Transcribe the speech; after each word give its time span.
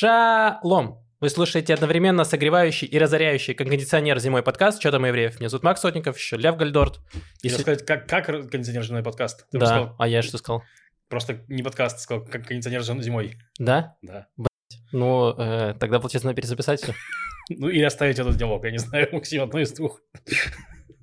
Шалом! 0.00 1.04
Вы 1.18 1.28
слушаете 1.28 1.74
одновременно 1.74 2.22
согревающий 2.22 2.86
и 2.86 2.96
разоряющий 3.00 3.52
как 3.54 3.66
кондиционер 3.66 4.20
зимой 4.20 4.44
подкаст 4.44 4.78
«Что 4.78 4.92
там, 4.92 5.04
евреев?». 5.04 5.40
Меня 5.40 5.48
зовут 5.48 5.64
Макс 5.64 5.80
Сотников, 5.80 6.16
еще 6.16 6.36
Лев 6.36 6.56
Гальдорт. 6.56 7.00
И 7.42 7.48
Если 7.48 7.62
сказать, 7.62 7.84
как, 7.84 8.06
как 8.06 8.26
кондиционер 8.26 8.84
зимой 8.84 9.02
подкаст? 9.02 9.48
Ты 9.50 9.58
да, 9.58 9.66
сказал, 9.66 9.96
а 9.98 10.06
я 10.06 10.22
что 10.22 10.38
сказал? 10.38 10.62
Просто 11.08 11.40
не 11.48 11.64
подкаст, 11.64 11.98
сказал, 11.98 12.24
как 12.24 12.46
кондиционер 12.46 12.82
зимой. 12.82 13.38
Да? 13.58 13.96
Да. 14.02 14.28
Блять. 14.36 14.82
Ну, 14.92 15.34
э, 15.36 15.74
тогда, 15.80 15.98
получается, 15.98 16.28
надо 16.28 16.36
перезаписать 16.36 16.80
все. 16.80 16.94
Ну, 17.50 17.68
или 17.68 17.82
оставить 17.82 18.20
этот 18.20 18.36
диалог, 18.36 18.62
я 18.64 18.70
не 18.70 18.78
знаю, 18.78 19.08
Максим, 19.12 19.42
одно 19.42 19.58
из 19.58 19.72
двух. 19.72 20.00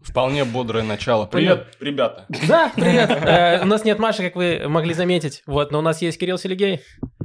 Вполне 0.06 0.46
бодрое 0.46 0.84
начало. 0.84 1.26
Привет, 1.26 1.68
ребята. 1.80 2.26
Да, 2.48 2.72
привет. 2.76 3.10
Э, 3.26 3.64
у 3.64 3.66
нас 3.66 3.84
нет 3.84 3.98
Маши, 4.00 4.22
как 4.24 4.36
вы 4.36 4.68
могли 4.68 4.94
заметить. 4.94 5.42
Вот, 5.48 5.72
но 5.72 5.80
у 5.80 5.82
нас 5.82 6.02
есть 6.02 6.20
Кирилл 6.20 6.38
Селигей. 6.38 6.82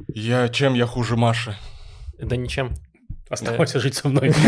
Я 0.07 0.49
чем 0.49 0.73
я 0.73 0.85
хуже 0.85 1.15
Маши? 1.15 1.55
Да 2.17 2.35
ничем. 2.35 2.71
Оставайся 3.29 3.79
жить 3.79 3.95
со 3.95 4.09
мной. 4.09 4.33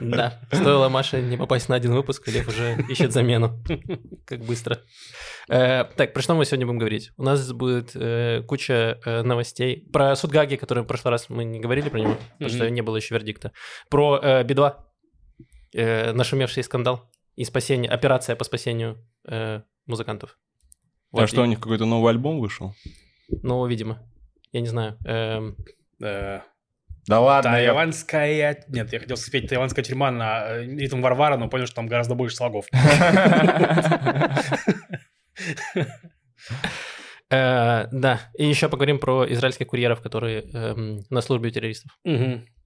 Да, 0.00 0.40
стоило 0.52 0.88
Маше 0.88 1.22
не 1.22 1.36
попасть 1.36 1.68
на 1.68 1.76
один 1.76 1.92
выпуск, 1.92 2.26
Лев 2.28 2.48
уже 2.48 2.76
ищет 2.88 3.12
замену. 3.12 3.62
Как 4.26 4.40
быстро. 4.40 4.78
Э, 5.48 5.84
так, 5.96 6.12
про 6.12 6.22
что 6.22 6.34
мы 6.34 6.44
сегодня 6.44 6.66
будем 6.66 6.78
говорить? 6.78 7.12
У 7.16 7.22
нас 7.22 7.52
будет 7.52 7.92
э, 7.94 8.42
куча 8.46 9.00
э, 9.04 9.22
новостей. 9.22 9.88
Про 9.92 10.14
суд 10.16 10.30
Гаги, 10.30 10.56
который 10.56 10.84
в 10.84 10.86
прошлый 10.86 11.10
раз 11.10 11.28
мы 11.28 11.44
не 11.44 11.60
говорили 11.60 11.88
про 11.88 11.98
него, 11.98 12.16
потому 12.38 12.50
что 12.50 12.70
не 12.70 12.80
было 12.82 12.96
еще 12.96 13.14
вердикта. 13.14 13.52
Про 13.88 14.42
Би-2, 14.44 16.12
нашумевший 16.12 16.62
скандал 16.62 17.10
и 17.34 17.44
спасение, 17.44 17.90
операция 17.90 18.36
по 18.36 18.44
спасению 18.44 18.98
музыкантов. 19.86 20.38
А 21.12 21.26
что, 21.26 21.42
у 21.42 21.46
них 21.46 21.60
какой-то 21.60 21.84
новый 21.84 22.10
альбом 22.10 22.40
вышел? 22.40 22.74
Ну, 23.42 23.66
видимо. 23.66 23.98
Я 24.52 24.60
не 24.60 24.68
знаю. 24.68 24.98
Да 27.06 27.20
ладно. 27.20 27.50
Тайванская... 27.50 28.32
Я... 28.32 28.56
Нет, 28.68 28.92
я 28.92 29.00
хотел 29.00 29.16
спеть 29.16 29.48
тайванская 29.48 29.84
тюрьма 29.84 30.10
на 30.10 30.46
э, 30.46 30.64
ритм 30.64 31.00
Варвара, 31.02 31.36
но 31.36 31.48
понял, 31.48 31.66
что 31.66 31.76
там 31.76 31.88
гораздо 31.88 32.14
больше 32.14 32.36
слогов. 32.36 32.66
Э, 37.30 37.86
да, 37.90 38.20
и 38.36 38.44
еще 38.44 38.68
поговорим 38.68 38.98
про 38.98 39.24
израильских 39.32 39.66
курьеров, 39.68 40.02
которые 40.02 40.42
эм, 40.52 41.00
на 41.08 41.22
службе 41.22 41.48
у 41.48 41.50
террористов. 41.50 41.90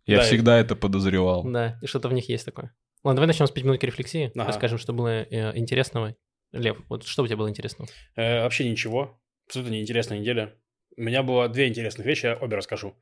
Я 0.06 0.20
всегда 0.22 0.58
это 0.58 0.74
подозревал. 0.74 1.44
Да, 1.44 1.78
и 1.82 1.86
что-то 1.86 2.08
в 2.08 2.12
них 2.12 2.28
есть 2.28 2.44
такое. 2.44 2.74
Ладно, 3.04 3.16
давай 3.16 3.28
начнем 3.28 3.46
с 3.46 3.52
5 3.52 3.64
минут 3.64 3.84
рефлексии, 3.84 4.32
расскажем, 4.34 4.78
что 4.78 4.92
было 4.92 5.22
э, 5.22 5.56
интересного. 5.56 6.16
Лев, 6.50 6.78
вот 6.88 7.04
что 7.04 7.22
у 7.22 7.26
тебя 7.28 7.36
было 7.36 7.48
интересного? 7.48 7.88
Вообще 8.16 8.68
ничего. 8.68 9.20
Абсолютно 9.46 9.74
неинтересная 9.74 10.18
неделя. 10.18 10.54
У 10.96 11.02
меня 11.02 11.22
было 11.22 11.48
две 11.48 11.68
интересных 11.68 12.06
вещи, 12.06 12.26
я 12.26 12.36
обе 12.36 12.56
расскажу. 12.56 12.96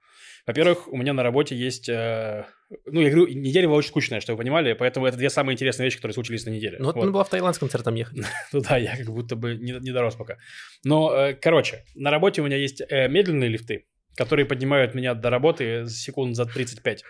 Во-первых, 0.47 0.89
у 0.92 0.97
меня 0.97 1.12
на 1.12 1.23
работе 1.23 1.56
есть... 1.56 1.89
Э, 1.89 2.45
ну, 2.86 3.01
я 3.01 3.11
говорю, 3.11 3.28
неделя 3.28 3.69
была 3.69 3.78
очень 3.78 3.91
скучная, 3.91 4.20
чтобы 4.20 4.36
вы 4.36 4.42
понимали, 4.42 4.73
поэтому 4.73 5.06
это 5.06 5.17
две 5.17 5.31
самые 5.31 5.55
интересные 5.55 5.86
вещи, 5.86 5.97
которые 5.97 6.14
случились 6.14 6.45
на 6.45 6.51
неделе. 6.51 6.77
Ну, 6.81 6.86
вот, 6.86 6.97
надо 6.97 7.12
было 7.12 7.25
в 7.25 7.31
Таиланд 7.31 7.55
с 7.55 7.59
концертом 7.59 7.95
ехать. 7.95 8.19
ну 8.53 8.61
да, 8.61 8.77
я 8.77 8.97
как 8.97 9.06
будто 9.06 9.36
бы 9.36 9.55
не, 9.55 9.73
не 9.73 9.92
дорос 9.92 10.17
пока. 10.17 10.39
Но, 10.84 11.14
э, 11.14 11.34
короче, 11.34 11.84
на 11.95 12.11
работе 12.11 12.42
у 12.42 12.45
меня 12.45 12.56
есть 12.56 12.83
э, 12.83 13.09
медленные 13.09 13.48
лифты, 13.48 13.86
которые 14.17 14.45
поднимают 14.45 14.95
меня 14.95 15.14
до 15.14 15.31
работы 15.31 15.86
секунд 15.89 16.34
за 16.36 16.47
35, 16.47 17.05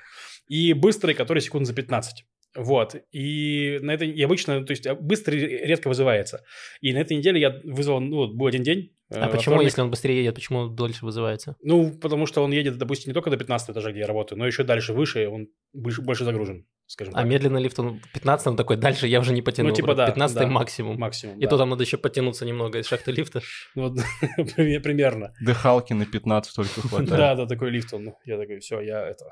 и 0.48 0.74
быстрые, 0.74 1.16
которые 1.16 1.40
секунд 1.40 1.66
за 1.66 1.74
15. 1.74 2.24
Вот. 2.56 2.94
И 3.10 3.78
на 3.82 3.92
этой... 3.92 4.10
И 4.10 4.22
обычно, 4.22 4.64
то 4.64 4.70
есть 4.70 4.88
быстро 5.00 5.32
редко 5.34 5.88
вызывается. 5.88 6.44
И 6.80 6.92
на 6.92 6.98
этой 6.98 7.16
неделе 7.16 7.40
я 7.40 7.60
вызвал, 7.64 8.00
ну, 8.00 8.28
был 8.28 8.46
один 8.46 8.62
день. 8.62 8.93
Э, 9.10 9.20
а 9.20 9.28
почему, 9.28 9.56
вторник... 9.56 9.64
если 9.64 9.80
он 9.82 9.90
быстрее 9.90 10.18
едет, 10.18 10.34
почему 10.34 10.60
он 10.60 10.74
дольше 10.74 11.04
вызывается? 11.04 11.56
Ну, 11.62 11.92
потому 11.92 12.26
что 12.26 12.42
он 12.42 12.52
едет, 12.52 12.78
допустим, 12.78 13.10
не 13.10 13.14
только 13.14 13.30
до 13.30 13.36
15 13.36 13.70
этажа, 13.70 13.90
где 13.90 14.00
я 14.00 14.06
работаю, 14.06 14.38
но 14.38 14.46
еще 14.46 14.64
дальше, 14.64 14.92
выше, 14.92 15.28
он 15.28 15.48
больше, 15.72 16.02
больше 16.02 16.24
загружен, 16.24 16.66
скажем 16.86 17.14
а 17.14 17.18
так. 17.18 17.24
А 17.24 17.28
медленный 17.28 17.62
лифт, 17.62 17.78
он 17.78 18.00
15 18.14 18.46
он 18.46 18.56
такой, 18.56 18.76
дальше 18.76 19.06
я 19.06 19.20
уже 19.20 19.32
не 19.32 19.42
потяну. 19.42 19.68
Ну, 19.68 19.74
типа 19.74 19.94
да. 19.94 20.06
15 20.06 20.36
да, 20.36 20.46
максимум. 20.46 20.98
Максимум, 20.98 21.38
И 21.38 21.42
да. 21.42 21.48
то 21.48 21.58
там 21.58 21.70
надо 21.70 21.84
еще 21.84 21.98
подтянуться 21.98 22.46
немного 22.46 22.78
из 22.78 22.86
шахты 22.86 23.12
лифта. 23.12 23.42
Вот, 23.74 23.94
примерно. 24.56 25.34
Дыхалки 25.40 25.92
на 25.92 26.06
15 26.06 26.54
только 26.54 26.80
хватает. 26.80 27.10
Да, 27.10 27.34
да, 27.34 27.46
такой 27.46 27.70
лифт 27.70 27.92
он. 27.92 28.14
Я 28.24 28.38
такой, 28.38 28.60
все, 28.60 28.80
я 28.80 29.06
это... 29.06 29.26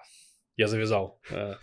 Я 0.56 0.68
завязал. 0.68 1.18
Э, 1.30 1.54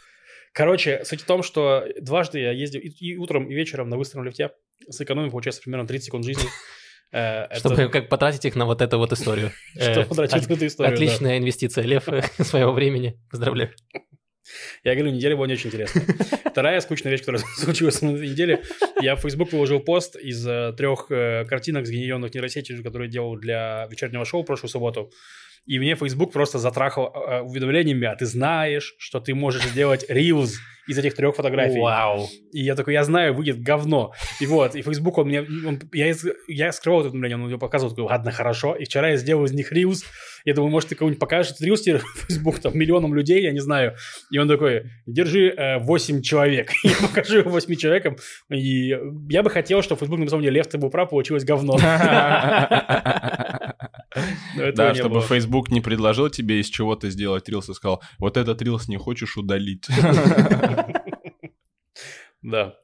Короче, 0.54 1.06
суть 1.06 1.22
в 1.22 1.26
том, 1.26 1.44
что 1.44 1.86
дважды 2.02 2.40
я 2.40 2.52
ездил 2.52 2.82
и, 2.82 2.88
и 2.88 3.18
утром, 3.18 3.50
и 3.50 3.54
вечером 3.54 3.90
на 3.90 3.98
быстром 3.98 4.24
лифте. 4.24 4.52
Сэкономил, 4.90 5.30
получается, 5.30 5.62
примерно 5.62 5.88
30 5.88 6.06
секунд 6.06 6.26
жизни. 6.26 6.44
Э, 7.12 7.48
Чтобы 7.58 7.76
это... 7.76 7.90
как 7.90 8.10
потратить 8.10 8.46
их 8.46 8.56
на 8.56 8.66
вот 8.66 8.82
эту 8.82 8.98
вот 8.98 9.12
историю. 9.12 9.52
Чтобы 9.76 10.06
потратить 10.06 10.48
на 10.48 10.54
эту 10.54 10.68
историю, 10.68 10.94
Отличная 10.94 11.38
инвестиция, 11.38 11.84
Лев, 11.84 12.08
своего 12.40 12.72
времени. 12.72 13.20
Поздравляю. 13.32 13.72
Я 14.84 14.96
говорю, 14.96 15.12
неделя 15.12 15.36
была 15.36 15.48
не 15.48 15.54
очень 15.54 15.68
интересная. 15.68 16.06
Вторая 16.46 16.80
скучная 16.82 17.12
вещь, 17.12 17.22
которая 17.22 17.42
случилась 17.58 18.02
на 18.02 18.12
этой 18.12 18.30
неделе. 18.30 18.64
Я 19.02 19.16
в 19.16 19.22
Facebook 19.22 19.52
выложил 19.52 19.80
пост 19.80 20.16
из 20.16 20.46
э, 20.46 20.74
трех 20.76 21.08
э, 21.10 21.46
картинок 21.46 21.86
сгенерированных 21.86 22.34
нейросетью, 22.34 22.82
которые 22.84 23.10
делал 23.10 23.36
для 23.38 23.88
вечернего 23.90 24.26
шоу 24.26 24.44
прошлую 24.44 24.70
субботу. 24.70 25.12
И 25.66 25.80
мне 25.80 25.96
Facebook 25.96 26.32
просто 26.32 26.58
затрахал 26.58 27.14
э, 27.14 27.42
уведомлениями, 27.42 28.08
а 28.08 28.16
ты 28.16 28.26
знаешь, 28.26 28.96
что 28.98 29.20
ты 29.20 29.36
можешь 29.36 29.64
сделать 29.64 30.10
Reels 30.10 30.52
из 30.90 30.98
этих 30.98 31.14
трех 31.14 31.36
фотографий. 31.36 31.80
Вау. 31.80 32.28
И 32.52 32.64
я 32.64 32.74
такой, 32.76 32.94
я 32.94 33.04
знаю, 33.04 33.36
выйдет 33.36 33.62
говно. 33.62 34.12
И 34.40 34.48
вот, 34.48 34.74
и 34.74 34.82
Facebook, 34.82 35.20
он 35.20 35.28
мне, 35.28 35.42
он, 35.42 35.80
я, 35.94 36.16
я 36.48 36.72
скрывал 36.72 37.02
это 37.02 37.10
уведомление, 37.10 37.38
он 37.38 37.44
мне 37.46 37.60
показывал, 37.60 37.92
такой, 37.92 38.06
ладно, 38.06 38.32
хорошо. 38.32 38.74
И 38.74 38.86
вчера 38.86 39.10
я 39.10 39.18
сделал 39.18 39.46
из 39.46 39.52
них 39.52 39.72
Reels. 39.72 40.04
Я 40.46 40.56
думаю, 40.56 40.72
может, 40.72 40.90
ты 40.90 40.96
кого-нибудь 40.96 41.20
покажешь 41.20 41.52
этот 41.52 41.68
Reels 41.68 42.02
Facebook, 42.28 42.58
там, 42.58 42.76
миллионам 42.76 43.14
людей, 43.14 43.44
я 43.44 43.52
не 43.52 43.60
знаю. 43.60 43.94
И 44.32 44.40
он 44.40 44.48
такой, 44.48 44.86
держи 45.06 45.50
э, 45.50 45.78
8 45.78 46.24
человек. 46.24 46.72
я 46.84 46.96
покажу 47.00 47.38
его 47.38 47.52
8 47.52 47.76
человекам. 47.76 48.18
И 48.50 48.98
я 49.30 49.44
бы 49.44 49.52
хотел, 49.52 49.84
чтобы 49.84 50.00
Facebook 50.00 50.18
написал 50.18 50.40
мне, 50.40 50.50
Лев, 50.50 50.66
ты 50.66 50.80
был 50.80 50.90
прав, 50.90 51.12
получилось 51.12 51.46
говно. 51.46 51.78
Да, 54.76 54.96
чтобы 54.96 55.22
Facebook 55.22 55.70
не 55.70 55.82
предложил 55.82 56.30
тебе 56.30 56.60
из 56.60 56.68
чего-то 56.68 57.10
сделать 57.10 57.48
рилс 57.50 57.70
и 57.70 57.74
сказал, 57.74 58.02
вот 58.18 58.38
этот 58.38 58.62
рилс 58.62 58.88
не 58.88 58.98
хочешь 58.98 59.38
удалить. 59.38 59.88
Да. 62.42 62.76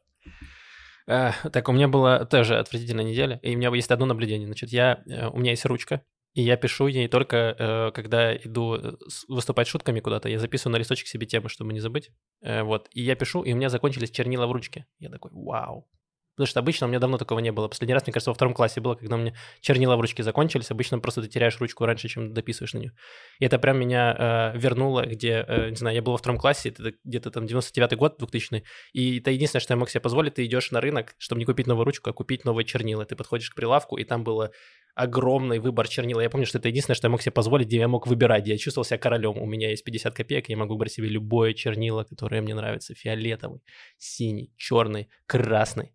Э, 1.08 1.32
так, 1.52 1.70
у 1.70 1.72
меня 1.72 1.88
была 1.88 2.26
тоже 2.26 2.58
отвратительная 2.58 3.06
неделя, 3.06 3.40
и 3.42 3.56
у 3.56 3.58
меня 3.58 3.74
есть 3.74 3.90
одно 3.92 4.06
наблюдение. 4.06 4.48
Значит, 4.48 4.72
я, 4.72 5.02
э, 5.08 5.30
у 5.30 5.38
меня 5.38 5.52
есть 5.52 5.66
ручка, 5.66 6.02
и 6.34 6.42
я 6.42 6.58
пишу 6.58 6.88
ей 6.88 7.08
только, 7.08 7.56
э, 7.58 7.92
когда 7.94 8.36
иду 8.36 8.98
выступать 9.30 9.68
шутками 9.68 10.02
куда-то, 10.02 10.28
я 10.28 10.40
записываю 10.40 10.74
на 10.74 10.78
листочек 10.78 11.08
себе 11.08 11.26
темы, 11.26 11.48
чтобы 11.48 11.74
не 11.74 11.80
забыть. 11.80 12.12
Вот, 12.42 12.90
и 12.92 13.02
я 13.02 13.16
пишу, 13.16 13.44
и 13.44 13.54
у 13.54 13.56
меня 13.56 13.70
закончились 13.70 14.12
чернила 14.12 14.46
в 14.46 14.52
ручке. 14.52 14.86
Я 15.00 15.10
такой, 15.10 15.32
вау, 15.34 15.88
Потому 16.36 16.48
что 16.48 16.60
обычно 16.60 16.88
у 16.88 16.90
меня 16.90 17.00
давно 17.00 17.18
такого 17.18 17.40
не 17.40 17.52
было. 17.52 17.68
Последний 17.70 17.94
раз, 17.94 18.06
мне 18.06 18.14
кажется, 18.14 18.30
во 18.30 18.34
втором 18.36 18.54
классе 18.54 18.82
было, 18.82 18.96
когда 18.96 19.16
у 19.16 19.20
меня 19.20 19.34
чернила 19.62 19.96
в 19.96 20.02
ручке 20.02 20.22
закончились. 20.22 20.70
Обычно 20.70 21.00
просто 21.00 21.22
ты 21.22 21.30
теряешь 21.30 21.60
ручку 21.60 21.86
раньше, 21.86 22.10
чем 22.10 22.34
дописываешь 22.34 22.74
на 22.74 22.80
нее. 22.80 22.92
И 23.40 23.46
это 23.46 23.58
прям 23.58 23.80
меня 23.80 24.54
э, 24.54 24.58
вернуло, 24.58 25.06
где, 25.06 25.46
э, 25.48 25.70
не 25.70 25.76
знаю, 25.76 25.96
я 25.96 26.02
был 26.02 26.12
во 26.12 26.18
втором 26.18 26.38
классе, 26.38 26.70
это 26.70 26.94
где-то 27.06 27.32
там 27.32 27.46
99-й 27.46 27.96
год, 27.96 28.18
2000 28.20 28.64
и 28.94 29.20
это 29.20 29.32
единственное, 29.32 29.62
что 29.62 29.74
я 29.74 29.78
мог 29.78 29.90
себе 29.90 30.02
позволить, 30.02 30.36
ты 30.36 30.46
идешь 30.46 30.72
на 30.72 30.82
рынок, 30.82 31.16
чтобы 31.18 31.40
не 31.40 31.46
купить 31.46 31.68
новую 31.68 31.86
ручку, 31.86 32.10
а 32.10 32.14
купить 32.14 32.46
новые 32.46 32.66
чернила. 32.66 33.06
Ты 33.06 33.16
подходишь 33.16 33.50
к 33.50 33.56
прилавку, 33.56 33.98
и 33.98 34.04
там 34.04 34.24
было 34.24 34.52
огромный 34.96 35.60
выбор 35.60 35.88
чернил. 35.88 36.20
Я 36.20 36.30
помню, 36.30 36.48
что 36.48 36.58
это 36.58 36.70
единственное, 36.70 36.96
что 36.96 37.08
я 37.08 37.12
мог 37.12 37.22
себе 37.22 37.32
позволить, 37.32 37.68
где 37.68 37.78
я 37.78 37.88
мог 37.88 38.08
выбирать. 38.08 38.48
Я 38.48 38.58
чувствовал 38.58 38.86
себя 38.86 38.98
королем. 38.98 39.38
У 39.38 39.46
меня 39.46 39.70
есть 39.70 39.84
50 39.84 40.16
копеек, 40.16 40.50
я 40.50 40.58
могу 40.58 40.74
выбрать 40.74 40.94
себе 40.94 41.08
любое 41.08 41.54
чернило, 41.54 42.04
которое 42.04 42.42
мне 42.42 42.56
нравится. 42.56 42.94
Фиолетовый, 42.96 43.62
синий, 43.98 44.54
черный, 44.58 45.10
красный 45.28 45.94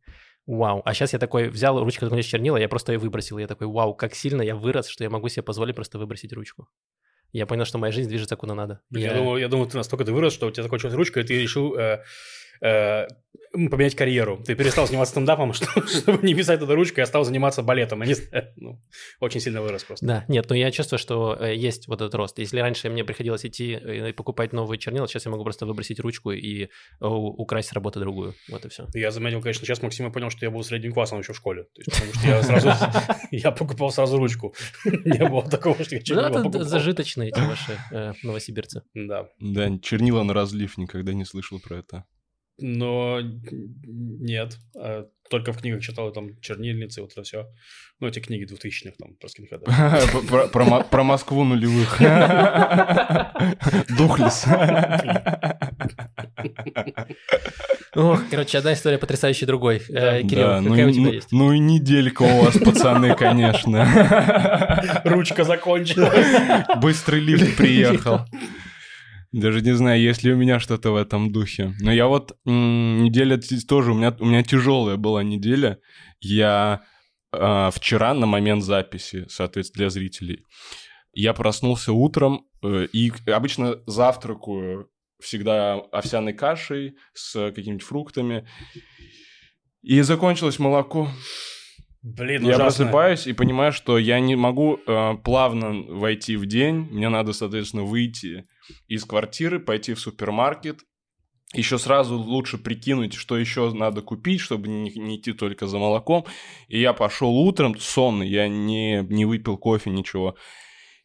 вау. 0.51 0.83
А 0.85 0.95
сейчас 0.95 1.13
я 1.13 1.19
такой 1.19 1.49
взял 1.49 1.79
ручку, 1.79 2.07
которая 2.07 2.23
чернила, 2.23 2.57
я 2.57 2.69
просто 2.69 2.93
ее 2.93 2.99
выбросил. 2.99 3.39
Я 3.39 3.47
такой, 3.47 3.67
вау, 3.67 3.95
как 3.95 4.15
сильно 4.15 4.43
я 4.43 4.57
вырос, 4.57 4.89
что 4.89 5.05
я 5.05 5.11
могу 5.11 5.29
себе 5.29 5.43
позволить 5.43 5.77
просто 5.77 5.99
выбросить 5.99 6.33
ручку. 6.33 6.69
Я 7.33 7.47
понял, 7.47 7.65
что 7.65 7.79
моя 7.79 7.93
жизнь 7.93 8.09
движется 8.09 8.37
куда 8.37 8.55
надо. 8.55 8.81
Я, 8.91 9.13
я... 9.13 9.15
Думаю, 9.15 9.41
я 9.41 9.49
думаю, 9.49 9.69
ты 9.69 9.77
настолько 9.77 10.05
ты 10.05 10.13
вырос, 10.13 10.33
что 10.33 10.49
у 10.49 10.51
тебя 10.51 10.65
закончилась 10.65 10.95
ручка, 10.95 11.21
и 11.21 11.23
ты 11.23 11.41
решил 11.41 11.77
э, 11.77 12.03
э, 12.61 13.07
поменять 13.53 13.95
карьеру. 13.95 14.43
Ты 14.45 14.55
перестал 14.55 14.87
заниматься 14.87 15.13
стендапом, 15.13 15.53
чтобы 15.53 16.27
не 16.27 16.35
писать 16.35 16.63
эту 16.63 16.75
ручку, 16.75 17.01
и 17.01 17.05
стал 17.05 17.25
заниматься 17.25 17.63
балетом. 17.63 18.03
Я 18.03 18.15
ну, 18.57 18.81
очень 19.21 19.41
сильно 19.41 19.61
вырос 19.61 19.85
просто. 19.85 20.07
Да, 20.07 20.25
нет, 20.29 20.49
но 20.49 20.57
я 20.57 20.71
чувствую, 20.71 20.99
что 20.99 21.37
э, 21.41 21.55
есть 21.55 21.89
вот 21.89 22.01
этот 22.01 22.15
рост. 22.15 22.39
Если 22.39 22.61
раньше 22.61 22.89
мне 22.91 23.05
приходилось 23.05 23.45
идти 23.45 23.73
и 23.73 24.13
покупать 24.13 24.53
новые 24.53 24.79
чернила, 24.79 25.09
сейчас 25.09 25.25
я 25.25 25.31
могу 25.31 25.45
просто 25.45 25.67
выбросить 25.67 26.01
ручку 26.01 26.31
и 26.31 26.65
э, 26.65 26.69
украсть 27.01 27.71
с 27.71 27.73
работы 27.73 28.01
другую. 28.01 28.35
Вот 28.49 28.65
и 28.65 28.69
все. 28.69 28.87
Я 28.95 29.11
заметил, 29.11 29.41
конечно, 29.41 29.67
сейчас 29.67 29.83
Максим 29.83 30.11
понял, 30.13 30.31
что 30.31 30.45
я 30.45 30.51
был 30.51 30.63
средним 30.63 30.93
классом 30.93 31.19
еще 31.19 31.33
в 31.33 31.37
школе. 31.37 31.67
потому 31.85 32.13
что 32.15 32.27
я 32.27 32.43
сразу, 32.43 32.71
я 33.31 33.51
покупал 33.51 33.91
сразу 33.91 34.17
ручку. 34.17 34.55
Не 34.85 35.29
было 35.29 35.49
такого, 35.49 35.83
что 35.83 35.97
я 35.97 36.03
чернила 36.03 36.29
Ну, 36.29 36.49
это 36.49 36.65
зажиточные 36.65 37.31
эти 37.31 37.41
ваши 37.41 37.79
э, 37.91 38.13
новосибирцы. 38.23 38.83
Да. 38.95 39.29
Да, 39.41 39.79
чернила 39.83 40.23
на 40.23 40.35
разлив, 40.35 40.79
никогда 40.79 41.13
не 41.13 41.25
слышал 41.25 41.59
про 41.59 41.79
это. 41.79 42.05
Но 42.61 43.21
нет. 43.21 44.59
А 44.77 45.07
только 45.31 45.53
в 45.53 45.59
книгах 45.59 45.81
читал 45.81 46.13
там 46.13 46.39
чернильницы, 46.41 47.03
вот 47.03 47.13
это 47.13 47.23
все. 47.23 47.47
Ну, 48.01 48.09
эти 48.09 48.19
книги 48.19 48.45
2000-х, 48.45 48.97
там, 48.99 49.15
про 49.15 49.29
скинхеда. 49.29 49.65
Про 50.91 51.05
Москву 51.05 51.45
нулевых. 51.45 51.99
Духлес. 53.97 54.47
Ох, 57.95 58.23
короче, 58.31 58.59
одна 58.59 58.73
история 58.73 58.99
потрясающая 58.99 59.47
другой. 59.47 59.83
Э, 59.89 60.23
Кирилл, 60.23 60.47
какая 60.47 60.61
ну, 60.61 60.71
у 60.71 60.93
тебя 60.93 61.03
ну, 61.03 61.13
есть? 61.13 61.33
ну 61.33 61.53
и 61.53 61.59
неделька 61.59 62.23
у 62.23 62.45
вас, 62.45 62.57
пацаны, 62.57 63.15
конечно. 63.17 65.03
Ручка 65.05 65.45
закончилась. 65.45 66.27
Быстрый 66.81 67.21
лифт 67.21 67.57
приехал. 67.57 68.21
Даже 69.33 69.61
не 69.61 69.73
знаю, 69.77 70.01
есть 70.01 70.25
ли 70.25 70.33
у 70.33 70.37
меня 70.37 70.59
что-то 70.59 70.91
в 70.91 70.97
этом 70.97 71.31
духе. 71.33 71.73
Но 71.81 71.93
я 71.93 72.07
вот 72.09 72.37
м, 72.47 73.05
неделя 73.05 73.39
тоже, 73.69 73.93
у 73.93 73.95
меня, 73.95 74.17
у 74.19 74.25
меня 74.25 74.43
тяжелая 74.43 74.97
была 74.97 75.23
неделя. 75.23 75.79
Я 76.21 76.83
а, 77.33 77.71
вчера 77.71 78.13
на 78.15 78.27
момент 78.27 78.65
записи, 78.65 79.27
соответственно, 79.29 79.85
для 79.85 79.91
зрителей, 79.91 80.45
я 81.13 81.33
проснулся 81.33 81.93
утром 81.93 82.47
э, 82.63 82.87
и 82.93 83.13
обычно 83.27 83.77
завтракаю 83.87 84.89
всегда 85.21 85.75
овсяной 85.75 86.33
кашей 86.33 86.97
с 87.15 87.51
какими-нибудь 87.53 87.85
фруктами. 87.85 88.49
И 89.83 90.01
закончилось 90.03 90.59
молоко. 90.59 91.09
Блин, 92.03 92.43
Я 92.43 92.55
ужасно. 92.55 92.65
просыпаюсь 92.85 93.27
и 93.27 93.33
понимаю, 93.33 93.73
что 93.73 93.99
я 93.99 94.19
не 94.21 94.35
могу 94.35 94.79
э, 94.87 95.15
плавно 95.23 95.83
войти 95.83 96.37
в 96.37 96.47
день. 96.47 96.89
Мне 96.91 97.09
надо, 97.11 97.33
соответственно, 97.33 97.83
выйти 97.85 98.47
из 98.89 99.05
квартиры, 99.05 99.61
пойти 99.61 99.95
в 99.95 100.01
супермаркет. 100.01 100.81
Еще 101.53 101.79
сразу 101.79 102.17
лучше 102.17 102.59
прикинуть, 102.59 103.15
что 103.15 103.37
еще 103.37 103.73
надо 103.73 104.03
купить, 104.03 104.41
чтобы 104.41 104.69
не, 104.69 104.91
не 104.91 105.17
идти 105.17 105.33
только 105.33 105.67
за 105.67 105.79
молоком. 105.79 106.25
И 106.69 106.81
я 106.81 106.93
пошел 106.93 107.37
утром 107.37 107.79
сонный, 107.79 108.29
я 108.29 108.49
не, 108.49 109.05
не 109.09 109.25
выпил 109.25 109.59
кофе, 109.59 109.91
ничего. 109.91 110.37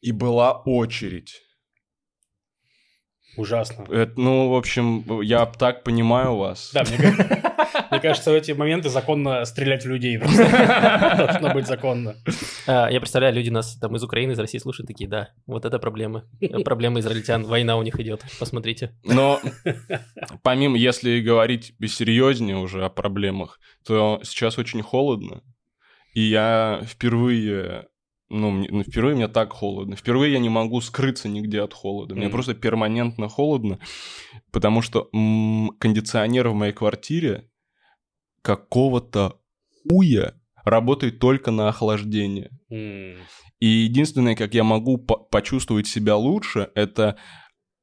И 0.02 0.12
была 0.12 0.62
очередь. 0.62 1.42
Ужасно. 3.38 3.86
Это, 3.90 4.14
ну, 4.20 4.50
в 4.50 4.56
общем, 4.56 5.22
я 5.22 5.46
так 5.46 5.84
понимаю 5.84 6.36
вас. 6.38 6.72
Да, 6.74 6.84
мне, 6.84 6.98
ка- 6.98 7.88
мне 7.92 8.00
кажется, 8.00 8.32
в 8.32 8.34
эти 8.34 8.52
моменты 8.54 8.90
законно 8.90 9.44
стрелять 9.46 9.84
в 9.84 9.90
людей. 9.90 10.18
просто. 10.20 10.44
Должно 11.18 11.54
быть 11.54 11.68
законно. 11.68 12.16
А, 12.68 12.88
Я 12.90 13.00
представляю, 13.00 13.36
люди 13.36 13.50
нас 13.50 13.78
там 13.78 13.96
из 13.96 14.04
Украины, 14.04 14.32
из 14.32 14.40
России 14.40 14.58
слушают 14.60 14.88
такие, 14.88 15.10
да, 15.10 15.30
вот 15.48 15.66
это 15.66 15.80
проблемы. 15.80 16.24
Проблемы 16.64 17.00
израильтян, 17.02 17.44
война 17.44 17.78
у 17.78 17.84
них 17.84 18.00
идет, 18.00 18.24
посмотрите. 18.40 18.92
Но 19.04 19.40
помимо, 20.44 20.78
если 20.78 21.20
говорить 21.22 21.74
серьезнее 21.88 22.58
уже 22.58 22.86
о 22.86 22.90
проблемах, 22.90 23.60
то 23.86 24.20
сейчас 24.24 24.58
очень 24.58 24.82
холодно. 24.82 25.42
И 26.14 26.22
я 26.22 26.82
впервые, 26.86 27.88
ну, 28.30 28.52
мне- 28.52 28.70
ну, 28.72 28.84
впервые 28.84 29.16
мне 29.16 29.28
так 29.28 29.54
холодно. 29.54 29.96
Впервые 29.96 30.34
я 30.34 30.40
не 30.40 30.50
могу 30.50 30.82
скрыться 30.82 31.30
нигде 31.30 31.62
от 31.62 31.74
холода. 31.74 32.16
Мне 32.16 32.26
Мгм. 32.26 32.32
просто 32.32 32.54
перманентно 32.56 33.30
холодно, 33.30 33.80
потому 34.52 34.82
что 34.82 35.10
м, 35.14 35.72
кондиционер 35.80 36.50
в 36.50 36.54
моей 36.56 36.74
квартире 36.74 37.50
какого-то 38.42 39.40
уя 39.90 40.34
работает 40.64 41.20
только 41.20 41.52
на 41.52 41.70
охлаждение. 41.70 42.50
М, 42.70 43.18
И 43.62 43.68
единственное, 43.68 44.36
как 44.36 44.54
я 44.54 44.64
могу 44.66 44.98
по- 44.98 45.16
почувствовать 45.18 45.88
себя 45.88 46.18
лучше, 46.18 46.70
это 46.76 47.16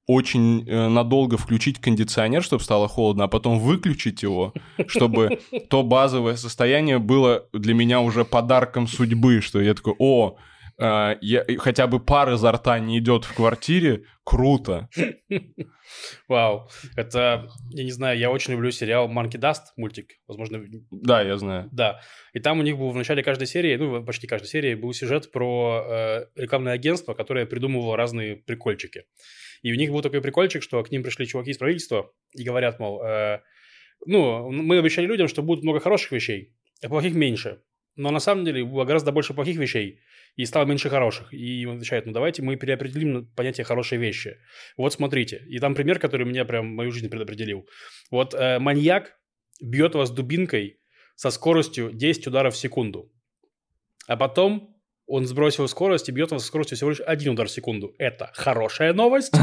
очень 0.07 0.69
э, 0.69 0.89
надолго 0.89 1.37
включить 1.37 1.81
кондиционер, 1.81 2.43
чтобы 2.43 2.63
стало 2.65 2.89
холодно, 2.89 3.25
а 3.25 3.29
потом 3.29 3.59
выключить 3.59 4.23
его, 4.23 4.53
чтобы 4.89 5.39
то 5.71 5.83
базовое 5.83 6.37
состояние 6.37 6.99
было 6.99 7.47
для 7.53 7.75
меня 7.75 8.01
уже 8.01 8.25
подарком 8.25 8.87
судьбы, 8.87 9.41
что 9.41 9.61
я 9.61 9.75
такой, 9.75 9.95
о, 9.99 10.37
э, 10.79 11.17
я- 11.21 11.45
хотя 11.59 11.87
бы 11.87 12.01
пар 12.01 12.33
изо 12.33 12.51
рта 12.53 12.79
не 12.81 12.99
идет 12.99 13.25
в 13.25 13.35
квартире, 13.35 14.03
круто. 14.25 14.89
Вау. 16.29 16.69
Это, 16.97 17.49
я 17.71 17.85
не 17.85 17.91
знаю, 17.91 18.19
я 18.19 18.31
очень 18.31 18.55
люблю 18.55 18.71
сериал 18.71 19.09
Monkey 19.09 19.39
Dust, 19.39 19.73
мультик. 19.77 20.13
Возможно, 20.27 20.63
Да, 20.91 21.23
я 21.23 21.37
знаю. 21.37 21.69
Да. 21.73 22.01
И 22.33 22.41
там 22.41 22.59
у 22.59 22.63
них 22.63 22.79
был 22.79 22.91
в 22.91 22.97
начале 22.97 23.23
каждой 23.23 23.47
серии, 23.47 23.77
ну, 23.77 24.05
почти 24.05 24.27
каждой 24.27 24.47
серии, 24.47 24.75
был 24.75 24.93
сюжет 24.93 25.31
про 25.31 25.85
э, 25.87 26.27
рекламное 26.37 26.73
агентство, 26.73 27.15
которое 27.15 27.47
придумывало 27.47 27.97
разные 27.97 28.37
прикольчики. 28.37 29.05
И 29.63 29.73
у 29.73 29.77
них 29.77 29.91
был 29.91 30.03
такой 30.03 30.21
прикольчик, 30.21 30.63
что 30.63 30.83
к 30.83 30.91
ним 30.91 31.03
пришли 31.03 31.27
чуваки 31.27 31.51
из 31.51 31.59
правительства 31.59 32.13
и 32.33 32.45
говорят, 32.45 32.79
мол, 32.79 33.03
э, 33.03 33.41
ну, 34.07 34.51
мы 34.51 34.79
обещали 34.79 35.07
людям, 35.07 35.29
что 35.29 35.43
будет 35.43 35.63
много 35.63 35.81
хороших 35.81 36.13
вещей, 36.13 36.55
а 36.83 36.89
плохих 36.89 37.15
меньше. 37.15 37.63
Но 37.97 38.11
на 38.11 38.21
самом 38.21 38.45
деле 38.45 38.65
было 38.65 38.85
гораздо 38.85 39.13
больше 39.13 39.35
плохих 39.35 39.57
вещей, 39.57 40.01
и 40.37 40.47
стало 40.47 40.65
меньше 40.65 40.89
хороших. 40.89 41.33
И 41.33 41.67
он 41.67 41.77
отвечает, 41.77 42.07
ну 42.07 42.13
давайте 42.13 42.43
мы 42.43 42.57
переопределим 42.57 43.27
понятие 43.37 43.65
«хорошие 43.65 43.99
вещи». 43.99 44.39
Вот 44.77 44.93
смотрите. 44.93 45.45
И 45.49 45.59
там 45.59 45.75
пример, 45.75 45.99
который 45.99 46.27
меня 46.27 46.45
прям 46.45 46.67
мою 46.67 46.91
жизнь 46.91 47.09
предопределил. 47.11 47.69
Вот 48.11 48.35
э, 48.35 48.59
маньяк 48.59 49.19
бьет 49.61 49.95
вас 49.95 50.11
дубинкой 50.11 50.81
со 51.17 51.31
скоростью 51.31 51.93
10 51.93 52.27
ударов 52.29 52.55
в 52.55 52.57
секунду. 52.57 53.13
А 54.09 54.17
потом 54.17 54.72
он 55.13 55.27
сбросил 55.27 55.69
скорость 55.69 56.09
и 56.09 56.13
бьет 56.13 56.31
вас 56.31 56.41
со 56.41 56.49
скоростью 56.49 56.77
всего 56.77 56.89
лишь 56.89 57.03
один 57.07 57.35
удар 57.35 57.47
в 57.47 57.51
секунду. 57.51 57.95
Это 57.99 58.31
хорошая 58.33 58.95
новость. 58.95 59.35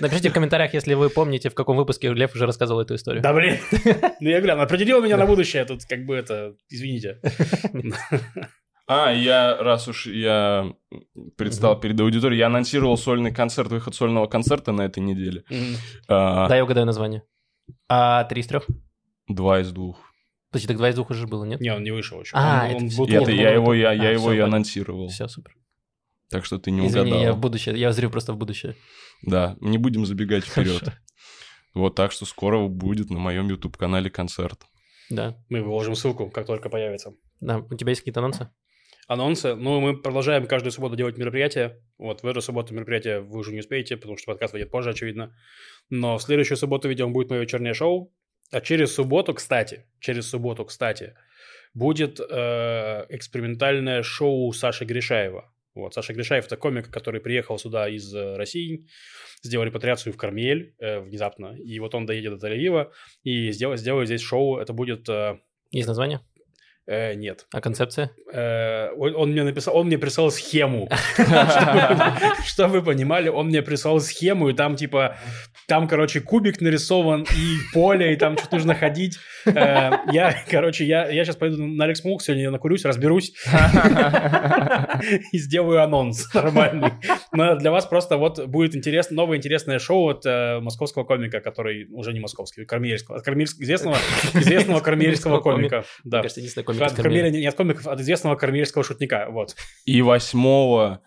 Напишите 0.00 0.30
в 0.30 0.32
комментариях, 0.32 0.72
если 0.72 0.94
вы 0.94 1.10
помните, 1.10 1.50
в 1.50 1.54
каком 1.54 1.76
выпуске 1.76 2.10
Лев 2.10 2.34
уже 2.34 2.46
рассказывал 2.46 2.80
эту 2.80 2.94
историю. 2.94 3.22
Да 3.22 3.34
блин. 3.34 3.58
Ну 4.20 4.30
я 4.30 4.38
говорю, 4.38 4.54
она 4.54 4.62
определила 4.62 5.02
меня 5.02 5.18
на 5.18 5.26
будущее. 5.26 5.66
Тут 5.66 5.84
как 5.84 6.06
бы 6.06 6.16
это, 6.16 6.54
извините. 6.70 7.20
А, 8.90 9.12
я, 9.12 9.54
раз 9.58 9.86
уж 9.86 10.06
я 10.06 10.72
предстал 11.36 11.78
перед 11.78 12.00
аудиторией, 12.00 12.38
я 12.38 12.46
анонсировал 12.46 12.96
сольный 12.96 13.34
концерт, 13.34 13.68
выход 13.70 13.94
сольного 13.94 14.26
концерта 14.28 14.72
на 14.72 14.80
этой 14.86 15.00
неделе. 15.00 15.44
Мгм. 15.50 15.76
А, 16.08 16.48
Да, 16.48 16.56
я 16.56 16.64
угадаю 16.64 16.86
название. 16.86 17.22
А 17.90 18.24
три 18.24 18.40
из 18.40 18.46
трех? 18.46 18.66
Два 19.28 19.60
из 19.60 19.70
двух. 19.72 20.07
Подожди, 20.50 20.68
так 20.68 20.76
два 20.78 20.88
из 20.88 20.94
двух 20.94 21.10
уже 21.10 21.26
было, 21.26 21.44
нет? 21.44 21.60
Не, 21.60 21.74
он 21.74 21.82
не 21.82 21.90
вышел 21.90 22.20
еще. 22.20 22.32
А, 22.34 22.64
Он- 22.64 22.70
это 22.70 22.76
он 22.84 22.88
всё- 22.88 22.98
был 22.98 23.06
это 23.08 23.16
плохо. 23.18 23.32
я 23.32 23.50
его, 23.50 23.74
я, 23.74 23.92
я 23.92 24.08
А, 24.08 24.12
его 24.12 24.28
всё, 24.28 24.32
и 24.32 24.38
анонсировал. 24.38 25.08
Все, 25.08 25.28
супер. 25.28 25.54
Так 26.30 26.44
что 26.44 26.58
ты 26.58 26.70
не 26.70 26.86
Извини, 26.86 27.06
угадал. 27.10 27.22
я 27.22 27.32
в 27.32 27.38
будущее, 27.38 27.78
я 27.78 27.92
зрю 27.92 28.10
просто 28.10 28.32
в 28.32 28.36
будущее. 28.36 28.74
Да, 29.22 29.56
не 29.60 29.78
будем 29.78 30.06
забегать 30.06 30.44
вперед. 30.44 30.78
Хорошо. 30.80 30.98
Вот 31.74 31.94
так 31.94 32.12
что 32.12 32.24
скоро 32.26 32.66
будет 32.66 33.10
на 33.10 33.18
моем 33.18 33.48
YouTube-канале 33.48 34.10
концерт. 34.10 34.62
Да. 35.10 35.36
Мы 35.48 35.62
выложим 35.62 35.94
ссылку, 35.94 36.30
как 36.30 36.46
только 36.46 36.68
появится. 36.68 37.12
Да, 37.40 37.58
у 37.58 37.74
тебя 37.76 37.90
есть 37.90 38.00
какие-то 38.02 38.20
анонсы? 38.20 38.48
Анонсы. 39.06 39.54
Ну, 39.54 39.80
мы 39.80 39.96
продолжаем 39.96 40.46
каждую 40.46 40.70
субботу 40.72 40.96
делать 40.96 41.16
мероприятия. 41.16 41.80
Вот 41.96 42.22
в 42.22 42.26
эту 42.26 42.42
субботу 42.42 42.74
мероприятие 42.74 43.20
вы 43.20 43.38
уже 43.38 43.52
не 43.52 43.60
успеете, 43.60 43.96
потому 43.96 44.18
что 44.18 44.26
подкаст 44.32 44.52
выйдет 44.52 44.70
позже, 44.70 44.90
очевидно. 44.90 45.34
Но 45.88 46.18
в 46.18 46.22
следующую 46.22 46.58
субботу, 46.58 46.88
видимо, 46.88 47.10
будет 47.10 47.30
мое 47.30 47.40
вечернее 47.40 47.72
шоу. 47.72 48.12
А 48.50 48.60
через 48.60 48.94
субботу, 48.94 49.34
кстати, 49.34 49.84
через 50.00 50.28
субботу, 50.28 50.64
кстати, 50.64 51.14
будет 51.74 52.20
э, 52.20 53.06
экспериментальное 53.08 54.02
шоу 54.02 54.52
Саши 54.52 54.84
Гришаева. 54.84 55.52
Вот, 55.74 55.94
Саша 55.94 56.12
Гришаев– 56.12 56.46
это 56.46 56.56
комик, 56.56 56.90
который 56.90 57.20
приехал 57.20 57.56
сюда 57.58 57.88
из 57.88 58.12
э, 58.12 58.36
России, 58.36 58.86
сделал 59.42 59.64
репатриацию 59.64 60.12
в 60.12 60.16
Кармель 60.16 60.74
э, 60.78 60.98
внезапно, 60.98 61.56
и 61.56 61.78
вот 61.78 61.94
он 61.94 62.04
доедет 62.04 62.38
до 62.38 62.48
Тель-Авива 62.48 62.90
и 63.22 63.52
сделает, 63.52 64.06
здесь 64.06 64.20
шоу. 64.20 64.58
Это 64.58 64.72
будет... 64.72 65.08
э, 65.08 65.38
Есть 65.70 65.86
название? 65.86 66.20
Э, 66.88 67.14
нет, 67.14 67.46
А 67.52 67.60
концепция? 67.60 68.10
Э, 68.32 68.88
он, 68.96 69.14
он 69.14 69.30
мне 69.32 69.44
написал, 69.44 69.76
он 69.76 69.86
мне 69.86 69.98
прислал 69.98 70.30
схему. 70.30 70.88
Чтобы- 71.14 72.42
Чтобы 72.46 72.72
вы 72.80 72.82
понимали, 72.82 73.28
он 73.28 73.46
мне 73.48 73.62
прислал 73.62 74.00
схему, 74.00 74.48
и 74.48 74.52
там 74.54 74.74
типа, 74.76 75.16
там, 75.68 75.86
короче, 75.86 76.20
кубик 76.20 76.60
нарисован, 76.60 77.22
и 77.22 77.56
поле, 77.72 78.12
и 78.12 78.16
там 78.16 78.36
что-то 78.38 78.56
нужно 78.56 78.74
ходить. 78.74 79.18
Э, 79.46 79.90
Я, 80.12 80.34
короче, 80.50 80.84
я, 80.84 81.08
я 81.10 81.24
сейчас 81.24 81.36
пойду 81.36 81.62
на 81.64 81.84
Алекс 81.84 82.02
Мук, 82.04 82.22
сегодня 82.22 82.44
я 82.44 82.50
накурюсь, 82.50 82.84
разберусь 82.84 83.32
и 85.32 85.38
сделаю 85.38 85.82
анонс 85.82 86.32
нормальный. 86.34 86.92
Но 87.32 87.56
для 87.56 87.70
вас 87.70 87.86
просто 87.86 88.16
вот 88.16 88.44
будет 88.46 88.74
интересно, 88.76 89.16
новое 89.16 89.36
интересное 89.36 89.78
шоу 89.78 90.08
от 90.10 90.24
э, 90.26 90.60
московского 90.60 91.04
комика, 91.04 91.40
который 91.40 91.86
уже 91.90 92.12
не 92.12 92.20
московский, 92.20 92.64
кармельского, 92.64 93.18
известного, 93.20 93.96
известного 94.34 94.80
кармельского 94.80 95.40
комика. 95.40 95.84
Да. 96.04 96.18
кажется, 96.22 96.40
единственный 96.40 96.64
комик 96.64 96.77
От. 96.86 96.94
Кармеля, 96.94 97.30
не 97.30 97.46
от 97.46 97.54
комиков, 97.54 97.86
от 97.86 98.00
известного 98.00 98.36
кармельского 98.36 98.84
шутника. 98.84 99.26
Вот. 99.30 99.54
И 99.84 100.02
8 100.02 100.98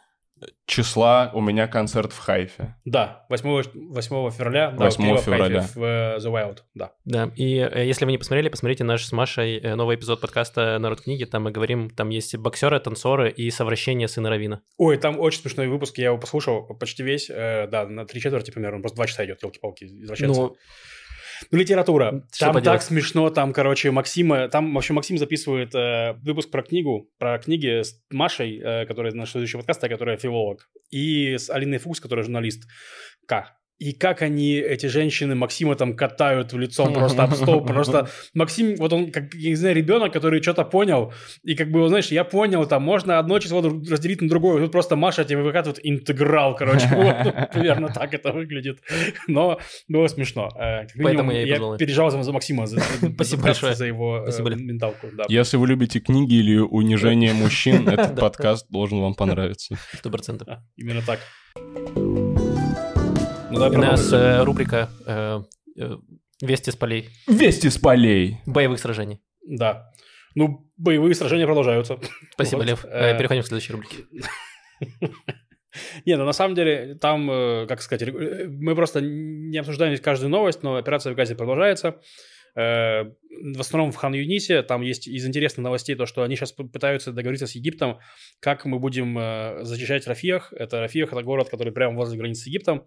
числа 0.65 1.31
у 1.33 1.41
меня 1.41 1.67
концерт 1.67 2.13
в 2.13 2.19
Хайфе. 2.19 2.75
Да, 2.85 3.25
8, 3.29 3.63
8 3.89 4.31
февраля. 4.31 4.71
да, 4.71 4.85
8 4.85 5.03
пиво 5.03 5.17
в 5.17 5.21
февраля. 5.21 5.61
Хайфе, 5.61 5.79
В 5.79 5.83
э, 5.83 6.17
The 6.19 6.31
Wild, 6.31 6.59
да. 6.73 6.91
Да, 7.05 7.31
и 7.35 7.57
э, 7.57 7.85
если 7.85 8.05
вы 8.05 8.11
не 8.11 8.17
посмотрели, 8.17 8.49
посмотрите 8.49 8.83
наш 8.83 9.05
с 9.05 9.11
Машей 9.11 9.59
э, 9.59 9.75
новый 9.75 9.97
эпизод 9.97 10.21
подкаста 10.21 10.77
«Народ 10.79 11.01
книги». 11.01 11.25
Там 11.25 11.43
мы 11.43 11.51
говорим, 11.51 11.89
там 11.89 12.09
есть 12.09 12.35
боксеры, 12.37 12.79
танцоры 12.79 13.29
и 13.29 13.49
совращение 13.51 14.07
сына 14.07 14.29
Равина. 14.29 14.61
Ой, 14.77 14.97
там 14.97 15.19
очень 15.19 15.41
смешной 15.41 15.67
выпуск, 15.67 15.97
я 15.97 16.05
его 16.05 16.17
послушал 16.17 16.65
почти 16.79 17.03
весь, 17.03 17.27
да, 17.27 17.85
на 17.87 18.05
три 18.05 18.21
четверти 18.21 18.51
примерно, 18.51 18.77
он 18.77 18.81
просто 18.81 18.95
два 18.95 19.07
часа 19.07 19.25
идет, 19.25 19.43
елки-палки, 19.43 19.85
извращается. 19.85 20.41
Ну, 20.41 20.55
Ну, 21.49 21.57
литература. 21.57 22.23
Что 22.31 22.45
там 22.45 22.53
поделать? 22.53 22.79
так 22.79 22.87
смешно, 22.87 23.29
там, 23.29 23.53
короче, 23.53 23.91
Максима, 23.91 24.47
там, 24.49 24.73
в 24.73 24.77
общем, 24.77 24.95
Максим 24.95 25.17
записывает 25.17 25.73
э, 25.73 26.13
выпуск 26.21 26.51
про 26.51 26.61
книгу, 26.61 27.09
про 27.17 27.39
книги 27.39 27.81
с 27.81 27.99
Машей, 28.11 28.59
э, 28.59 28.85
которая 28.85 29.13
наш 29.13 29.31
следующий 29.31 29.57
подкаст, 29.57 29.81
которая 29.81 30.17
филолог, 30.17 30.69
и 30.89 31.35
с 31.37 31.49
Алиной 31.49 31.79
Фукс, 31.79 31.99
которая 31.99 32.23
журналист. 32.23 32.67
К. 33.25 33.60
И 33.81 33.93
как 33.93 34.21
они, 34.21 34.57
эти 34.57 34.85
женщины, 34.85 35.33
Максима 35.33 35.75
там 35.75 35.95
катают 35.95 36.53
в 36.53 36.59
лицом 36.59 36.93
просто 36.93 37.23
об 37.23 37.33
стол, 37.33 37.65
просто 37.65 38.07
Максим, 38.35 38.75
вот 38.75 38.93
он, 38.93 39.11
как, 39.11 39.33
я 39.33 39.49
не 39.49 39.55
знаю, 39.55 39.75
ребенок, 39.75 40.13
который 40.13 40.39
что-то 40.39 40.65
понял, 40.65 41.11
и 41.41 41.55
как 41.55 41.71
бы, 41.71 41.79
вот, 41.79 41.87
знаешь, 41.87 42.11
я 42.11 42.23
понял, 42.23 42.67
там, 42.67 42.83
можно 42.83 43.17
одно 43.17 43.39
число 43.39 43.59
разделить 43.63 44.21
на 44.21 44.29
другое, 44.29 44.61
тут 44.61 44.71
просто 44.71 44.95
Маша 44.95 45.23
тебе 45.23 45.41
выкатывает 45.41 45.79
интеграл, 45.81 46.55
короче, 46.55 46.87
вот, 46.95 47.49
примерно 47.53 47.87
так 47.87 48.13
это 48.13 48.31
выглядит, 48.31 48.83
но 49.27 49.59
было 49.87 50.05
смешно. 50.05 50.49
Э, 50.55 50.85
как 50.85 50.95
минимум, 50.97 51.03
Поэтому 51.03 51.31
я 51.31 51.41
и 51.41 51.47
я 51.47 51.77
переживал 51.77 52.11
за, 52.11 52.21
за 52.21 52.31
Максима, 52.31 52.67
за, 52.67 52.79
Спасибо 53.15 53.41
большое. 53.41 53.73
за 53.73 53.85
его 53.87 54.19
э, 54.19 54.31
Спасибо, 54.31 54.49
Лев. 54.49 54.61
менталку, 54.61 55.07
да. 55.11 55.23
Если 55.27 55.57
вы 55.57 55.65
любите 55.65 55.99
книги 55.99 56.35
или 56.35 56.57
унижение 56.59 57.33
мужчин, 57.33 57.89
этот 57.89 58.19
подкаст 58.19 58.67
должен 58.69 59.01
вам 59.01 59.15
понравиться. 59.15 59.75
сто 59.97 60.11
процентов. 60.11 60.47
Именно 60.77 61.01
так. 61.01 61.19
Ну, 63.51 63.59
давай 63.59 63.77
У 63.77 63.81
нас 63.81 64.11
э, 64.13 64.43
рубрика 64.43 64.89
э, 65.05 65.41
э, 65.77 65.97
«Вести 66.41 66.71
с 66.71 66.75
полей 66.75 67.09
Вести 67.27 67.69
с 67.69 67.77
полей. 67.77 68.37
боевых 68.45 68.79
сражений». 68.79 69.19
Да. 69.45 69.91
Ну, 70.35 70.71
боевые 70.77 71.13
сражения 71.15 71.45
продолжаются. 71.45 71.99
Спасибо, 72.33 72.59
Вот, 72.59 72.67
Лев. 72.67 72.85
э, 72.85 73.11
Э, 73.13 73.17
Переходим 73.17 73.43
к 73.43 73.47
следующей 73.47 73.73
рубрике. 73.73 73.97
Не, 76.05 76.17
ну 76.17 76.25
на 76.25 76.33
самом 76.33 76.55
деле 76.55 76.95
там, 76.95 77.29
э, 77.31 77.65
как 77.67 77.81
сказать, 77.81 78.07
э, 78.07 78.47
мы 78.47 78.75
просто 78.75 78.99
не 79.01 79.57
обсуждаем 79.57 79.93
здесь 79.93 80.03
каждую 80.03 80.29
новость, 80.29 80.63
но 80.63 80.75
операция 80.75 81.13
в 81.13 81.15
Газе 81.15 81.35
продолжается. 81.35 81.99
В 82.53 83.59
основном 83.59 83.93
в 83.93 83.95
Хан 83.95 84.13
Юнисе 84.13 84.61
там 84.61 84.81
есть 84.81 85.07
из 85.07 85.25
интересных 85.25 85.63
новостей 85.63 85.95
то, 85.95 86.05
что 86.05 86.23
они 86.23 86.35
сейчас 86.35 86.51
пытаются 86.51 87.13
договориться 87.13 87.47
с 87.47 87.55
Египтом, 87.55 87.99
как 88.41 88.65
мы 88.65 88.77
будем 88.79 89.63
защищать 89.65 90.05
Рафиях. 90.05 90.51
Это 90.51 90.81
Рафиях, 90.81 91.13
это 91.13 91.23
город, 91.23 91.47
который 91.49 91.71
прямо 91.71 91.95
возле 91.95 92.17
границы 92.19 92.41
с 92.43 92.47
Египтом, 92.47 92.85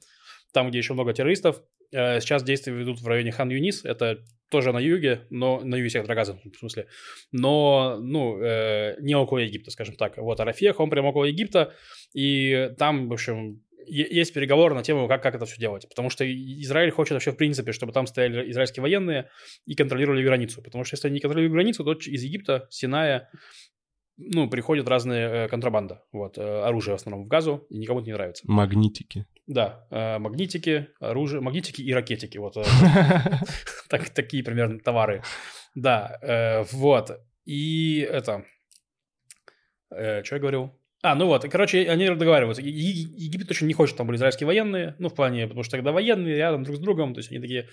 там, 0.55 0.71
где 0.71 0.79
еще 0.79 0.95
много 0.95 1.13
террористов. 1.13 1.63
Э, 1.93 2.21
Сейчас 2.21 2.43
действия 2.43 2.73
ведут 2.73 3.01
в 3.01 3.07
районе 3.07 3.33
Хан 3.33 3.51
Юнис, 3.51 3.85
это 3.85 4.25
тоже 4.51 4.73
на 4.73 4.79
юге, 4.79 5.27
но 5.31 5.61
на 5.61 5.75
юге 5.75 5.91
сектора 5.91 6.15
Газа, 6.15 6.39
в 6.45 6.57
смысле. 6.59 6.87
Но, 7.33 7.99
ну, 8.01 8.41
э, 8.41 8.97
не 9.01 9.15
около 9.17 9.39
Египта, 9.39 9.71
скажем 9.71 9.97
так. 9.97 10.17
Вот, 10.17 10.41
а 10.41 10.45
Рафиях, 10.45 10.81
он 10.81 10.91
прямо 10.91 11.09
около 11.09 11.25
Египта, 11.25 11.75
и 12.15 12.71
там, 12.79 13.09
в 13.09 13.13
общем, 13.13 13.63
есть 13.87 14.33
переговоры 14.33 14.75
на 14.75 14.83
тему, 14.83 15.09
как, 15.09 15.23
как 15.23 15.35
это 15.35 15.45
все 15.45 15.59
делать. 15.59 15.89
Потому 15.89 16.09
что 16.09 16.25
Израиль 16.25 16.91
хочет 16.91 17.13
вообще, 17.13 17.33
в 17.33 17.37
принципе, 17.37 17.73
чтобы 17.73 17.93
там 17.93 18.07
стояли 18.07 18.51
израильские 18.51 18.83
военные 18.83 19.29
и 19.67 19.75
контролировали 19.75 20.25
границу. 20.25 20.63
Потому 20.63 20.85
что 20.85 20.95
если 20.95 21.09
они 21.09 21.15
не 21.15 21.21
контролируют 21.21 21.53
границу, 21.53 21.85
то 21.85 21.93
из 21.93 22.23
Египта, 22.23 22.67
Синая, 22.71 23.29
ну, 24.17 24.49
приходят 24.49 24.89
разные 24.89 25.29
э, 25.29 25.49
контрабанда. 25.49 26.05
Вот, 26.13 26.39
э, 26.39 26.43
оружие 26.43 26.97
в 26.97 27.01
основном 27.01 27.25
в 27.25 27.29
газу, 27.29 27.67
и 27.69 27.77
никому 27.79 28.01
это 28.01 28.07
не 28.07 28.15
нравится. 28.15 28.45
Магнитики. 28.47 29.27
Да, 29.47 29.87
э, 29.91 30.19
магнитики, 30.19 30.89
оружие, 31.01 31.43
магнитики 31.43 31.83
и 31.83 31.93
ракетики. 31.93 32.39
Вот 32.39 32.57
э, 32.57 32.65
так, 33.89 34.09
такие 34.11 34.43
примерно 34.43 34.81
товары. 34.81 35.23
Да, 35.75 36.19
э, 36.23 36.63
вот. 36.73 37.11
И 37.45 37.99
это... 38.11 38.45
что 39.91 40.23
я 40.31 40.39
говорил? 40.39 40.73
А, 41.03 41.15
ну 41.15 41.27
вот, 41.27 41.47
короче, 41.51 41.87
они 41.91 42.09
договариваются. 42.09 42.63
Египет 42.63 43.51
очень 43.51 43.67
не 43.67 43.75
хочет, 43.75 43.99
там 43.99 44.07
были 44.07 44.17
израильские 44.17 44.47
военные, 44.47 44.97
ну, 44.99 45.11
в 45.11 45.15
плане, 45.15 45.47
потому 45.47 45.63
что 45.63 45.73
тогда 45.73 45.93
военные 45.93 46.37
рядом 46.37 46.63
друг 46.63 46.79
с 46.79 46.81
другом, 46.81 47.13
то 47.13 47.19
есть 47.19 47.31
они 47.31 47.41
такие, 47.41 47.69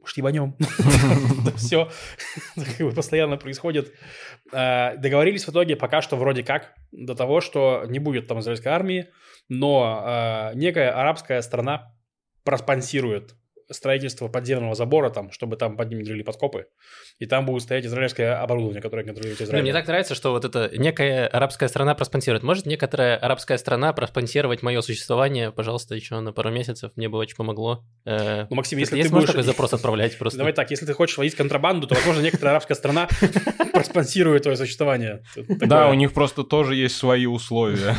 может, 0.00 0.16
ебанем? 0.16 0.56
Все 1.56 1.90
постоянно 2.94 3.36
происходит. 3.36 3.92
Э, 4.52 4.96
Договорились 4.96 5.46
в 5.46 5.50
итоге 5.50 5.76
пока 5.76 6.02
что 6.02 6.16
вроде 6.16 6.42
как 6.42 6.74
до 6.92 7.14
того, 7.14 7.40
что 7.40 7.84
не 7.86 7.98
будет 7.98 8.26
там 8.26 8.40
израильской 8.40 8.72
армии, 8.72 9.08
но 9.48 10.50
э, 10.52 10.56
некая 10.56 10.90
арабская 10.92 11.42
страна 11.42 11.94
проспонсирует 12.44 13.34
строительство 13.70 14.28
подземного 14.28 14.74
забора 14.74 15.10
там, 15.10 15.30
чтобы 15.30 15.56
там 15.56 15.76
под 15.76 15.88
ним 15.90 16.02
дрели 16.02 16.22
подкопы, 16.22 16.66
и 17.18 17.26
там 17.26 17.46
будет 17.46 17.62
стоять 17.62 17.86
израильское 17.86 18.34
оборудование, 18.34 18.82
которое 18.82 19.04
контролирует 19.04 19.40
Израиль. 19.40 19.62
мне 19.62 19.72
так 19.72 19.86
нравится, 19.86 20.14
что 20.14 20.32
вот 20.32 20.44
эта 20.44 20.70
некая 20.76 21.26
арабская 21.26 21.68
страна 21.68 21.94
проспонсирует. 21.94 22.42
Может 22.42 22.66
некоторая 22.66 23.16
арабская 23.16 23.58
страна 23.58 23.92
проспонсировать 23.92 24.62
мое 24.62 24.80
существование, 24.80 25.52
пожалуйста, 25.52 25.94
еще 25.94 26.18
на 26.20 26.32
пару 26.32 26.50
месяцев? 26.50 26.92
Мне 26.96 27.08
бы 27.08 27.18
очень 27.18 27.36
помогло. 27.36 27.84
Э, 28.04 28.46
Ну, 28.50 28.56
Максим, 28.56 28.78
если 28.78 29.00
ты 29.02 29.08
будешь... 29.08 29.28
такой 29.28 29.42
запрос 29.42 29.72
отправлять 29.72 30.16
просто? 30.18 30.38
Давай 30.38 30.52
так, 30.52 30.70
если 30.70 30.86
ты 30.86 30.92
хочешь 30.92 31.16
водить 31.18 31.34
контрабанду, 31.34 31.86
то, 31.86 31.94
возможно, 31.94 32.20
некоторая 32.20 32.54
арабская 32.54 32.74
страна 32.74 33.08
проспонсирует 33.72 34.42
твое 34.42 34.56
существование. 34.56 35.22
Да, 35.36 35.88
у 35.88 35.94
них 35.94 36.12
просто 36.12 36.44
тоже 36.44 36.74
есть 36.74 36.96
свои 36.96 37.26
условия. 37.26 37.94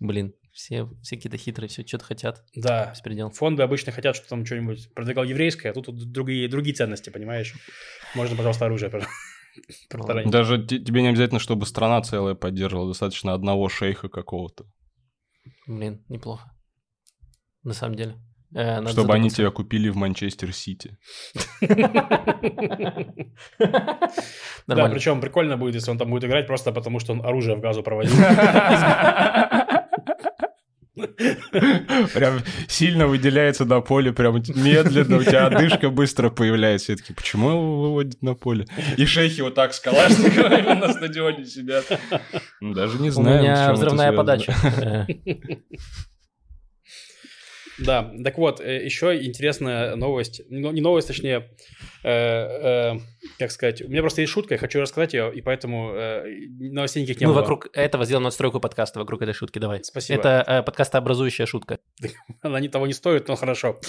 Блин, 0.00 0.32
все, 0.58 0.88
все 1.02 1.14
какие-то 1.14 1.36
хитрые, 1.38 1.68
все 1.68 1.86
что-то 1.86 2.04
хотят. 2.04 2.42
Да. 2.52 2.90
Беспредел. 2.90 3.30
Фонды 3.30 3.62
обычно 3.62 3.92
хотят, 3.92 4.16
чтобы 4.16 4.28
там 4.28 4.44
что-нибудь 4.44 4.92
продвигал 4.92 5.22
еврейское, 5.22 5.70
а 5.70 5.72
тут 5.72 6.10
другие, 6.10 6.48
другие 6.48 6.74
ценности, 6.74 7.10
понимаешь? 7.10 7.54
Можно, 8.16 8.34
пожалуйста, 8.36 8.64
оружие 8.66 8.90
пожалуйста, 8.90 9.14
протаранить. 9.88 10.32
Даже 10.32 10.58
те- 10.66 10.80
тебе 10.80 11.02
не 11.02 11.08
обязательно, 11.10 11.38
чтобы 11.38 11.64
страна 11.64 12.02
целая 12.02 12.34
поддерживала, 12.34 12.88
достаточно 12.88 13.34
одного 13.34 13.68
шейха 13.68 14.08
какого-то, 14.08 14.64
Блин, 15.68 16.04
неплохо. 16.08 16.50
На 17.62 17.72
самом 17.72 17.94
деле. 17.94 18.16
Э, 18.52 18.80
надо 18.80 18.88
чтобы 18.88 19.12
они 19.14 19.28
задуматься. 19.30 19.36
тебя 19.36 19.50
купили 19.50 19.90
в 19.90 19.96
Манчестер 19.96 20.52
Сити. 20.52 20.98
Да, 24.66 24.88
причем 24.90 25.20
прикольно 25.20 25.56
будет, 25.56 25.74
если 25.76 25.90
он 25.90 25.98
там 25.98 26.10
будет 26.10 26.24
играть 26.24 26.46
просто 26.46 26.72
потому, 26.72 26.98
что 26.98 27.12
он 27.12 27.24
оружие 27.24 27.56
в 27.56 27.60
газу 27.60 27.82
проводил. 27.82 28.12
Прям 32.14 32.40
сильно 32.68 33.06
выделяется 33.06 33.64
на 33.64 33.80
поле, 33.80 34.12
прям 34.12 34.36
медленно, 34.54 35.18
у 35.18 35.22
тебя 35.22 35.46
одышка 35.46 35.90
быстро 35.90 36.30
появляется. 36.30 36.92
Я 36.92 36.96
такие, 36.98 37.14
почему 37.14 37.50
его 37.50 37.82
выводят 37.82 38.22
на 38.22 38.34
поле? 38.34 38.66
И 38.96 39.06
шейхи 39.06 39.40
вот 39.40 39.54
так 39.54 39.74
с 39.74 39.80
калашниковыми 39.80 40.80
на 40.80 40.92
стадионе 40.92 41.44
сидят. 41.44 41.84
Ну, 42.60 42.74
Даже 42.74 42.98
не 42.98 43.08
У 43.08 43.12
знаю, 43.12 43.38
с 43.38 43.42
меня 43.42 43.72
взрывная 43.72 44.12
подача. 44.12 44.54
Да, 47.78 48.12
так 48.24 48.38
вот, 48.38 48.60
э, 48.60 48.84
еще 48.84 49.24
интересная 49.24 49.94
новость, 49.96 50.42
ну, 50.48 50.72
не 50.72 50.80
новость, 50.80 51.08
точнее, 51.08 51.50
э, 52.02 52.10
э, 52.10 52.98
как 53.38 53.50
сказать, 53.50 53.82
у 53.82 53.88
меня 53.88 54.00
просто 54.00 54.20
есть 54.20 54.32
шутка, 54.32 54.54
я 54.54 54.58
хочу 54.58 54.80
рассказать 54.80 55.14
ее, 55.14 55.32
и 55.34 55.40
поэтому 55.40 55.92
э, 55.94 56.24
новостей 56.58 57.02
никаких 57.02 57.20
не 57.20 57.26
Мы 57.26 57.34
было. 57.34 57.42
вокруг 57.42 57.68
этого 57.72 58.04
сделаем 58.04 58.24
настройку 58.24 58.60
подкаста, 58.60 58.98
вокруг 58.98 59.22
этой 59.22 59.34
шутки, 59.34 59.58
давай. 59.58 59.84
Спасибо. 59.84 60.18
Это 60.18 60.44
э, 60.46 60.62
подкастообразующая 60.62 61.46
шутка. 61.46 61.78
Она 62.42 62.60
не 62.60 62.68
того 62.68 62.86
не 62.86 62.92
стоит, 62.92 63.28
но 63.28 63.36
хорошо. 63.36 63.80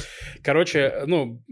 Короче, 0.43 1.03
ну, 1.07 1.43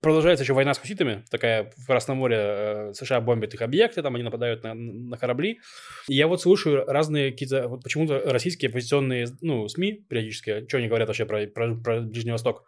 продолжается 0.00 0.42
еще 0.42 0.54
война 0.54 0.74
с 0.74 0.78
хуситами, 0.78 1.24
такая 1.30 1.72
в 1.76 1.86
Красном 1.86 2.18
море 2.18 2.36
э, 2.38 2.92
США 2.94 3.20
бомбят 3.20 3.54
их 3.54 3.62
объекты, 3.62 4.02
там 4.02 4.14
они 4.14 4.24
нападают 4.24 4.64
на, 4.64 4.74
на 4.74 5.16
корабли. 5.16 5.60
И 6.08 6.14
я 6.14 6.26
вот 6.26 6.42
слушаю 6.42 6.84
разные 6.86 7.30
какие-то, 7.32 7.68
вот 7.68 7.82
почему-то 7.82 8.20
российские 8.24 8.70
оппозиционные, 8.70 9.28
ну, 9.40 9.68
СМИ 9.68 10.04
периодически, 10.08 10.66
что 10.68 10.78
они 10.78 10.88
говорят 10.88 11.08
вообще 11.08 11.26
про, 11.26 11.43
про, 11.46 11.74
про 11.76 12.00
Ближний 12.00 12.32
Восток. 12.32 12.64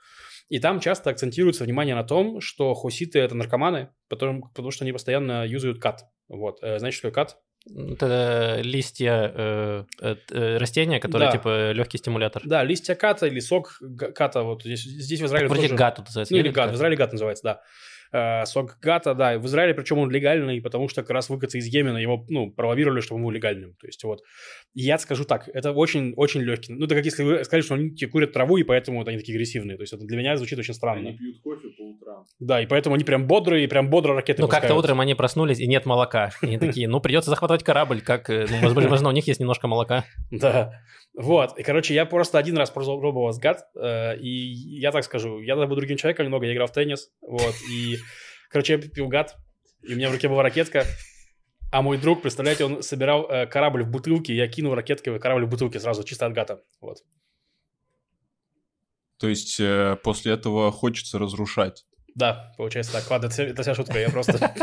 И 0.48 0.58
там 0.60 0.78
часто 0.80 1.10
акцентируется 1.10 1.64
внимание 1.64 1.94
на 1.94 2.04
том, 2.04 2.40
что 2.40 2.72
хуситы— 2.74 3.18
это 3.20 3.34
наркоманы, 3.34 3.88
потому, 4.08 4.48
потому 4.48 4.70
что 4.70 4.84
они 4.84 4.92
постоянно 4.92 5.44
юзают 5.46 5.80
кат. 5.80 6.04
Вот. 6.28 6.58
Э, 6.62 6.78
Знаете, 6.78 6.98
что 6.98 7.08
такое 7.10 7.24
кат? 7.24 7.36
Это 7.94 8.60
листья 8.62 9.32
э, 9.34 9.84
э, 10.00 10.16
э, 10.30 10.56
растения, 10.58 11.00
которые 11.00 11.30
Да. 11.30 11.36
типа 11.36 11.72
легкий 11.72 11.98
стимулятор. 11.98 12.42
Да, 12.44 12.62
листья 12.62 12.94
ката 12.94 13.26
или 13.26 13.40
сок 13.40 13.80
ката. 14.14 14.42
Вот 14.44 14.62
здесь, 14.62 14.84
здесь 14.84 15.20
в 15.20 15.26
Израиле 15.26 15.48
Вроде 15.48 15.62
тоже- 15.62 15.74
гату 15.74 16.02
называется. 16.02 16.32
Ну, 16.32 16.38
или 16.40 16.48
гад, 16.50 16.70
в 16.70 16.74
Израиле 16.74 16.96
гад 16.96 17.10
называется, 17.12 17.42
да. 17.42 17.62
Э, 18.12 18.44
сок 18.46 18.78
гата, 18.80 19.14
да, 19.14 19.38
в 19.38 19.46
Израиле, 19.46 19.74
причем 19.74 19.98
он 19.98 20.10
легальный, 20.10 20.60
потому 20.60 20.88
что 20.88 21.02
как 21.02 21.10
раз 21.10 21.28
выходцы 21.28 21.58
из 21.58 21.66
Йемена 21.66 21.98
его, 21.98 22.24
ну, 22.28 22.50
пролоббировали, 22.50 23.00
чтобы 23.00 23.18
он 23.18 23.24
был 23.24 23.30
легальным. 23.30 23.74
То 23.80 23.86
есть 23.86 24.02
вот, 24.04 24.22
я 24.74 24.98
скажу 24.98 25.24
так, 25.24 25.48
это 25.52 25.72
очень-очень 25.72 26.42
легкий. 26.42 26.72
Ну, 26.72 26.86
это 26.86 26.94
как 26.94 27.04
если 27.04 27.24
вы 27.24 27.44
сказали, 27.44 27.62
что 27.62 27.74
они 27.74 27.90
курят 28.06 28.32
траву, 28.32 28.56
и 28.58 28.62
поэтому 28.62 28.98
вот 28.98 29.08
они 29.08 29.18
такие 29.18 29.34
агрессивные. 29.34 29.76
То 29.76 29.82
есть 29.82 29.92
это 29.92 30.04
для 30.04 30.16
меня 30.16 30.36
звучит 30.36 30.58
очень 30.58 30.74
странно. 30.74 31.08
Они 31.08 31.18
пьют 31.18 31.40
кофе 31.42 31.68
по 31.76 31.82
утрам. 31.82 32.24
Да, 32.38 32.60
и 32.60 32.66
поэтому 32.66 32.94
они 32.94 33.04
прям 33.04 33.26
бодрые, 33.26 33.64
и 33.64 33.66
прям 33.66 33.90
бодро 33.90 34.14
ракеты 34.14 34.42
Ну, 34.42 34.48
как-то 34.48 34.74
утром 34.74 35.00
они 35.00 35.14
проснулись, 35.14 35.58
и 35.58 35.66
нет 35.66 35.86
молока. 35.86 36.30
И 36.42 36.46
они 36.46 36.58
такие, 36.58 36.88
ну, 36.88 37.00
придется 37.00 37.30
захватывать 37.30 37.64
корабль, 37.64 38.00
как, 38.00 38.30
э, 38.30 38.46
ну, 38.48 38.56
возможно, 38.62 38.80
возможно, 38.90 39.08
у 39.08 39.12
них 39.12 39.26
есть 39.26 39.40
немножко 39.40 39.66
молока. 39.66 40.04
Да. 40.30 40.72
Вот. 41.16 41.58
И, 41.58 41.62
короче, 41.62 41.94
я 41.94 42.04
просто 42.04 42.38
один 42.38 42.58
раз 42.58 42.70
пробовал 42.70 43.32
с 43.32 43.38
гад, 43.38 43.66
э, 43.74 44.18
и 44.18 44.28
я 44.28 44.92
так 44.92 45.02
скажу, 45.02 45.40
я 45.40 45.54
тогда 45.54 45.66
был 45.66 45.76
другим 45.76 45.96
человеком 45.96 46.26
немного, 46.26 46.44
я 46.44 46.52
играл 46.52 46.66
в 46.66 46.72
теннис, 46.72 47.10
вот, 47.22 47.54
и, 47.72 47.95
короче, 48.50 48.74
я 48.74 48.78
пил 48.78 49.08
гад, 49.08 49.36
и 49.82 49.94
у 49.94 49.96
меня 49.96 50.08
в 50.08 50.12
руке 50.12 50.28
была 50.28 50.42
ракетка, 50.42 50.84
а 51.72 51.82
мой 51.82 51.98
друг, 51.98 52.22
представляете, 52.22 52.64
он 52.64 52.82
собирал 52.82 53.28
э, 53.30 53.46
корабль 53.46 53.82
в 53.82 53.88
бутылке, 53.88 54.34
я 54.34 54.48
кинул 54.48 54.74
ракеткой 54.74 55.14
в 55.14 55.18
корабль 55.18 55.46
в 55.46 55.48
бутылке 55.48 55.80
сразу, 55.80 56.04
чисто 56.04 56.26
от 56.26 56.32
гата, 56.32 56.62
вот. 56.80 56.98
То 59.18 59.28
есть 59.28 59.58
э, 59.60 59.96
после 60.02 60.32
этого 60.32 60.70
хочется 60.70 61.18
разрушать. 61.18 61.84
Да, 62.14 62.52
получается 62.56 62.92
так. 62.92 63.10
Ладно, 63.10 63.26
это, 63.26 63.34
вся- 63.34 63.44
это 63.44 63.62
вся 63.62 63.74
шутка, 63.74 63.98
я 63.98 64.08
просто... 64.10 64.54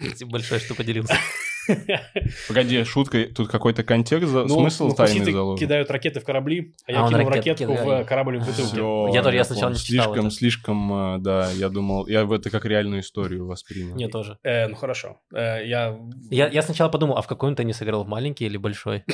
Спасибо 0.00 0.32
большое, 0.32 0.60
что 0.60 0.74
поделился. 0.74 1.14
Погоди, 2.48 2.84
шутка, 2.84 3.24
тут 3.34 3.48
какой-то 3.48 3.82
контекст, 3.84 4.32
Ну, 4.32 4.48
смысл 4.48 4.88
ну, 4.88 4.94
тайный 4.94 5.32
заложен. 5.32 5.58
кидают 5.64 5.90
ракеты 5.90 6.20
в 6.20 6.24
корабли, 6.24 6.74
а 6.86 6.90
А 6.90 6.92
я 6.92 7.08
кинул 7.08 7.28
ракет 7.28 7.36
ракетку 7.58 7.72
кидает. 7.76 8.06
в 8.06 8.08
корабль 8.08 8.38
в 8.38 8.46
бутылке. 8.46 8.72
Всё, 8.72 9.08
Я 9.12 9.22
тоже- 9.22 9.36
я 9.36 9.44
сначала 9.44 9.70
не 9.70 9.76
читал 9.78 10.04
Слишком, 10.12 10.26
это. 10.26 10.34
слишком, 10.34 10.92
э, 10.92 11.18
да, 11.20 11.50
я 11.52 11.68
думал, 11.68 12.06
я 12.08 12.24
в 12.24 12.32
это 12.32 12.50
как 12.50 12.64
реальную 12.64 13.00
историю 13.02 13.46
воспринял. 13.46 13.94
Мне 13.94 14.08
тоже. 14.08 14.38
Э, 14.42 14.66
ну 14.68 14.74
хорошо. 14.76 15.20
Э, 15.34 15.64
я... 15.66 15.98
Я, 16.30 16.48
я 16.48 16.62
сначала 16.62 16.88
подумал, 16.88 17.16
а 17.18 17.22
в 17.22 17.26
какой 17.26 17.48
он 17.50 17.56
теннис 17.56 17.82
играл, 17.82 18.04
в 18.04 18.08
маленький 18.08 18.46
или 18.46 18.56
большой? 18.56 19.04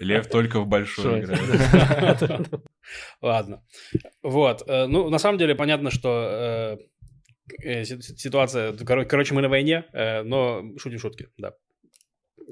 Лев 0.00 0.28
только 0.28 0.60
в 0.60 0.66
большой 0.68 1.20
играет. 1.20 2.20
Ладно. 3.22 3.62
Вот. 4.22 4.62
э, 4.66 4.86
Ну, 4.86 5.08
на 5.08 5.18
самом 5.18 5.38
деле, 5.38 5.54
понятно, 5.54 5.90
что 5.90 6.28
э, 6.30 6.76
ситуация... 8.00 8.72
коро- 8.72 9.04
Короче, 9.04 9.34
мы 9.34 9.42
на 9.42 9.48
войне, 9.48 9.84
э, 9.92 10.22
но 10.22 10.62
шутим 10.78 10.98
шутки, 10.98 11.28
да. 11.36 11.54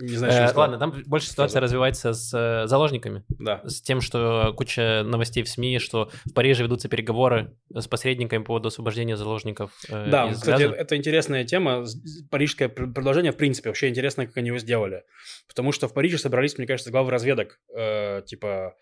Не 0.00 0.16
знаю, 0.16 0.32
что 0.32 0.40
Э, 0.42 0.46
сказать. 0.48 0.56
Ладно, 0.56 0.78
там 0.78 1.02
больше 1.04 1.28
ситуация 1.28 1.60
развивается 1.60 2.14
с 2.14 2.32
э, 2.34 2.66
заложниками. 2.66 3.24
Да. 3.28 3.60
С 3.64 3.82
тем, 3.82 4.00
что 4.00 4.54
куча 4.56 5.02
новостей 5.04 5.42
в 5.42 5.48
СМИ, 5.50 5.80
что 5.80 6.10
в 6.24 6.32
Париже 6.32 6.62
ведутся 6.62 6.88
переговоры 6.88 7.58
с 7.74 7.86
посредниками 7.88 8.38
по 8.40 8.46
поводу 8.46 8.68
освобождения 8.68 9.18
заложников 9.18 9.70
э, 9.90 10.08
Да, 10.10 10.28
из 10.30 10.38
кстати, 10.38 10.62
Газа. 10.62 10.74
это 10.76 10.96
интересная 10.96 11.44
тема. 11.44 11.84
Парижское 12.30 12.70
пр- 12.70 12.90
предложение, 12.90 13.32
в 13.32 13.36
принципе, 13.36 13.68
вообще 13.68 13.88
интересно, 13.90 14.26
как 14.26 14.34
они 14.38 14.48
его 14.48 14.58
сделали. 14.58 15.02
Потому 15.46 15.72
что 15.72 15.88
в 15.88 15.92
Париже 15.94 16.16
собрались, 16.16 16.56
мне 16.56 16.66
кажется, 16.66 16.90
главы 16.90 17.10
разведок, 17.10 17.60
э, 17.76 18.22
типа 18.24 18.74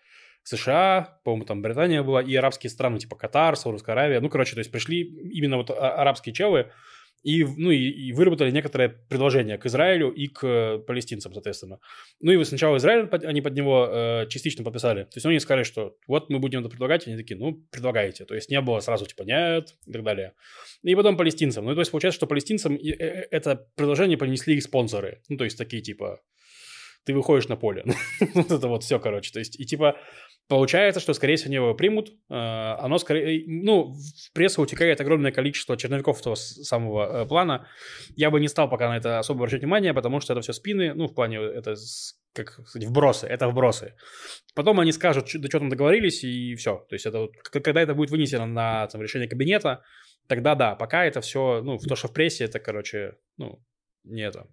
США, 0.43 1.19
по-моему, 1.23 1.45
там 1.45 1.61
Британия 1.61 2.03
была, 2.03 2.21
и 2.21 2.35
арабские 2.35 2.69
страны, 2.69 2.99
типа 2.99 3.15
Катар, 3.15 3.55
Саудовская 3.55 3.93
Аравия. 3.93 4.19
Ну, 4.19 4.29
короче, 4.29 4.53
то 4.53 4.59
есть 4.59 4.71
пришли 4.71 5.01
именно 5.01 5.57
вот 5.57 5.69
а- 5.69 5.95
арабские 5.95 6.33
челы, 6.33 6.71
и, 7.23 7.43
ну, 7.43 7.69
и, 7.69 7.77
и 7.77 8.13
выработали 8.13 8.49
некоторое 8.49 8.89
предложение 8.89 9.57
к 9.57 9.67
Израилю 9.67 10.09
и 10.09 10.27
к 10.27 10.43
э, 10.43 10.79
палестинцам, 10.79 11.33
соответственно. 11.33 11.79
Ну, 12.19 12.31
и 12.31 12.43
сначала 12.43 12.77
Израиль, 12.77 13.07
они 13.11 13.41
под 13.41 13.53
него 13.53 13.87
э, 13.87 14.27
частично 14.27 14.63
подписали. 14.63 15.03
То 15.03 15.17
есть 15.17 15.25
они 15.25 15.39
сказали, 15.39 15.63
что 15.63 15.95
вот 16.07 16.31
мы 16.31 16.39
будем 16.39 16.61
это 16.61 16.69
предлагать, 16.69 17.05
они 17.07 17.17
такие, 17.17 17.37
ну, 17.37 17.63
предлагайте. 17.71 18.25
То 18.25 18.33
есть 18.33 18.49
не 18.49 18.59
было 18.59 18.79
сразу 18.79 19.05
типа 19.05 19.21
нет 19.21 19.75
и 19.85 19.91
так 19.91 20.03
далее. 20.03 20.33
И 20.81 20.95
потом 20.95 21.15
палестинцам. 21.15 21.65
Ну, 21.65 21.75
то 21.75 21.81
есть 21.81 21.91
получается, 21.91 22.17
что 22.17 22.25
палестинцам 22.25 22.75
э, 22.75 22.89
э, 22.89 23.27
это 23.29 23.67
предложение 23.75 24.17
принесли 24.17 24.55
их 24.55 24.63
спонсоры. 24.63 25.21
Ну, 25.29 25.37
то 25.37 25.43
есть 25.43 25.59
такие 25.59 25.83
типа, 25.83 26.21
ты 27.03 27.13
выходишь 27.13 27.47
на 27.47 27.55
поле. 27.55 27.85
Вот 28.33 28.51
это 28.51 28.67
вот 28.67 28.83
все, 28.83 28.99
короче. 28.99 29.31
То 29.31 29.39
есть, 29.39 29.59
и 29.59 29.65
типа, 29.65 29.97
получается, 30.47 30.99
что, 30.99 31.13
скорее 31.13 31.35
всего, 31.35 31.47
они 31.47 31.55
его 31.55 31.73
примут. 31.73 32.09
Э, 32.29 32.75
Оно 32.79 32.97
скорее... 32.97 33.43
Ну, 33.47 33.93
в 33.93 34.33
прессу 34.33 34.61
утекает 34.61 34.99
огромное 35.01 35.31
количество 35.31 35.77
черновиков 35.77 36.19
этого 36.19 36.35
с- 36.35 36.63
самого 36.63 37.23
э, 37.23 37.25
плана. 37.25 37.67
Я 38.15 38.29
бы 38.31 38.39
не 38.39 38.47
стал 38.47 38.69
пока 38.69 38.89
на 38.89 38.97
это 38.97 39.19
особо 39.19 39.39
обращать 39.39 39.61
внимание, 39.61 39.93
потому 39.93 40.19
что 40.19 40.33
это 40.33 40.41
все 40.41 40.53
спины. 40.53 40.93
Ну, 40.93 41.07
в 41.07 41.13
плане 41.13 41.37
это, 41.37 41.75
как 42.33 42.59
сказать, 42.67 42.87
вбросы. 42.87 43.27
Это 43.27 43.47
вбросы. 43.47 43.95
Потом 44.53 44.79
они 44.79 44.91
скажут, 44.91 45.25
до 45.33 45.47
чего 45.49 45.59
там 45.59 45.69
договорились, 45.69 46.23
и 46.23 46.55
все. 46.55 46.85
То 46.89 46.95
есть, 46.95 47.05
это 47.05 47.19
вот, 47.19 47.31
когда 47.43 47.81
это 47.81 47.93
будет 47.95 48.11
вынесено 48.11 48.45
на 48.45 48.87
там, 48.87 49.01
решение 49.01 49.29
кабинета, 49.29 49.83
тогда 50.27 50.55
да. 50.55 50.75
Пока 50.75 51.05
это 51.05 51.21
все, 51.21 51.61
ну, 51.63 51.77
то, 51.77 51.95
что 51.95 52.07
в 52.07 52.13
прессе, 52.13 52.45
это, 52.45 52.59
короче, 52.59 53.15
ну, 53.37 53.63
не 54.03 54.21
это. 54.21 54.47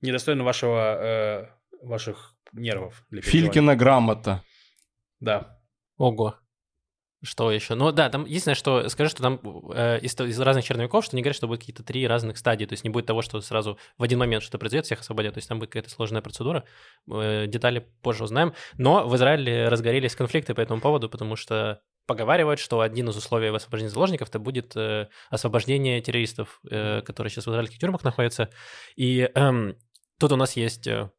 Недостойно 0.00 0.44
вашего, 0.44 0.98
э, 1.00 1.46
ваших 1.82 2.34
нервов. 2.52 3.04
Филькина 3.22 3.76
грамота. 3.76 4.42
Да. 5.20 5.58
Ого. 5.96 6.36
Что 7.22 7.50
еще? 7.50 7.74
Ну 7.74 7.90
да, 7.92 8.10
там 8.10 8.24
единственное, 8.24 8.54
что 8.54 8.88
скажи, 8.88 9.10
что 9.10 9.22
там 9.22 9.40
э, 9.74 9.98
из, 10.00 10.18
из 10.20 10.38
разных 10.38 10.64
черновиков, 10.64 11.04
что 11.04 11.16
они 11.16 11.22
говорят, 11.22 11.36
что 11.36 11.48
будет 11.48 11.60
какие-то 11.60 11.82
три 11.82 12.06
разных 12.06 12.36
стадии, 12.36 12.66
то 12.66 12.74
есть 12.74 12.84
не 12.84 12.90
будет 12.90 13.06
того, 13.06 13.22
что 13.22 13.40
сразу 13.40 13.78
в 13.96 14.02
один 14.02 14.18
момент 14.18 14.42
что-то 14.42 14.58
произойдет, 14.58 14.84
всех 14.84 15.00
освободят, 15.00 15.34
то 15.34 15.38
есть 15.38 15.48
там 15.48 15.58
будет 15.58 15.70
какая-то 15.70 15.90
сложная 15.90 16.20
процедура, 16.20 16.64
Э, 17.08 17.46
детали 17.46 17.86
позже 18.02 18.24
узнаем. 18.24 18.52
Но 18.78 19.08
в 19.08 19.14
Израиле 19.16 19.68
разгорелись 19.68 20.16
конфликты 20.16 20.54
по 20.54 20.60
этому 20.60 20.80
поводу, 20.80 21.08
потому 21.08 21.36
что 21.36 21.80
поговаривают, 22.06 22.60
что 22.60 22.80
один 22.80 23.08
из 23.08 23.16
условий 23.16 23.48
освобождения 23.48 23.90
заложников 23.90 24.28
это 24.28 24.38
будет 24.38 24.76
э, 24.76 25.08
освобождение 25.30 26.00
террористов, 26.00 26.60
э, 26.68 27.02
которые 27.02 27.30
сейчас 27.30 27.46
в 27.46 27.50
израильских 27.50 27.78
тюрьмах 27.78 28.04
находятся. 28.04 28.50
И 28.96 29.30
эм, 29.34 29.76
тут 30.18 30.32
у 30.32 30.36
нас 30.36 30.56
есть 30.56 30.86
э, 30.86 31.10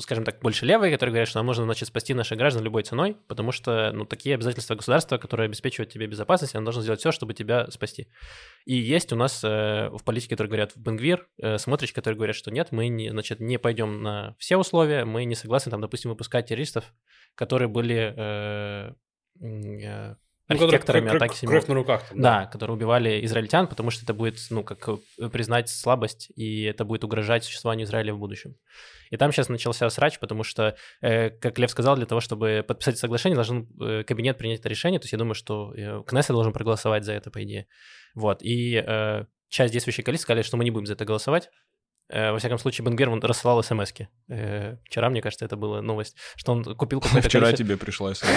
скажем 0.00 0.24
так, 0.24 0.40
больше 0.40 0.66
левые, 0.66 0.92
которые 0.92 1.12
говорят, 1.12 1.28
что 1.28 1.38
нам 1.38 1.46
нужно, 1.46 1.64
значит, 1.64 1.88
спасти 1.88 2.14
наших 2.14 2.38
граждан 2.38 2.62
любой 2.62 2.82
ценой, 2.82 3.16
потому 3.28 3.52
что, 3.52 3.92
ну, 3.92 4.04
такие 4.04 4.34
обязательства 4.34 4.74
государства, 4.74 5.18
которые 5.18 5.46
обеспечивают 5.46 5.90
тебе 5.92 6.06
безопасность, 6.06 6.54
оно 6.54 6.64
должно 6.64 6.82
сделать 6.82 7.00
все, 7.00 7.12
чтобы 7.12 7.34
тебя 7.34 7.70
спасти. 7.70 8.08
И 8.64 8.74
есть 8.76 9.12
у 9.12 9.16
нас 9.16 9.42
э, 9.44 9.88
в 9.90 10.02
политике, 10.04 10.30
которые 10.30 10.50
говорят 10.50 10.72
в 10.76 10.78
Бенгвир, 10.78 11.28
э, 11.38 11.58
смотришь, 11.58 11.92
которые 11.92 12.16
говорят, 12.16 12.36
что 12.36 12.50
нет, 12.50 12.68
мы, 12.72 12.88
не, 12.88 13.10
значит, 13.10 13.40
не 13.40 13.58
пойдем 13.58 14.02
на 14.02 14.36
все 14.38 14.56
условия, 14.56 15.04
мы 15.04 15.24
не 15.24 15.34
согласны, 15.34 15.70
там, 15.70 15.80
допустим, 15.80 16.10
выпускать 16.10 16.46
террористов, 16.46 16.92
которые 17.34 17.68
были 17.68 18.14
э, 18.16 18.92
м, 19.40 20.16
Ну, 20.48 20.54
архитекторами 20.54 21.08
кровь- 21.08 21.22
атаки 21.22 21.46
кровь, 21.46 21.66
на 21.66 21.74
руках. 21.74 22.08
Там, 22.08 22.20
Да, 22.20 22.46
которые 22.46 22.76
убивали 22.76 23.24
израильтян, 23.24 23.66
потому 23.66 23.90
что 23.90 24.04
это 24.04 24.14
будет, 24.14 24.38
ну, 24.50 24.62
как 24.62 24.88
э, 24.88 25.28
признать 25.28 25.68
слабость, 25.68 26.30
и 26.36 26.62
это 26.62 26.84
будет 26.84 27.02
угрожать 27.02 27.44
существованию 27.44 27.86
Израиля 27.86 28.14
в 28.14 28.18
будущем. 28.18 28.54
И 29.10 29.16
там 29.16 29.32
сейчас 29.32 29.48
начался 29.48 29.88
срач, 29.90 30.18
потому 30.18 30.44
что, 30.44 30.76
э, 31.00 31.30
как 31.30 31.58
Лев 31.58 31.70
сказал, 31.70 31.96
для 31.96 32.06
того, 32.06 32.20
чтобы 32.20 32.64
подписать 32.66 32.98
соглашение, 32.98 33.34
должен 33.34 33.68
э, 33.80 34.04
кабинет 34.04 34.38
принять 34.38 34.60
это 34.60 34.68
решение. 34.68 35.00
То 35.00 35.04
есть 35.04 35.12
я 35.12 35.18
думаю, 35.18 35.34
что 35.34 35.72
э, 35.74 36.02
Кнессет 36.06 36.30
должен 36.30 36.52
проголосовать 36.52 37.04
за 37.04 37.12
это, 37.12 37.30
по 37.30 37.42
идее. 37.42 37.66
Вот. 38.14 38.42
И 38.42 38.74
э, 38.86 39.24
часть 39.48 39.72
действующей 39.72 40.02
коалиции 40.04 40.22
сказали, 40.24 40.42
что 40.42 40.56
мы 40.56 40.64
не 40.64 40.70
будем 40.70 40.86
за 40.86 40.94
это 40.94 41.04
голосовать. 41.04 41.50
Э, 42.08 42.32
Во 42.32 42.38
всяком 42.38 42.58
случае, 42.58 42.84
Бенгвер 42.84 43.08
он 43.10 43.20
рассылал 43.22 43.62
смс 43.62 43.92
-ки. 43.92 44.06
Э, 44.28 44.76
Вчера, 44.84 45.10
мне 45.10 45.20
кажется, 45.20 45.44
это 45.44 45.56
была 45.56 45.82
новость, 45.82 46.16
что 46.36 46.52
он 46.52 46.64
купил 46.64 47.00
какое-то 47.02 47.28
Вчера 47.28 47.46
количество- 47.46 47.64
тебе 47.64 47.76
пришла 47.76 48.14
смс. 48.14 48.28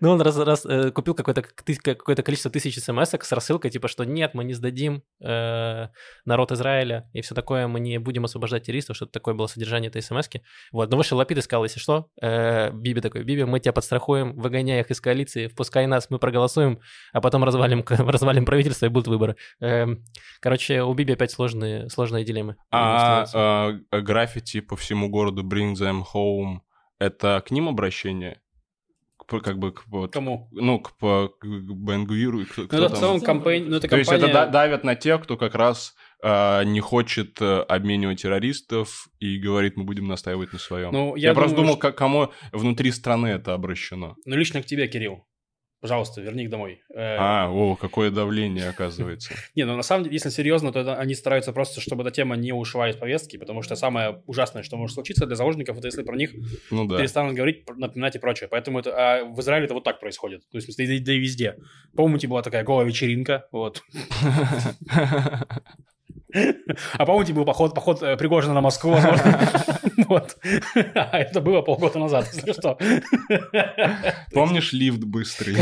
ну, 0.00 0.10
он 0.10 0.20
раз, 0.20 0.36
раз, 0.38 0.66
э, 0.66 0.90
купил 0.90 1.14
какое-то, 1.14 1.42
какое-то 1.42 2.22
количество 2.22 2.50
тысяч 2.50 2.78
смс 2.78 3.10
с 3.20 3.32
рассылкой, 3.32 3.70
типа, 3.70 3.88
что 3.88 4.04
нет, 4.04 4.34
мы 4.34 4.44
не 4.44 4.54
сдадим 4.54 5.02
народ 5.20 6.52
Израиля 6.52 7.08
и 7.12 7.20
все 7.20 7.34
такое, 7.34 7.66
мы 7.66 7.80
не 7.80 7.98
будем 7.98 8.24
освобождать 8.24 8.64
террористов, 8.64 8.96
что-то 8.96 9.12
такое 9.12 9.34
было 9.34 9.46
содержание 9.46 9.88
этой 9.88 10.02
смс 10.02 10.28
-ки. 10.28 10.40
Вот, 10.72 10.90
но 10.90 10.96
вышел 10.96 11.18
Лапид 11.18 11.38
и 11.38 11.42
сказал, 11.42 11.64
если 11.64 11.80
что, 11.80 12.08
Биби 12.20 13.00
такой, 13.00 13.24
Биби, 13.24 13.44
мы 13.44 13.60
тебя 13.60 13.72
подстрахуем, 13.72 14.36
выгоняй 14.36 14.80
их 14.80 14.90
из 14.90 15.00
коалиции, 15.00 15.48
впускай 15.48 15.86
нас, 15.86 16.10
мы 16.10 16.18
проголосуем, 16.18 16.80
а 17.12 17.20
потом 17.20 17.44
развалим, 17.44 17.84
развалим 17.88 18.44
правительство 18.44 18.86
и 18.86 18.88
будут 18.88 19.08
выборы. 19.08 19.36
Эм, 19.60 20.04
короче, 20.40 20.82
у 20.82 20.94
Биби 20.94 21.12
опять 21.14 21.30
сложные, 21.32 21.88
сложные 21.90 22.24
дилеммы. 22.24 22.49
А 22.70 23.24
становятся. 23.26 23.84
а, 23.90 24.00
граффити 24.00 24.60
по 24.60 24.76
всему 24.76 25.08
городу 25.08 25.42
Bring 25.42 25.74
Them 25.74 26.02
Home, 26.14 26.60
это 26.98 27.42
к 27.46 27.50
ним 27.50 27.68
обращение? 27.68 28.40
Как 29.44 29.58
бы 29.60 29.70
к 29.70 29.84
вот, 29.86 30.12
Кому? 30.12 30.48
ну, 30.50 30.80
к, 30.80 30.96
по- 30.98 31.28
к 31.28 31.44
Бенгвиру 31.46 32.40
и 32.40 32.44
кто, 32.44 32.62
Ну, 32.62 32.66
кто 32.68 32.76
это 32.78 32.88
в 32.88 32.90
там? 32.90 33.00
целом 33.00 33.20
компания... 33.20 33.64
Ну, 33.64 33.76
это 33.76 33.86
То 33.86 33.96
есть 33.96 34.10
компания... 34.10 34.32
это 34.32 34.46
да- 34.46 34.50
давят 34.50 34.82
на 34.82 34.96
тех, 34.96 35.22
кто 35.22 35.36
как 35.36 35.54
раз 35.54 35.94
э, 36.20 36.64
не 36.64 36.80
хочет 36.80 37.40
э, 37.40 37.60
обменивать 37.62 38.22
террористов 38.22 39.06
и 39.20 39.38
говорит, 39.38 39.76
мы 39.76 39.84
будем 39.84 40.08
настаивать 40.08 40.52
на 40.52 40.58
своем. 40.58 40.90
Ну, 40.92 41.14
я 41.14 41.28
я 41.28 41.34
просто 41.34 41.54
думаю, 41.54 41.76
думал, 41.76 41.92
к 41.92 41.96
кому 41.96 42.32
внутри 42.50 42.90
страны 42.90 43.28
это 43.28 43.54
обращено. 43.54 44.16
Ну, 44.24 44.34
лично 44.36 44.62
к 44.62 44.66
тебе, 44.66 44.88
Кирилл. 44.88 45.24
Пожалуйста, 45.80 46.20
верни 46.20 46.44
их 46.44 46.50
домой. 46.50 46.82
Э, 46.94 47.16
А, 47.18 47.50
о, 47.50 47.74
какое 47.74 48.10
давление, 48.10 48.68
оказывается. 48.68 49.32
Не, 49.54 49.64
ну 49.64 49.76
на 49.76 49.82
самом 49.82 50.04
деле, 50.04 50.14
если 50.14 50.28
серьезно, 50.28 50.72
то 50.72 50.80
это 50.80 50.96
они 50.96 51.14
стараются 51.14 51.52
просто, 51.52 51.80
чтобы 51.80 52.02
эта 52.02 52.10
тема 52.10 52.36
не 52.36 52.52
ушла 52.52 52.90
из 52.90 52.96
повестки, 52.96 53.38
потому 53.38 53.62
что 53.62 53.76
самое 53.76 54.22
ужасное, 54.26 54.62
что 54.62 54.76
может 54.76 54.94
случиться 54.94 55.26
для 55.26 55.36
заложников, 55.36 55.78
это 55.78 55.86
если 55.86 56.02
про 56.02 56.16
них 56.16 56.32
Ну 56.70 56.86
да. 56.86 56.98
перестанут 56.98 57.34
говорить, 57.34 57.64
напоминать 57.76 58.16
и 58.16 58.18
прочее. 58.18 58.48
Поэтому 58.50 58.78
это, 58.78 58.92
а 58.94 59.24
в 59.24 59.40
Израиле 59.40 59.64
это 59.64 59.74
вот 59.74 59.84
так 59.84 60.00
происходит. 60.00 60.42
То 60.50 60.58
есть, 60.58 60.68
да, 60.76 60.84
да 60.84 61.12
и 61.12 61.18
везде. 61.18 61.56
Помните, 61.96 62.28
была 62.28 62.42
такая 62.42 62.62
голая 62.62 62.86
вечеринка, 62.86 63.46
вот. 63.50 63.82
А 66.94 67.06
помните, 67.06 67.32
был 67.32 67.44
поход, 67.44 67.74
поход 67.74 68.02
э, 68.02 68.16
Пригожина 68.16 68.54
на 68.54 68.60
Москву, 68.60 68.92
возможно. 68.92 69.38
Вот. 70.08 70.36
А 70.94 71.18
это 71.18 71.40
было 71.40 71.62
полгода 71.62 71.98
назад, 71.98 72.28
если 72.32 72.52
что. 72.52 72.76
Помнишь 74.32 74.72
лифт 74.72 75.04
быстрый? 75.04 75.56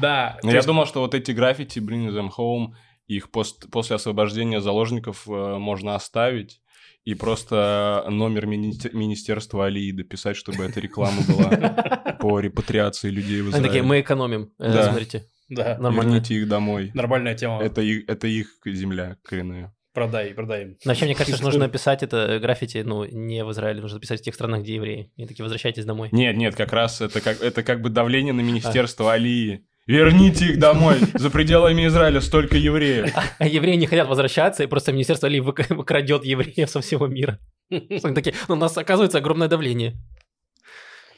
Да. 0.00 0.38
Ну, 0.42 0.50
Я 0.50 0.62
думал, 0.62 0.86
что 0.86 1.00
вот 1.00 1.14
эти 1.14 1.32
граффити 1.32 1.78
Bring 1.78 2.08
Them 2.10 2.30
Home, 2.38 2.74
их 3.06 3.30
после 3.30 3.96
освобождения 3.96 4.60
заложников 4.60 5.26
э, 5.28 5.30
можно 5.58 5.94
оставить 5.94 6.60
и 7.04 7.14
просто 7.14 8.04
номер 8.08 8.46
мини- 8.46 8.90
Министерства 8.92 9.66
Алии 9.66 9.90
дописать, 9.92 10.36
чтобы 10.36 10.64
эта 10.64 10.78
реклама 10.80 11.22
была 11.26 12.16
по 12.20 12.38
репатриации 12.38 13.08
людей 13.10 13.40
в 13.42 13.54
Они 13.54 13.64
такие, 13.64 13.82
мы 13.82 14.00
экономим. 14.00 14.52
Э, 14.58 14.72
Да. 14.72 14.84
Смотрите, 14.84 15.24
Да, 15.50 15.76
нормально. 15.78 16.12
Верните 16.12 16.34
их 16.36 16.48
домой. 16.48 16.90
нормальная 16.94 17.34
тема. 17.34 17.62
Это 17.62 17.82
их, 17.82 18.08
это 18.08 18.26
их 18.26 18.48
земля 18.64 19.16
коренная. 19.22 19.74
Продай, 19.92 20.32
продай 20.32 20.62
им. 20.62 20.68
Но 20.84 20.92
вообще, 20.92 21.06
мне 21.06 21.14
кажется, 21.14 21.36
что 21.36 21.44
нужно 21.44 21.68
писать 21.76 22.04
это 22.04 22.16
э, 22.16 22.38
граффити, 22.38 22.78
ну, 22.86 23.04
не 23.04 23.44
в 23.44 23.50
Израиле, 23.50 23.82
нужно 23.82 23.98
писать 23.98 24.20
в 24.20 24.22
тех 24.22 24.34
странах, 24.34 24.62
где 24.62 24.76
евреи. 24.76 25.12
И 25.16 25.26
такие, 25.26 25.42
возвращайтесь 25.42 25.84
домой. 25.84 26.08
Нет, 26.12 26.36
нет, 26.36 26.54
как 26.54 26.72
раз 26.72 27.00
это 27.00 27.20
как, 27.20 27.42
это 27.42 27.64
как 27.64 27.82
бы 27.82 27.90
давление 27.90 28.32
на 28.32 28.40
Министерство 28.40 29.12
Алии. 29.12 29.66
Верните 29.88 30.46
их 30.46 30.60
домой. 30.60 30.98
За 31.14 31.30
пределами 31.30 31.86
Израиля 31.88 32.20
столько 32.20 32.56
евреев. 32.56 33.12
А 33.38 33.46
евреи 33.46 33.74
не 33.74 33.86
хотят 33.86 34.06
возвращаться, 34.06 34.62
и 34.62 34.68
просто 34.68 34.92
Министерство 34.92 35.26
Али 35.26 35.40
вык- 35.40 35.74
выкрадет 35.74 36.24
евреев 36.24 36.70
со 36.70 36.80
всего 36.80 37.08
мира. 37.08 37.40
Они 37.70 38.14
такие, 38.14 38.36
ну, 38.46 38.54
у 38.54 38.58
нас 38.58 38.78
оказывается 38.78 39.18
огромное 39.18 39.48
давление. 39.48 39.96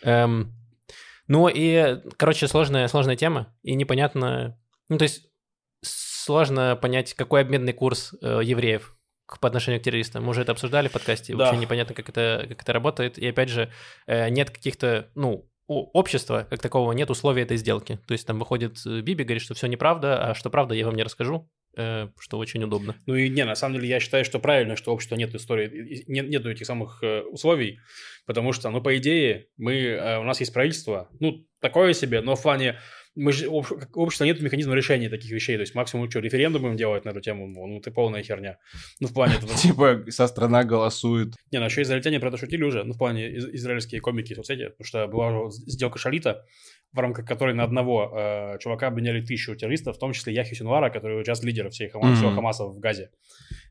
Эм, 0.03 0.55
ну 1.29 1.49
и, 1.49 2.01
короче, 2.17 2.49
сложная, 2.49 2.89
сложная 2.89 3.17
тема, 3.17 3.55
и 3.63 3.75
непонятно... 3.75 4.59
Ну, 4.89 4.99
то 4.99 5.05
есть 5.05 5.27
сложно 5.83 6.77
понять, 6.77 7.15
какой 7.15 7.41
обменный 7.41 7.73
курс 7.73 8.15
э, 8.21 8.41
евреев 8.43 8.97
по 9.41 9.49
отношению 9.49 9.81
к 9.81 9.85
террористам. 9.85 10.25
Мы 10.25 10.31
уже 10.31 10.43
это 10.43 10.53
обсуждали 10.53 10.89
в 10.89 10.93
подкасте, 10.93 11.35
Да. 11.35 11.45
вообще 11.45 11.61
непонятно, 11.61 11.95
как 11.95 12.09
это, 12.09 12.45
как 12.49 12.63
это 12.63 12.73
работает. 12.73 13.19
И 13.19 13.27
опять 13.27 13.49
же, 13.49 13.71
э, 14.07 14.29
нет 14.29 14.51
каких-то, 14.51 15.09
ну, 15.15 15.49
общества 15.67 16.47
как 16.51 16.61
такового 16.61 16.93
нет 16.93 17.09
условий 17.11 17.43
этой 17.43 17.57
сделки. 17.57 17.99
То 18.07 18.13
есть 18.13 18.27
там 18.27 18.39
выходит 18.39 18.79
э, 18.87 19.01
Биби, 19.01 19.25
говорит, 19.25 19.43
что 19.43 19.55
все 19.55 19.69
неправда, 19.69 20.31
а 20.31 20.35
что 20.35 20.51
правда, 20.51 20.75
я 20.75 20.87
вам 20.87 20.97
не 20.97 21.03
расскажу, 21.03 21.51
что 21.75 22.39
очень 22.39 22.63
удобно. 22.63 22.97
Ну 23.07 23.15
и 23.15 23.29
не, 23.29 23.45
на 23.45 23.55
самом 23.55 23.77
деле 23.77 23.89
я 23.89 24.01
считаю, 24.01 24.25
что 24.25 24.39
правильно, 24.39 24.77
что 24.77 24.93
общества 24.93 25.17
нет 25.17 25.35
истории, 25.35 26.05
нет, 26.07 26.29
нету 26.29 26.51
этих 26.51 26.67
самых 26.67 27.03
э, 27.03 27.23
условий, 27.23 27.79
потому 28.27 28.53
что, 28.53 28.71
ну, 28.71 28.83
по 28.83 28.97
идее, 28.97 29.49
мы, 29.57 29.75
э, 29.75 30.19
у 30.19 30.25
нас 30.25 30.41
есть 30.41 30.53
правительство, 30.53 31.09
ну, 31.21 31.47
такое 31.61 31.95
себе, 31.95 32.21
но 32.21 32.37
в 32.37 32.43
плане, 32.43 32.79
мы 33.15 33.33
же, 33.33 33.49
общество 33.49 34.25
нет 34.25 34.41
механизма 34.41 34.75
решения 34.75 35.09
таких 35.09 35.31
вещей, 35.31 35.57
то 35.57 35.61
есть 35.61 35.75
максимум 35.75 36.11
что, 36.11 36.21
референдум 36.21 36.63
будем 36.63 36.77
делать 36.77 37.05
на 37.05 37.11
эту 37.11 37.21
тему, 37.21 37.47
ну, 37.47 37.79
это 37.79 37.91
полная 37.91 38.23
херня. 38.23 38.59
Ну, 39.01 39.09
в 39.09 39.13
плане, 39.13 39.35
Типа, 39.59 40.03
вся 40.09 40.29
страна 40.29 40.65
голосует. 40.65 41.35
не, 41.51 41.59
ну, 41.59 41.67
еще 41.67 41.83
израильтяне 41.83 42.21
про 42.21 42.29
это 42.29 42.39
шутили 42.39 42.63
уже, 42.65 42.85
ну, 42.85 42.95
в 42.95 42.99
плане 42.99 43.29
из- 43.31 43.49
израильские 43.55 44.01
комики 44.01 44.33
в 44.33 44.37
соцсети, 44.37 44.69
потому 44.71 44.85
что 44.87 45.07
была 45.09 45.51
сделка 45.51 45.99
Шалита, 45.99 46.45
в 46.93 46.99
рамках 46.99 47.27
которой 47.27 47.55
на 47.55 47.65
одного 47.65 48.13
э, 48.15 48.59
чувака 48.61 48.89
обменяли 48.89 49.23
тысячу 49.23 49.55
террористов, 49.57 49.97
в 49.97 49.99
том 49.99 50.13
числе 50.13 50.35
Яхи 50.35 50.55
Синуара, 50.55 50.91
который 50.91 51.23
сейчас 51.25 51.43
лидер 51.43 51.71
всей 51.71 51.89
Хама- 51.89 52.15
всего 52.15 52.31
Хамаса 52.33 52.65
в 52.67 52.79
Газе. 52.81 53.11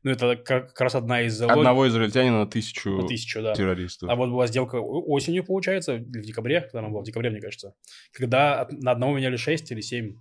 Ну, 0.02 0.10
это 0.10 0.34
как, 0.34 0.80
раз 0.80 0.96
одна 0.96 1.22
из... 1.22 1.40
лог- 1.40 1.52
Одного 1.52 1.86
израильтянина 1.86 2.40
на 2.40 2.46
тысячу 2.48 2.90
на 2.90 3.06
тысячу, 3.06 3.40
да. 3.40 3.54
террористов. 3.54 4.08
А 4.10 4.16
вот 4.16 4.30
была 4.30 4.48
сделка 4.48 4.76
осенью, 4.80 5.44
получается, 5.44 5.94
или 5.94 6.18
в 6.20 6.24
декабре, 6.26 6.62
когда 6.62 6.80
она 6.80 6.88
была, 6.88 7.02
в 7.02 7.04
декабре, 7.04 7.30
мне 7.30 7.40
кажется, 7.40 7.74
когда 8.12 8.66
на 8.72 8.90
одного 8.90 9.16
меняли 9.16 9.31
6 9.36 9.72
или 9.72 9.80
7, 9.80 10.16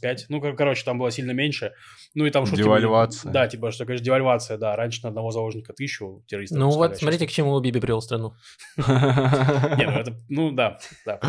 5, 0.00 0.26
ну, 0.28 0.40
кор- 0.40 0.56
короче, 0.56 0.84
там 0.84 0.98
было 0.98 1.10
сильно 1.10 1.32
меньше. 1.32 1.72
Ну, 2.14 2.26
и 2.26 2.30
там 2.30 2.44
были. 2.44 2.56
Девальвация. 2.56 3.32
Да, 3.32 3.48
типа, 3.48 3.70
что, 3.70 3.84
конечно, 3.84 4.04
девальвация, 4.04 4.56
да, 4.58 4.76
раньше 4.76 5.00
на 5.02 5.08
одного 5.08 5.30
заложника 5.30 5.72
тысячу 5.72 6.24
террористов. 6.26 6.58
Ну 6.58 6.70
вот, 6.70 6.96
смотрите, 6.96 7.26
к 7.26 7.30
чему 7.30 7.58
Биби 7.60 7.80
привел 7.80 8.00
страну. 8.00 8.34
Не, 8.76 9.86
ну, 9.86 9.98
это, 9.98 10.16
ну, 10.28 10.50
да, 10.52 10.78
да. 11.04 11.20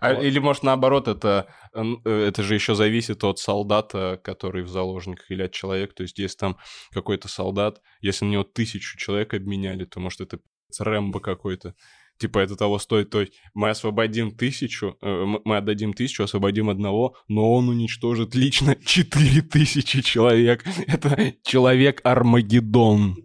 А. 0.00 0.12
Или, 0.14 0.38
может, 0.38 0.62
наоборот, 0.62 1.08
это, 1.08 1.46
э, 1.74 1.82
это 2.04 2.42
же 2.42 2.54
еще 2.54 2.74
зависит 2.74 3.24
от 3.24 3.38
солдата, 3.38 4.20
который 4.22 4.62
в 4.62 4.68
заложниках, 4.68 5.30
или 5.30 5.42
от 5.42 5.52
человека. 5.52 5.94
То 5.94 6.02
есть, 6.02 6.18
если 6.18 6.36
там 6.36 6.58
какой-то 6.92 7.28
солдат, 7.28 7.80
если 8.00 8.24
на 8.24 8.30
него 8.30 8.44
тысячу 8.44 8.98
человек 8.98 9.34
обменяли, 9.34 9.84
то, 9.84 10.00
может, 10.00 10.20
это 10.20 10.38
Рэмбо 10.78 11.20
какой-то. 11.20 11.74
Типа, 12.18 12.38
это 12.38 12.54
того 12.56 12.78
стоит. 12.78 13.10
То 13.10 13.20
есть, 13.20 13.32
мы 13.54 13.70
освободим 13.70 14.30
тысячу, 14.36 14.96
э, 15.02 15.24
мы 15.44 15.56
отдадим 15.56 15.92
тысячу, 15.92 16.22
освободим 16.22 16.70
одного, 16.70 17.16
но 17.28 17.52
он 17.52 17.68
уничтожит 17.68 18.34
лично 18.34 18.76
четыре 18.84 19.42
тысячи 19.42 20.02
человек. 20.02 20.64
Это 20.86 21.34
человек-Армагеддон. 21.42 23.16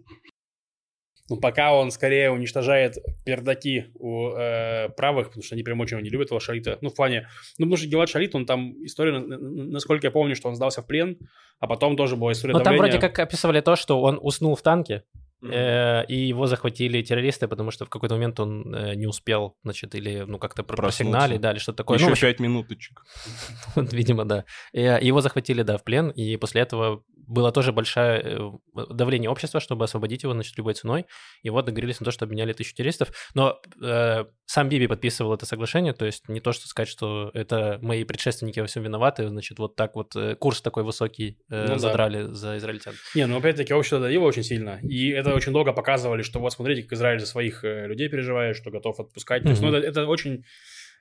Ну, 1.30 1.36
пока 1.36 1.74
он 1.74 1.90
скорее 1.90 2.30
уничтожает 2.30 2.96
пердаки 3.26 3.88
у 3.98 4.30
э, 4.30 4.88
правых, 4.96 5.28
потому 5.28 5.42
что 5.42 5.54
они 5.54 5.62
прям 5.62 5.78
очень 5.80 6.00
не 6.00 6.08
любят 6.08 6.30
его 6.30 6.40
Шалита. 6.40 6.78
Ну, 6.80 6.88
в 6.88 6.94
плане... 6.94 7.28
Ну, 7.58 7.66
потому 7.66 7.76
что 7.76 7.86
Гелат 7.86 8.08
Шалит, 8.08 8.34
он 8.34 8.46
там... 8.46 8.72
История, 8.82 9.12
на- 9.18 9.26
на- 9.38 9.64
насколько 9.64 10.06
я 10.06 10.10
помню, 10.10 10.34
что 10.34 10.48
он 10.48 10.56
сдался 10.56 10.80
в 10.80 10.86
плен, 10.86 11.18
а 11.60 11.66
потом 11.66 11.96
тоже 11.98 12.16
была 12.16 12.32
история 12.32 12.54
Но 12.54 12.60
Ну, 12.60 12.64
там 12.64 12.76
давления. 12.76 12.98
вроде 12.98 13.06
как 13.06 13.18
описывали 13.18 13.60
то, 13.60 13.76
что 13.76 14.00
он 14.00 14.18
уснул 14.22 14.56
в 14.56 14.62
танке, 14.62 15.02
э, 15.42 16.04
и 16.06 16.16
его 16.28 16.46
захватили 16.46 17.02
террористы, 17.02 17.48
потому 17.48 17.70
что 17.70 17.84
в 17.84 17.88
какой-то 17.88 18.14
момент 18.14 18.40
он 18.40 18.74
э, 18.74 18.94
не 18.94 19.06
успел, 19.06 19.56
значит, 19.64 19.94
или, 19.94 20.24
ну, 20.26 20.38
как-то 20.38 20.62
просигнали, 20.62 21.38
да, 21.38 21.52
или 21.52 21.58
что-то 21.58 21.78
такое. 21.78 21.98
Еще 21.98 22.06
Ну, 22.06 22.12
общем, 22.12 22.28
пять 22.28 22.40
минуточек. 22.40 23.04
Вот, 23.74 23.92
видимо, 23.92 24.24
да. 24.24 24.44
И, 24.72 24.80
э, 24.80 24.98
его 25.02 25.20
захватили, 25.20 25.62
да, 25.62 25.76
в 25.76 25.84
плен, 25.84 26.10
и 26.10 26.36
после 26.36 26.62
этого 26.62 27.02
было 27.28 27.52
тоже 27.52 27.72
большое 27.72 28.58
давление 28.74 29.30
общества, 29.30 29.60
чтобы 29.60 29.84
освободить 29.84 30.22
его, 30.22 30.32
значит, 30.32 30.56
любой 30.56 30.74
ценой. 30.74 31.06
И 31.42 31.50
вот 31.50 31.66
договорились 31.66 32.00
на 32.00 32.04
то, 32.04 32.10
что 32.10 32.24
обменяли 32.24 32.52
тысячу 32.54 32.74
террористов. 32.74 33.10
Но 33.34 33.60
э, 33.82 34.24
сам 34.46 34.68
Биби 34.68 34.86
подписывал 34.86 35.34
это 35.34 35.44
соглашение, 35.44 35.92
то 35.92 36.06
есть 36.06 36.28
не 36.28 36.40
то, 36.40 36.52
что 36.52 36.66
сказать, 36.68 36.88
что 36.88 37.30
это 37.34 37.78
мои 37.82 38.04
предшественники 38.04 38.60
во 38.60 38.66
всем 38.66 38.82
виноваты, 38.82 39.28
значит, 39.28 39.58
вот 39.58 39.76
так 39.76 39.94
вот 39.94 40.16
э, 40.16 40.36
курс 40.36 40.62
такой 40.62 40.84
высокий 40.84 41.38
э, 41.50 41.66
Ну 41.66 41.72
да. 41.74 41.78
задрали 41.78 42.32
за 42.32 42.56
израильтян. 42.56 42.94
Не, 43.14 43.26
ну 43.26 43.36
опять-таки 43.36 43.74
общество 43.74 44.00
давило 44.00 44.24
очень 44.24 44.42
сильно. 44.42 44.80
И 44.82 45.10
это 45.10 45.27
очень 45.34 45.52
долго 45.52 45.72
показывали, 45.72 46.22
что 46.22 46.40
вот 46.40 46.52
смотрите, 46.52 46.82
как 46.82 46.92
Израиль 46.92 47.20
за 47.20 47.26
своих 47.26 47.64
э, 47.64 47.86
людей 47.86 48.08
переживает, 48.08 48.56
что 48.56 48.70
готов 48.70 49.00
отпускать. 49.00 49.42
То 49.42 49.50
есть, 49.50 49.62
ну, 49.62 49.72
это, 49.72 49.86
это 49.86 50.06
очень 50.06 50.44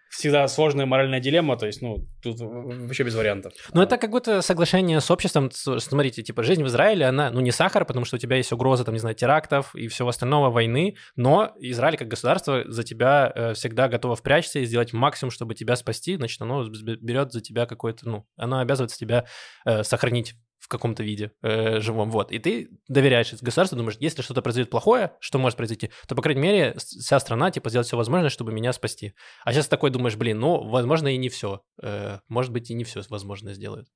всегда 0.10 0.48
сложная 0.48 0.86
моральная 0.86 1.20
дилемма, 1.20 1.58
то 1.58 1.66
есть, 1.66 1.82
ну, 1.82 2.08
тут 2.22 2.40
вообще 2.40 3.04
без 3.04 3.16
вариантов. 3.16 3.54
Ну, 3.74 3.82
это 3.82 3.98
как 3.98 4.10
будто 4.10 4.42
соглашение 4.42 5.02
с 5.02 5.12
обществом. 5.12 5.52
Смотрите, 5.52 6.24
типа, 6.24 6.44
жизнь 6.44 6.64
в 6.64 6.68
Израиле, 6.68 7.06
она, 7.06 7.30
ну, 7.30 7.42
не 7.42 7.52
сахар, 7.52 7.86
потому 7.86 8.06
что 8.06 8.16
у 8.16 8.20
тебя 8.20 8.38
есть 8.38 8.52
угроза, 8.52 8.84
там, 8.84 8.94
не 8.94 9.00
знаю, 9.00 9.16
терактов 9.16 9.76
и 9.76 9.88
всего 9.88 10.10
остального, 10.10 10.50
войны, 10.50 10.96
но 11.16 11.54
Израиль 11.60 11.98
как 11.98 12.08
государство 12.08 12.64
за 12.68 12.84
тебя 12.84 13.32
э, 13.34 13.54
всегда 13.54 13.90
готово 13.90 14.16
впрячься 14.16 14.60
и 14.60 14.66
сделать 14.66 14.94
максимум, 14.94 15.32
чтобы 15.32 15.56
тебя 15.56 15.76
спасти, 15.76 16.16
значит, 16.16 16.42
оно 16.42 16.66
берет 16.68 17.32
за 17.32 17.42
тебя 17.42 17.66
какой-то, 17.66 18.08
ну, 18.08 18.26
оно 18.38 18.60
обязывается 18.60 18.98
тебя 18.98 19.26
э, 19.66 19.84
сохранить 19.84 20.36
в 20.60 20.68
каком-то 20.68 21.04
виде 21.04 21.32
э, 21.42 21.80
живом, 21.80 22.10
вот. 22.12 22.32
И 22.32 22.40
ты 22.40 22.70
доверяешь 22.88 23.34
государству, 23.42 23.78
думаешь, 23.78 23.98
если 24.00 24.22
что-то 24.22 24.42
произойдет 24.42 24.70
плохое, 24.70 25.14
что 25.20 25.40
может 25.40 25.58
произойти, 25.58 25.92
то, 26.08 26.16
по 26.16 26.22
крайней 26.22 26.42
мере, 26.42 26.76
вся 26.78 27.20
страна, 27.20 27.52
типа, 27.52 27.70
сделает 27.70 27.88
все 27.88 27.98
возможное, 27.98 28.30
чтобы 28.30 28.52
меня 28.52 28.74
спасти. 28.74 29.14
А 29.44 29.54
сейчас 29.54 29.68
такой 29.68 29.92
думаешь, 29.92 30.16
блин, 30.16 30.40
ну, 30.40 30.68
возможно, 30.68 31.08
и 31.08 31.18
не 31.18 31.30
все. 31.30 31.62
может 32.28 32.52
быть, 32.52 32.70
и 32.70 32.74
не 32.74 32.84
все 32.84 33.02
возможно 33.10 33.54
сделают. 33.54 33.88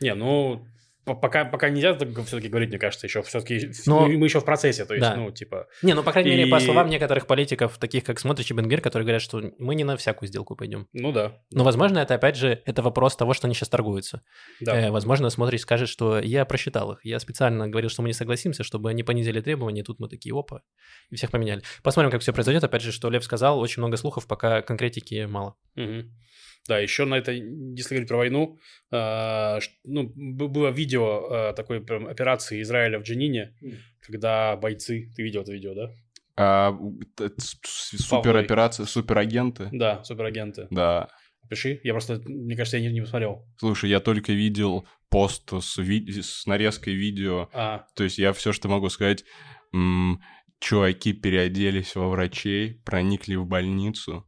Не, 0.00 0.14
ну, 0.14 0.64
пока, 1.04 1.44
пока 1.44 1.68
нельзя 1.68 1.94
так 1.94 2.08
все-таки 2.26 2.48
говорить, 2.48 2.70
мне 2.70 2.78
кажется, 2.78 3.06
еще 3.06 3.22
все-таки 3.22 3.70
Но- 3.86 4.06
мы, 4.08 4.24
еще 4.24 4.40
в 4.40 4.44
процессе, 4.44 4.84
то 4.84 4.94
есть, 4.94 5.02
Да. 5.06 5.16
ну, 5.16 5.30
типа, 5.30 5.66
Не, 5.82 5.94
ну, 5.94 6.02
по 6.02 6.12
крайней 6.12 6.30
мере, 6.30 6.46
по 6.46 6.56
И- 6.56 6.60
словам 6.60 6.88
некоторых 6.88 7.26
политиков, 7.26 7.76
таких 7.78 8.04
как 8.04 8.18
Смотрич 8.20 8.50
и 8.50 8.54
Бенгер, 8.54 8.80
которые 8.80 9.04
говорят, 9.04 9.22
что 9.22 9.42
мы 9.58 9.74
не 9.74 9.84
на 9.84 9.96
всякую 9.96 10.28
сделку 10.28 10.56
пойдем. 10.56 10.88
ну 10.92 11.12
да, 11.12 11.38
Но, 11.50 11.64
возможно, 11.64 11.98
это, 11.98 12.14
опять 12.14 12.36
же, 12.36 12.62
это 12.64 12.82
вопрос 12.82 13.16
того, 13.16 13.34
что 13.34 13.46
они 13.46 13.54
сейчас 13.54 13.68
торгуются. 13.68 14.22
да. 14.60 14.88
Э, 14.88 14.90
возможно, 14.90 15.30
Смотрич 15.30 15.60
скажет, 15.62 15.88
что 15.88 16.18
я 16.20 16.44
просчитал 16.44 16.92
их. 16.92 17.04
Я 17.04 17.18
специально 17.20 17.68
говорил, 17.68 17.90
что 17.90 18.02
мы 18.02 18.08
не 18.08 18.14
согласимся, 18.14 18.64
чтобы 18.64 18.90
они 18.90 19.02
понизили 19.02 19.40
требования. 19.40 19.82
Тут 19.82 20.00
мы 20.00 20.08
такие, 20.08 20.34
опа, 20.38 20.62
и 21.10 21.16
всех 21.16 21.30
поменяли. 21.30 21.62
Посмотрим, 21.82 22.10
как 22.10 22.20
все 22.22 22.32
произойдет. 22.32 22.64
Опять 22.64 22.82
же, 22.82 22.92
что 22.92 23.10
Лев 23.10 23.24
сказал, 23.24 23.58
очень 23.60 23.80
много 23.82 23.96
слухов, 23.96 24.26
пока 24.26 24.62
конкретики 24.62 25.24
мало. 25.26 25.54
Мгм. 25.74 26.10
Да, 26.68 26.78
еще 26.78 27.04
на 27.04 27.16
это, 27.16 27.30
если 27.32 27.94
говорить 27.94 28.08
про 28.08 28.16
войну, 28.16 28.58
э, 28.90 29.58
ну, 29.84 30.10
было 30.14 30.68
видео 30.70 31.28
э, 31.50 31.52
такой 31.54 31.80
прям 31.84 32.06
операции 32.06 32.62
Израиля 32.62 32.98
в 32.98 33.02
Джанине, 33.02 33.54
когда 34.00 34.56
бойцы, 34.56 35.12
ты 35.14 35.22
видел 35.22 35.42
это 35.42 35.52
видео, 35.52 35.74
да? 35.74 35.90
А, 36.36 36.76
с- 37.38 37.58
супероперация, 38.02 38.86
суперагенты. 38.86 39.68
Да, 39.72 40.02
суперагенты. 40.04 40.66
Да. 40.70 41.08
Пиши. 41.50 41.80
Я 41.84 41.92
просто, 41.92 42.20
мне 42.24 42.56
кажется, 42.56 42.78
я 42.78 42.88
не, 42.88 42.92
не 42.94 43.00
посмотрел. 43.02 43.46
Слушай, 43.58 43.90
я 43.90 44.00
только 44.00 44.32
видел 44.32 44.86
пост 45.10 45.52
с, 45.52 45.76
ви- 45.76 46.10
с 46.22 46.46
нарезкой 46.46 46.94
видео. 46.94 47.50
А, 47.52 47.86
То 47.94 48.04
есть 48.04 48.18
я 48.18 48.32
все, 48.32 48.52
что 48.52 48.68
могу 48.68 48.88
сказать, 48.88 49.24
м, 49.74 50.22
чуваки 50.58 51.12
переоделись 51.12 51.94
во 51.94 52.08
врачей, 52.08 52.80
проникли 52.86 53.34
в 53.36 53.46
больницу 53.46 54.26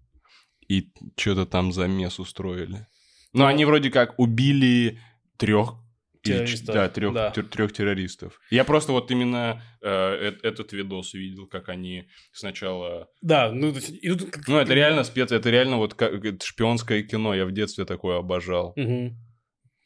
и 0.69 0.89
что-то 1.17 1.47
там 1.47 1.73
замес 1.73 2.19
устроили. 2.19 2.87
Ну, 3.33 3.41
Ну, 3.41 3.47
они 3.47 3.65
вроде 3.65 3.91
как 3.91 4.19
убили 4.19 4.99
трех 5.37 5.75
Террористов, 6.23 6.75
да, 6.75 6.89
трех, 6.89 7.15
да. 7.15 7.31
трех 7.31 7.73
террористов. 7.73 8.41
Я 8.51 8.65
просто 8.65 8.91
вот 8.93 9.11
именно 9.13 9.63
э, 9.81 10.33
этот 10.43 10.73
видос 10.73 11.15
видел, 11.15 11.47
как 11.47 11.69
они 11.69 12.09
сначала... 12.33 13.07
да, 13.23 13.53
ну, 13.53 13.71
идут 13.71 14.31
как- 14.33 14.49
Ну, 14.49 14.59
это 14.59 14.75
реально 14.75 15.05
спец, 15.05 15.31
это 15.31 15.51
реально 15.51 15.77
вот 15.77 15.95
как 15.95 16.13
шпионское 16.43 17.03
кино. 17.05 17.33
Я 17.35 17.47
в 17.47 17.53
детстве 17.53 17.85
такое 17.85 18.19
обожал. 18.19 18.73
Мгм. 18.75 19.17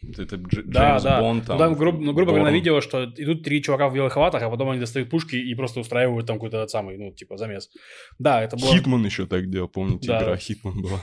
Это 0.03 0.37
Дж- 0.37 0.63
Да, 0.65 0.89
Джеймс 0.89 1.03
да. 1.03 1.21
Бонд 1.21 1.43
Ну, 1.43 1.47
там. 1.47 1.59
там, 1.59 1.75
грубо, 1.75 1.99
ну, 1.99 2.13
грубо 2.15 2.33
говоря, 2.33 2.45
на 2.51 2.55
видео, 2.55 2.81
что 2.81 3.05
идут 3.05 3.45
три 3.45 3.63
чувака 3.63 3.89
в 3.89 3.95
белых 3.95 4.13
халатах, 4.15 4.43
а 4.43 4.49
потом 4.49 4.71
они 4.71 4.81
достают 4.81 5.11
пушки 5.11 5.37
и 5.37 5.55
просто 5.55 5.81
устраивают 5.81 6.27
там 6.27 6.37
какой-то 6.37 6.57
этот 6.57 6.71
самый, 6.71 6.97
ну, 6.97 7.13
типа, 7.13 7.37
замес. 7.37 7.71
Да, 8.19 8.43
это 8.43 8.57
было... 8.57 8.73
Хитман 8.73 9.05
еще 9.05 9.27
так 9.27 9.51
делал, 9.51 9.69
помните, 9.69 10.09
Да. 10.09 10.23
игра 10.23 10.37
Хитман 10.37 10.81
была. 10.81 11.01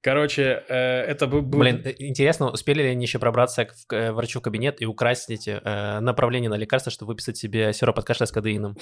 Короче, 0.00 0.62
э, 0.68 0.74
это 1.02 1.26
был... 1.26 1.42
был- 1.42 1.58
Блин, 1.58 1.82
э, 1.84 1.92
интересно, 1.98 2.50
успели 2.50 2.82
ли 2.82 2.88
они 2.90 3.04
еще 3.04 3.18
пробраться 3.18 3.64
к 3.64 3.74
к, 3.88 3.92
э, 3.92 4.12
врачу 4.12 4.38
в 4.38 4.42
кабинет 4.42 4.80
и 4.80 4.86
украсть 4.86 5.28
эти 5.28 5.60
э, 5.62 6.00
направления 6.00 6.48
на 6.48 6.54
лекарства, 6.54 6.92
чтобы 6.92 7.12
выписать 7.12 7.36
себе 7.36 7.72
сироп 7.72 7.98
от 7.98 8.04
кашля 8.04 8.26
с 8.26 8.30
кадеином 8.30 8.76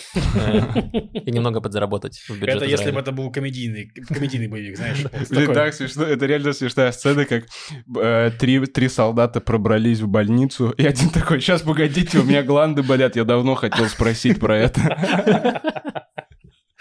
и 1.14 1.30
немного 1.30 1.60
подзаработать 1.60 2.18
в 2.28 2.38
бюджет 2.38 2.56
Это 2.56 2.64
если 2.66 2.90
бы 2.90 3.00
это 3.00 3.12
был 3.12 3.30
комедийный, 3.32 3.90
комедийный 4.08 4.48
боевик, 4.48 4.76
знаешь. 4.76 5.02
Блин, 5.30 5.40
такой. 5.46 5.54
так 5.54 5.74
смешно. 5.74 6.04
Это 6.04 6.26
реально 6.26 6.52
смешная 6.52 6.92
сцена, 6.92 7.24
как 7.24 7.44
три, 8.38 8.66
три 8.66 8.88
солдата 8.88 9.40
пробрались 9.40 10.00
в 10.00 10.08
больницу, 10.08 10.70
и 10.70 10.84
один 10.86 11.10
такой, 11.10 11.40
сейчас, 11.40 11.62
погодите, 11.62 12.18
у 12.18 12.24
меня 12.24 12.42
гланды 12.42 12.82
болят, 12.82 13.16
я 13.16 13.24
давно 13.24 13.54
хотел 13.54 13.86
спросить 13.86 14.38
про 14.38 14.58
это. 14.58 16.02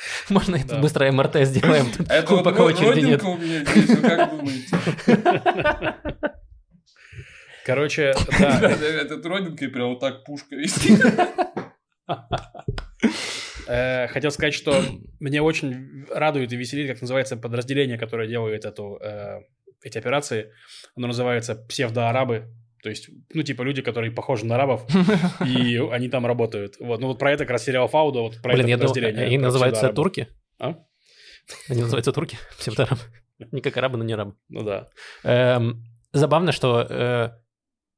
Можно 0.29 0.55
это 0.57 0.75
Да. 0.75 0.79
быстро 0.79 1.11
МРТ 1.11 1.35
сделаем? 1.43 1.91
Тут 1.91 2.07
пока 2.43 2.63
очереди 2.63 3.05
нет. 3.05 3.23
у 3.23 3.37
меня 3.37 3.63
здесь, 3.65 3.89
вы 3.89 4.01
как 4.01 4.29
думаете? 4.31 5.95
Короче, 7.65 8.13
да. 8.39 8.59
Этот 8.71 9.25
родинкой 9.25 9.69
прям 9.69 9.89
вот 9.89 9.99
так 9.99 10.23
пушка 10.23 10.55
висит. 10.55 11.03
Э, 13.67 14.07
Хотел 14.09 14.29
сказать, 14.31 14.53
что 14.53 14.83
меня 15.19 15.41
очень 15.41 16.05
радует 16.13 16.53
и 16.53 16.55
веселит, 16.55 16.87
как 16.91 17.01
называется 17.01 17.35
подразделение, 17.37 17.97
которое 17.97 18.27
делает 18.27 18.65
эту, 18.65 18.99
э, 19.01 19.39
эти 19.81 19.97
операции. 19.97 20.51
Оно 20.95 21.07
называется 21.07 21.55
псевдоарабы. 21.55 22.51
То 22.85 22.89
есть, 22.89 23.09
ну, 23.33 23.41
типа 23.41 23.63
люди, 23.63 23.81
которые 23.81 24.11
похожи 24.11 24.45
на 24.45 24.53
арабов, 24.53 24.85
и 25.43 25.75
они 25.91 26.07
там 26.07 26.27
работают. 26.27 26.75
Вот, 26.79 27.01
ну 27.01 27.07
вот 27.07 27.17
про 27.17 27.31
это 27.31 27.45
как 27.45 27.53
раз 27.53 27.63
сериал 27.63 27.87
Фауда, 27.87 28.19
вот 28.19 28.39
про 28.43 28.53
Блин, 28.53 28.59
это 28.59 28.69
я 28.69 28.77
думал, 28.77 28.93
подразделение. 28.93 29.25
они 29.25 29.37
называются 29.39 29.89
турки? 29.91 30.27
А? 30.59 30.75
Они 31.67 31.81
называются 31.81 32.11
турки? 32.11 32.37
Псевдоарабы. 32.59 33.01
Не 33.51 33.61
как 33.61 33.75
арабы, 33.77 33.97
но 33.97 34.03
не 34.03 34.13
арабы. 34.13 34.35
Ну 34.49 34.61
да. 34.61 34.87
Эм, 35.23 35.83
Забавно, 36.13 36.51
что 36.51 36.85
э, 36.87 37.31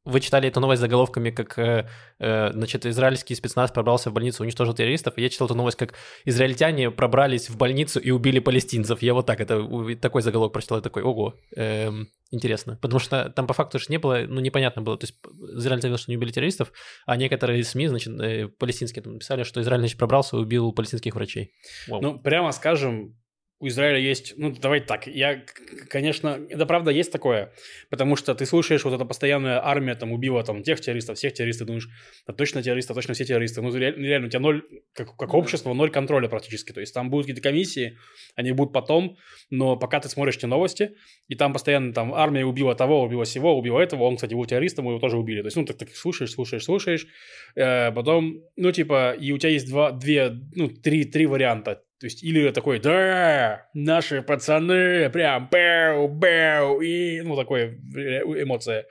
вы 0.07 0.21
читали 0.21 0.47
эту 0.47 0.59
новость 0.59 0.81
заголовками, 0.81 1.31
как, 1.31 1.59
э, 1.59 1.87
э, 2.19 2.51
значит, 2.53 2.85
израильский 2.85 3.35
спецназ 3.35 3.71
пробрался 3.71 4.09
в 4.09 4.13
больницу, 4.13 4.43
уничтожил 4.43 4.73
террористов. 4.73 5.17
Я 5.17 5.29
читал 5.29 5.47
эту 5.47 5.55
новость, 5.55 5.77
как 5.77 5.93
израильтяне 6.25 6.91
пробрались 6.91 7.49
в 7.49 7.57
больницу 7.57 7.99
и 7.99 8.11
убили 8.11 8.39
палестинцев. 8.39 9.01
Я 9.01 9.13
вот 9.13 9.25
так 9.25 9.41
это, 9.41 9.67
такой 10.01 10.21
заголовок 10.21 10.53
прочитал, 10.53 10.79
и 10.79 10.81
такой, 10.81 11.03
ого, 11.03 11.35
эм, 11.55 12.07
интересно. 12.31 12.77
Потому 12.81 12.99
что 12.99 13.29
там 13.29 13.47
по 13.47 13.53
факту 13.53 13.79
же 13.79 13.85
не 13.89 13.97
было, 13.97 14.23
ну, 14.27 14.39
непонятно 14.39 14.81
было. 14.81 14.97
То 14.97 15.05
есть 15.05 15.15
Израиль 15.57 15.81
заявил, 15.81 15.97
что 15.97 16.09
не 16.09 16.17
убили 16.17 16.31
террористов, 16.31 16.71
а 17.05 17.17
некоторые 17.17 17.63
СМИ, 17.63 17.87
значит, 17.87 18.19
э, 18.19 18.47
палестинские 18.47 19.03
там 19.03 19.13
написали, 19.13 19.43
что 19.43 19.61
Израиль, 19.61 19.81
значит, 19.81 19.97
пробрался 19.97 20.37
и 20.37 20.39
убил 20.39 20.71
палестинских 20.71 21.15
врачей. 21.15 21.51
Вау. 21.87 22.01
Ну, 22.01 22.19
прямо 22.19 22.51
скажем, 22.53 23.17
у 23.59 23.67
Израиля 23.67 23.97
есть, 23.97 24.35
ну, 24.37 24.51
давай 24.51 24.81
так, 24.81 25.07
я, 25.07 25.43
конечно, 25.89 26.39
это 26.49 26.67
правда 26.67 26.91
есть 26.91 27.11
такое, 27.11 27.53
потому 27.89 28.15
что 28.15 28.35
ты 28.35 28.45
слушаешь, 28.45 28.85
вот 28.85 28.93
эта 28.93 29.03
постоянная 29.03 29.65
армия 29.65 29.95
там 29.95 30.11
убила 30.11 30.43
там 30.43 30.61
тех 30.61 30.79
террористов, 30.79 31.17
всех 31.17 31.33
террористов, 31.33 31.65
думаешь, 31.65 31.89
да 32.27 32.33
точно 32.33 32.61
террористы, 32.61 32.93
точно 32.93 33.15
все 33.15 33.25
террористы, 33.25 33.63
ну, 33.63 33.75
реально, 33.75 34.27
у 34.27 34.29
тебя 34.29 34.41
ноль, 34.41 34.63
как, 34.93 35.15
как 35.17 35.33
общество, 35.33 35.73
ноль 35.73 35.89
контроля 35.89 36.29
практически, 36.29 36.71
то 36.71 36.81
есть 36.81 36.93
там 36.93 37.09
будут 37.09 37.25
какие-то 37.25 37.41
комиссии, 37.41 37.97
они 38.35 38.51
будут 38.51 38.73
потом, 38.73 39.17
но 39.49 39.75
пока 39.75 39.99
ты 39.99 40.09
смотришь 40.09 40.37
эти 40.37 40.45
новости, 40.45 40.95
и 41.27 41.33
там 41.33 41.51
постоянно 41.51 41.93
там 41.93 42.13
армия 42.13 42.45
убила 42.45 42.75
того, 42.75 43.01
убила 43.01 43.25
сего, 43.25 43.57
убила 43.57 43.79
этого, 43.79 44.03
он, 44.03 44.17
кстати, 44.17 44.35
был 44.35 44.45
террористом, 44.45 44.85
его 44.85 44.99
тоже 44.99 45.17
убили, 45.17 45.41
то 45.41 45.47
есть, 45.47 45.57
ну, 45.57 45.65
ты 45.65 45.73
так 45.73 45.89
слушаешь, 45.95 46.31
слушаешь, 46.31 46.63
слушаешь, 46.63 47.07
э, 47.55 47.91
потом, 47.91 48.43
ну, 48.55 48.71
типа, 48.71 49.15
и 49.19 49.31
у 49.31 49.39
тебя 49.39 49.49
есть 49.49 49.67
два, 49.67 49.91
две, 49.91 50.29
ну, 50.53 50.69
три, 50.69 51.05
три 51.05 51.25
варианта. 51.25 51.81
То 51.99 52.05
есть, 52.05 52.23
или 52.23 52.51
такой, 52.51 52.79
да, 52.79 53.67
наши 53.73 54.21
пацаны, 54.21 55.09
прям, 55.09 55.49
бэу, 55.49 56.07
бэу, 56.07 56.81
и, 56.81 57.21
ну, 57.21 57.35
такое 57.35 57.79
э, 57.95 58.43
эмоция. 58.43 58.85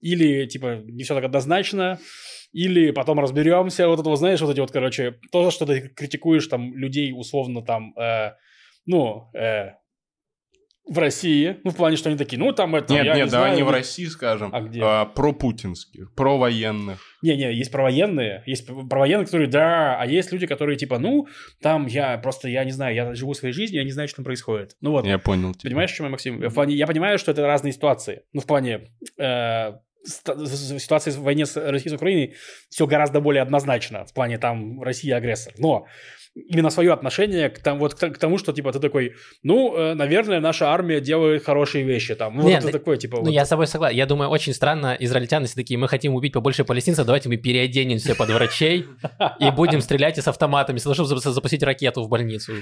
Или, 0.00 0.46
типа, 0.46 0.82
не 0.84 1.04
все 1.04 1.14
так 1.14 1.24
однозначно, 1.24 1.98
или 2.52 2.92
потом 2.92 3.20
разберемся, 3.20 3.88
вот 3.88 4.00
это, 4.00 4.08
вот, 4.08 4.16
знаешь, 4.16 4.40
вот 4.40 4.50
эти 4.52 4.60
вот, 4.60 4.70
короче, 4.70 5.18
то, 5.30 5.50
что 5.50 5.66
ты 5.66 5.88
критикуешь 5.88 6.46
там 6.46 6.74
людей, 6.74 7.12
условно, 7.14 7.62
там, 7.62 7.92
э, 7.98 8.32
ну, 8.86 9.30
э, 9.34 9.72
в 10.88 10.98
России, 10.98 11.56
ну, 11.64 11.70
в 11.70 11.76
плане, 11.76 11.96
что 11.96 12.08
они 12.10 12.16
такие, 12.18 12.38
ну, 12.38 12.52
там 12.52 12.76
это, 12.76 12.92
Нет, 12.92 13.04
я 13.04 13.14
нет, 13.16 13.24
не 13.26 13.30
давай 13.30 13.48
знаю, 13.50 13.56
не 13.56 13.62
в 13.64 13.70
России 13.70 14.04
скажем, 14.06 14.50
А 14.54 14.60
где? 14.60 14.80
а 14.82 15.04
про 15.04 15.32
путинских, 15.32 16.14
про 16.14 16.38
военных. 16.38 17.00
Не-не, 17.22 17.52
есть 17.54 17.72
провоенные, 17.72 18.42
есть 18.46 18.66
провоенные, 18.66 19.24
которые, 19.24 19.48
да, 19.48 20.00
а 20.00 20.06
есть 20.06 20.30
люди, 20.32 20.46
которые, 20.46 20.76
типа, 20.76 20.98
ну, 20.98 21.26
там 21.60 21.86
я 21.86 22.16
просто, 22.18 22.48
я 22.48 22.64
не 22.64 22.70
знаю, 22.70 22.94
я 22.94 23.14
живу 23.14 23.34
своей 23.34 23.52
жизнью, 23.52 23.80
я 23.80 23.84
не 23.84 23.90
знаю, 23.90 24.06
что 24.08 24.16
там 24.18 24.24
происходит. 24.24 24.76
Ну 24.80 24.92
вот, 24.92 25.04
Я 25.04 25.18
понял 25.18 25.54
тебя. 25.54 25.70
понимаешь, 25.70 25.90
чем 25.92 26.06
я, 26.06 26.10
Максим? 26.10 26.38
В 26.40 26.54
плане, 26.54 26.74
я 26.76 26.86
понимаю, 26.86 27.18
что 27.18 27.32
это 27.32 27.42
разные 27.46 27.72
ситуации. 27.72 28.22
Ну, 28.32 28.40
в 28.40 28.46
плане 28.46 28.88
э, 29.18 29.72
ста- 30.04 30.36
с- 30.46 30.78
ситуации 30.78 31.10
в 31.10 31.18
войне 31.20 31.46
с 31.46 31.56
Россией 31.56 31.90
с 31.90 31.96
Украиной 31.96 32.34
все 32.68 32.86
гораздо 32.86 33.20
более 33.20 33.42
однозначно. 33.42 34.04
В 34.04 34.14
плане, 34.14 34.38
там, 34.38 34.80
Россия 34.82 35.16
агрессор. 35.16 35.52
Но 35.58 35.86
именно 36.48 36.70
свое 36.70 36.92
отношение 36.92 37.48
к, 37.48 37.58
там, 37.60 37.78
вот, 37.78 37.94
к, 37.94 38.10
к 38.10 38.18
тому, 38.18 38.36
что, 38.38 38.52
типа, 38.52 38.72
ты 38.72 38.78
такой, 38.78 39.14
ну, 39.42 39.74
э, 39.76 39.94
наверное, 39.94 40.40
наша 40.40 40.68
армия 40.68 41.00
делает 41.00 41.44
хорошие 41.44 41.84
вещи. 41.84 42.14
Там, 42.14 42.36
ну, 42.36 42.46
Нет, 42.46 42.62
вот 42.62 42.68
это 42.68 42.78
такое, 42.78 42.96
типа, 42.98 43.16
Ну, 43.18 43.24
вот. 43.24 43.30
я 43.30 43.44
с 43.44 43.48
тобой 43.48 43.66
согласен. 43.66 43.96
Я 43.96 44.06
думаю, 44.06 44.28
очень 44.30 44.52
странно 44.52 44.96
израильтяне 45.00 45.46
если 45.46 45.60
такие, 45.60 45.78
мы 45.78 45.88
хотим 45.88 46.14
убить 46.14 46.32
побольше 46.32 46.64
палестинцев, 46.64 47.06
давайте 47.06 47.28
мы 47.28 47.36
переоденемся 47.36 48.14
под 48.14 48.30
врачей 48.30 48.86
и 49.40 49.50
будем 49.50 49.80
стрелять 49.80 50.18
из 50.18 50.28
автоматами, 50.28 50.78
чтобы 50.78 50.94
зап- 50.96 51.30
запустить 51.30 51.62
ракету 51.62 52.02
в 52.02 52.08
больницу. 52.08 52.52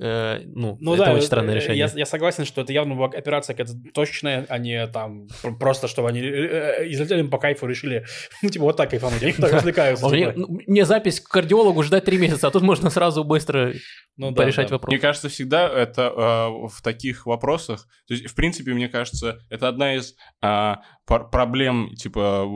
Э, 0.00 0.40
ну, 0.44 0.76
Ну 0.80 0.94
это 0.94 1.12
очень 1.12 1.26
странное 1.26 1.54
решение. 1.54 1.88
Я, 1.94 2.06
согласен, 2.06 2.44
что 2.44 2.62
это 2.62 2.72
явно 2.72 2.94
была 2.94 3.06
операция 3.06 3.54
какая-то 3.54 3.78
точечная, 3.92 4.46
а 4.48 4.58
не 4.58 4.86
там 4.86 5.28
пр- 5.42 5.56
просто, 5.58 5.88
чтобы 5.88 6.08
они 6.08 6.20
э, 6.20 6.90
израильтянам 6.90 7.30
по 7.30 7.38
кайфу 7.38 7.66
решили, 7.66 8.04
ну, 8.42 8.48
типа, 8.48 8.64
вот 8.64 8.76
так 8.76 8.90
кайфануть, 8.90 9.22
они 9.22 9.34
развлекаются. 9.38 10.08
Типа. 10.10 10.32
ну, 10.36 10.46
мне 10.66 10.84
запись 10.84 11.20
к 11.20 11.28
кардиологу 11.28 11.82
ждать 11.82 12.04
три 12.04 12.18
месяца, 12.18 12.48
а 12.48 12.50
тут 12.50 12.62
можно 12.62 12.90
сразу 12.90 13.23
быстро 13.24 13.72
Ну 14.16 14.30
да, 14.30 14.42
порешать 14.42 14.68
да. 14.68 14.74
вопрос. 14.76 14.88
Мне 14.92 14.98
кажется, 15.00 15.28
всегда 15.28 15.68
это 15.68 16.02
э, 16.02 16.68
в 16.68 16.80
таких 16.82 17.26
вопросах, 17.26 17.88
то 18.06 18.14
есть, 18.14 18.26
в 18.26 18.34
принципе, 18.34 18.72
мне 18.72 18.88
кажется, 18.88 19.40
это 19.50 19.68
одна 19.68 19.94
из 19.96 20.14
пар- 20.40 21.30
проблем, 21.30 21.94
типа, 21.96 22.46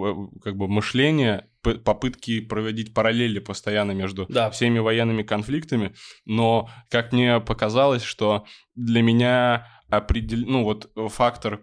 как 0.43 0.57
бы 0.57 0.69
мышления, 0.69 1.49
п- 1.63 1.75
попытки 1.79 2.41
проводить 2.41 2.95
параллели 2.95 3.39
постоянно 3.41 3.93
между 3.93 4.27
Да. 4.29 4.51
всеми 4.51 4.79
военными 4.79 5.23
конфликтами, 5.23 5.95
но, 6.25 6.69
как 6.91 7.13
мне 7.13 7.41
показалось, 7.41 8.03
что 8.03 8.45
для 8.75 9.03
меня 9.03 9.67
определ... 9.91 10.41
ну, 10.47 10.65
вот 10.65 10.91
фактор 11.11 11.63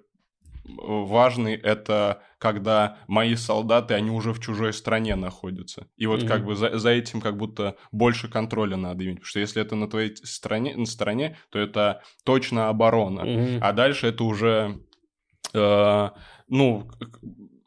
важный 0.68 1.56
это 1.56 2.22
когда 2.38 2.98
мои 3.08 3.36
солдаты, 3.36 3.94
они 3.94 4.12
уже 4.12 4.34
в 4.34 4.40
чужой 4.40 4.74
стране 4.74 5.16
находятся. 5.16 5.88
И 5.98 6.06
вот 6.06 6.20
Мгм. 6.20 6.28
как 6.28 6.46
бы 6.46 6.56
за, 6.56 6.78
за 6.78 6.90
этим 6.90 7.22
как 7.22 7.38
будто 7.38 7.76
больше 7.92 8.28
контроля 8.28 8.78
надо 8.78 9.04
иметь. 9.04 9.16
Потому 9.16 9.28
что 9.28 9.40
если 9.40 9.62
это 9.62 9.76
на 9.76 9.88
твоей 9.90 10.16
стране, 10.18 10.76
на 10.76 10.86
стороне, 10.86 11.38
то 11.50 11.60
это 11.60 12.02
точно 12.24 12.70
оборона. 12.70 13.26
Мгм. 13.26 13.60
А 13.62 13.74
дальше 13.74 14.08
это 14.08 14.24
уже, 14.24 14.80
э, 15.54 16.10
ну, 16.48 16.88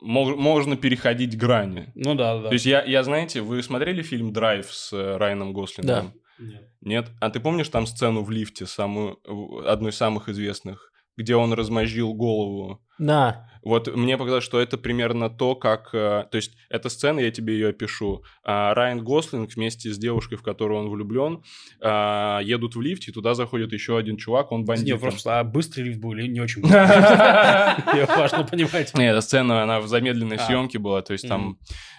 мож- 0.00 0.36
можно 0.36 0.76
переходить 0.76 1.36
грани. 1.36 1.92
Ну 1.94 2.14
да, 2.14 2.38
да. 2.38 2.48
То 2.48 2.54
есть 2.54 2.66
я, 2.66 2.84
я, 2.84 3.02
знаете, 3.02 3.40
вы 3.40 3.62
смотрели 3.62 4.02
фильм 4.02 4.32
«Драйв» 4.32 4.72
с 4.72 4.92
э, 4.92 5.16
Райаном 5.16 5.52
Гослингом? 5.52 6.12
Нет. 6.38 6.68
Нет? 6.80 7.10
А 7.20 7.30
ты 7.30 7.40
помнишь 7.40 7.68
там 7.68 7.86
сцену 7.86 8.22
в 8.22 8.30
лифте, 8.30 8.66
самую, 8.66 9.18
одну 9.66 9.88
из 9.88 9.96
самых 9.96 10.28
известных 10.28 10.92
где 11.18 11.36
он 11.36 11.52
размозжил 11.52 12.14
голову. 12.14 12.80
Да. 12.98 13.44
Вот 13.64 13.94
мне 13.94 14.16
показалось, 14.16 14.44
что 14.44 14.60
это 14.60 14.78
примерно 14.78 15.28
то, 15.28 15.54
как... 15.56 15.90
э, 15.92 16.24
То 16.30 16.36
есть 16.36 16.52
эта 16.70 16.88
сцена, 16.88 17.18
я 17.20 17.30
тебе 17.30 17.54
ее 17.54 17.68
опишу. 17.68 18.22
А, 18.44 18.72
Райан 18.72 19.04
Гослинг 19.04 19.52
вместе 19.54 19.90
с 19.92 19.98
девушкой, 19.98 20.36
в 20.36 20.42
которую 20.42 20.80
он 20.80 20.88
влюблен, 20.88 21.42
а, 21.82 22.38
едут 22.40 22.76
в 22.76 22.80
лифте, 22.80 23.10
и 23.10 23.14
туда 23.14 23.34
заходит 23.34 23.72
еще 23.72 23.98
один 23.98 24.16
чувак, 24.16 24.52
он 24.52 24.64
бандит. 24.64 24.86
Не, 24.86 24.96
просто 24.98 25.40
а 25.40 25.44
быстрый 25.44 25.82
лифт 25.82 26.00
был 26.00 26.12
или 26.12 26.28
не 26.28 26.40
очень 26.40 26.62
быстрый? 26.62 26.78
Я 27.98 28.06
важно 28.16 28.44
понимать. 28.44 28.94
Нет, 28.96 29.12
эта 29.12 29.20
сцена, 29.20 29.62
она 29.64 29.80
в 29.80 29.88
замедленной 29.88 30.36
А. 30.36 30.46
съемке 30.46 30.78
была, 30.78 31.02
то 31.02 31.12
есть 31.12 31.28
там 31.28 31.58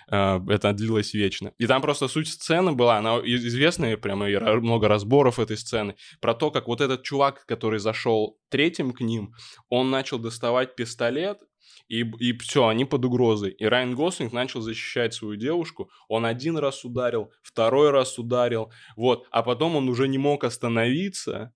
это 0.10 0.74
длилось 0.74 1.14
вечно. 1.14 1.54
И 1.58 1.68
там 1.68 1.82
просто 1.82 2.08
суть 2.08 2.28
сцены 2.28 2.74
была, 2.74 2.98
она 2.98 3.18
известная, 3.20 3.98
прямо 3.98 4.30
и 4.30 4.38
много 4.38 4.88
разборов 4.88 5.40
этой 5.40 5.58
сцены, 5.58 5.96
про 6.20 6.34
то, 6.34 6.52
как 6.52 6.68
вот 6.68 6.82
этот 6.82 7.04
чувак, 7.04 7.46
который 7.46 7.80
зашел 7.80 8.40
третьим 8.50 8.92
к 8.92 9.02
ним, 9.02 9.34
он 9.70 9.90
начал 9.90 10.20
доставать 10.20 10.76
пистолет, 10.76 11.40
и, 11.88 12.02
и 12.20 12.38
все, 12.38 12.68
они 12.68 12.86
под 12.86 13.06
угрозой. 13.06 13.52
И 13.52 13.66
Райан 13.66 13.96
Гослинг 13.96 14.32
начал 14.32 14.62
защищать 14.62 15.14
свою 15.14 15.36
девушку. 15.36 15.90
Он 16.08 16.26
один 16.26 16.58
раз 16.58 16.86
ударил, 16.86 17.32
второй 17.42 17.90
раз 17.90 18.20
ударил. 18.20 18.72
Вот. 18.96 19.26
А 19.32 19.42
потом 19.42 19.76
он 19.76 19.90
уже 19.90 20.08
не 20.08 20.20
мог 20.20 20.44
остановиться. 20.44 21.52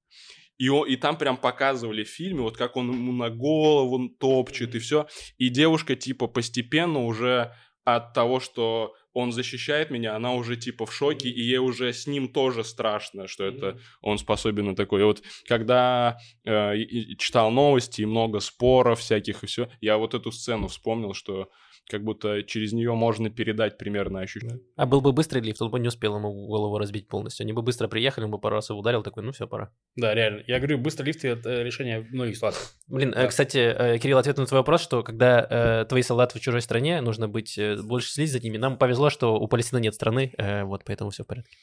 И, 0.58 0.70
он, 0.70 0.88
и 0.88 0.96
там 0.96 1.18
прям 1.18 1.38
показывали 1.38 2.04
в 2.04 2.10
фильме, 2.10 2.42
вот 2.42 2.58
как 2.58 2.78
он 2.78 2.92
ему 2.92 3.12
на 3.12 3.30
голову 3.30 4.10
топчет 4.10 4.76
и 4.76 4.80
все. 4.80 5.08
И 5.38 5.50
девушка 5.50 5.96
типа 5.96 6.28
постепенно 6.28 7.06
уже 7.06 7.54
от 7.86 8.14
того, 8.14 8.40
что 8.40 8.94
он 9.14 9.32
защищает 9.32 9.92
меня, 9.92 10.16
она 10.16 10.34
уже 10.34 10.56
типа 10.56 10.86
в 10.86 10.94
шоке, 10.94 11.30
и 11.30 11.42
ей 11.42 11.58
уже 11.58 11.94
с 11.94 12.08
ним 12.08 12.28
тоже 12.28 12.64
страшно, 12.64 13.28
что 13.28 13.44
это 13.44 13.80
он 14.02 14.18
способен 14.18 14.66
на 14.66 14.76
такое. 14.76 15.02
И 15.02 15.06
вот 15.06 15.22
когда 15.48 16.18
э, 16.46 16.76
читал 17.18 17.52
новости 17.52 18.02
и 18.02 18.06
много 18.06 18.40
споров 18.40 19.00
всяких 19.00 19.44
и 19.44 19.48
все, 19.48 19.70
я 19.82 19.98
вот 19.98 20.14
эту 20.14 20.32
сцену 20.32 20.68
вспомнил, 20.68 21.14
что 21.14 21.50
как 21.90 22.04
будто 22.04 22.44
через 22.44 22.72
нее 22.74 22.94
можно 22.96 23.30
передать 23.30 23.78
примерно 23.78 24.22
ощущение. 24.22 24.60
А 24.76 24.86
был 24.86 25.02
бы 25.02 25.12
быстрый 25.12 25.42
лифт, 25.42 25.62
он 25.62 25.70
бы 25.70 25.80
не 25.80 25.88
успел 25.90 26.16
ему 26.16 26.32
голову 26.48 26.78
разбить 26.78 27.08
полностью. 27.08 27.44
Они 27.44 27.54
бы 27.54 27.62
быстро 27.62 27.88
приехали, 27.88 28.24
он 28.26 28.32
бы 28.32 28.40
пару 28.40 28.56
раз 28.56 28.70
его 28.70 28.80
ударил, 28.80 29.04
такой, 29.04 29.24
ну 29.24 29.32
все, 29.32 29.48
пора. 29.48 29.72
Да, 29.96 30.14
реально. 30.14 30.44
Я 30.48 30.60
говорю, 30.60 30.78
быстрый 30.78 31.08
лифт— 31.08 31.24
это 31.26 31.62
решение 31.62 32.08
многих 32.12 32.36
ситуаций. 32.38 32.62
Блин, 32.88 33.10
э, 33.14 33.24
Да. 33.24 33.28
кстати, 33.28 33.58
э, 33.58 33.98
Кирилл, 34.00 34.18
ответ 34.18 34.38
на 34.38 34.46
твой 34.46 34.62
вопрос, 34.62 34.82
что 34.82 35.04
когда 35.04 35.46
э, 35.82 35.86
твои 35.88 36.02
солдаты 36.02 36.40
в 36.40 36.42
чужой 36.42 36.62
стране, 36.62 37.02
нужно 37.02 37.28
быть 37.28 37.58
э, 37.58 37.76
больше 37.82 38.10
следить 38.12 38.32
за 38.32 38.40
ними. 38.40 38.58
Нам 38.58 38.78
повезло, 38.78 39.10
что 39.10 39.36
у 39.36 39.48
Палестины 39.48 39.80
нет 39.80 39.94
страны, 39.94 40.34
э, 40.38 40.64
вот 40.64 40.84
поэтому 40.86 41.10
все 41.10 41.24
в 41.24 41.28
порядке. 41.28 41.58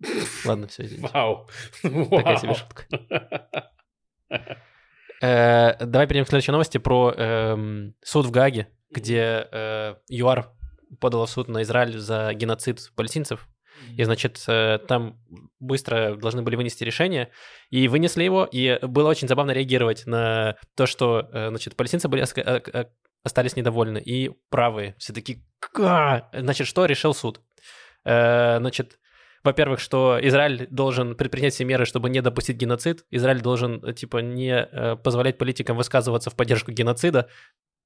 Ладно, 0.44 0.68
все, 0.68 0.84
извините. 0.84 1.10
Вау. 1.12 1.48
Такая 1.82 2.36
себе 2.38 2.54
шутка. 2.54 2.86
Э, 5.22 5.84
Давай 5.84 6.06
перейдем 6.06 6.24
к 6.24 6.28
следующей 6.28 6.52
новости 6.52 6.78
про 6.78 7.12
эм, 7.16 7.94
суд 8.02 8.26
в 8.26 8.30
Гаге, 8.30 8.68
где 8.94 9.48
э, 9.50 9.94
ЮАР 10.08 10.50
подала 11.00 11.26
в 11.26 11.30
суд 11.30 11.48
на 11.48 11.62
Израиль 11.62 11.98
за 11.98 12.32
геноцид 12.34 12.92
палестинцев. 12.94 13.48
И, 13.96 14.04
значит, 14.04 14.42
э, 14.48 14.78
там 14.86 15.18
быстро 15.60 16.16
должны 16.16 16.42
были 16.42 16.56
вынести 16.56 16.84
решение, 16.84 17.30
и 17.70 17.88
вынесли 17.88 18.24
его, 18.24 18.48
и 18.50 18.78
было 18.82 19.08
очень 19.08 19.28
забавно 19.28 19.50
реагировать 19.50 20.06
на 20.06 20.56
то, 20.76 20.86
что, 20.86 21.28
э, 21.32 21.48
значит, 21.48 21.76
палестинцы 21.76 22.08
были 22.08 22.24
э, 22.36 22.84
остались 23.22 23.56
недовольны, 23.56 23.98
и 23.98 24.30
правые 24.50 24.94
все 24.98 25.12
таки 25.12 25.44
«Ка!» 25.58 26.28
Значит, 26.32 26.66
что 26.66 26.86
решил 26.86 27.14
суд? 27.14 27.40
Э, 28.04 28.58
Значит, 28.58 28.98
во-первых, 29.42 29.80
что 29.80 30.18
Израиль 30.22 30.66
должен 30.70 31.16
предпринять 31.16 31.52
все 31.52 31.64
меры, 31.64 31.84
чтобы 31.84 32.08
не 32.08 32.22
допустить 32.22 32.56
геноцид. 32.56 33.04
Израиль 33.10 33.42
должен, 33.42 33.94
типа, 33.94 34.18
не 34.18 34.96
позволять 35.04 35.36
политикам 35.36 35.76
высказываться 35.76 36.30
в 36.30 36.34
поддержку 36.34 36.72
геноцида. 36.72 37.28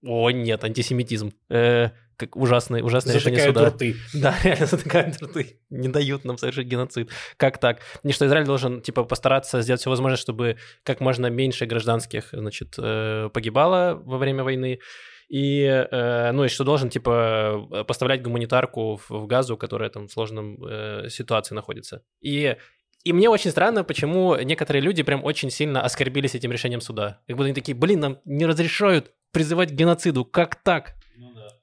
О, 0.04 0.30
нет, 0.30 0.62
антисемитизм. 0.64 1.32
Э, 1.48 1.90
как 2.16 2.37
ужасное, 2.37 2.82
ужасное 2.82 3.14
решение 3.14 3.44
суда. 3.46 3.70
рты. 3.70 3.96
Да, 4.14 4.34
реально 4.42 4.66
затыкают 4.66 5.22
рты. 5.22 5.61
Не 5.70 5.88
дают 5.88 6.24
нам 6.24 6.37
совершить 6.37 6.66
геноцид. 6.66 7.11
Как 7.37 7.58
так? 7.58 7.80
И 8.02 8.12
что 8.12 8.26
Израиль 8.26 8.46
должен, 8.46 8.80
типа, 8.80 9.04
постараться 9.04 9.62
сделать 9.62 9.80
все 9.80 9.90
возможное, 9.90 10.16
чтобы 10.16 10.56
как 10.82 11.00
можно 11.00 11.26
меньше 11.28 11.66
гражданских, 11.66 12.28
значит, 12.32 12.74
э, 12.78 13.30
погибало 13.32 14.00
во 14.04 14.18
время 14.18 14.44
войны. 14.44 14.80
И, 15.28 15.62
э, 15.62 16.32
ну, 16.32 16.44
и 16.44 16.48
что 16.48 16.64
должен, 16.64 16.90
типа, 16.90 17.84
поставлять 17.87 18.22
гуманитарку 18.22 18.96
в, 18.96 19.11
в 19.11 19.26
Газу, 19.26 19.56
которая 19.56 19.90
там 19.90 20.08
в 20.08 20.12
сложном 20.12 20.58
э, 20.64 21.08
ситуации 21.11 21.54
находится. 21.54 22.02
И 22.20 22.56
и 23.04 23.12
мне 23.12 23.30
очень 23.30 23.52
странно, 23.52 23.84
почему 23.84 24.34
некоторые 24.37 24.82
люди 24.82 25.02
прям 25.02 25.24
очень 25.24 25.50
сильно 25.50 25.82
оскорбились 25.82 26.34
этим 26.34 26.50
решением 26.50 26.80
суда. 26.80 27.20
Как 27.28 27.37
будто 27.37 27.46
они 27.46 27.54
такие, 27.54 27.76
блин, 27.76 28.00
нам 28.00 28.18
не 28.24 28.44
разрешают 28.44 29.12
призывать 29.33 29.71
к 29.71 29.75
геноциду. 29.75 30.25
Как 30.25 30.57
так? 30.57 30.97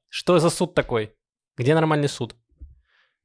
Что 0.10 0.40
за 0.40 0.50
суд 0.50 0.74
такой? 0.74 1.14
Где 1.58 1.74
нормальный 1.76 2.10
суд? 2.10 2.36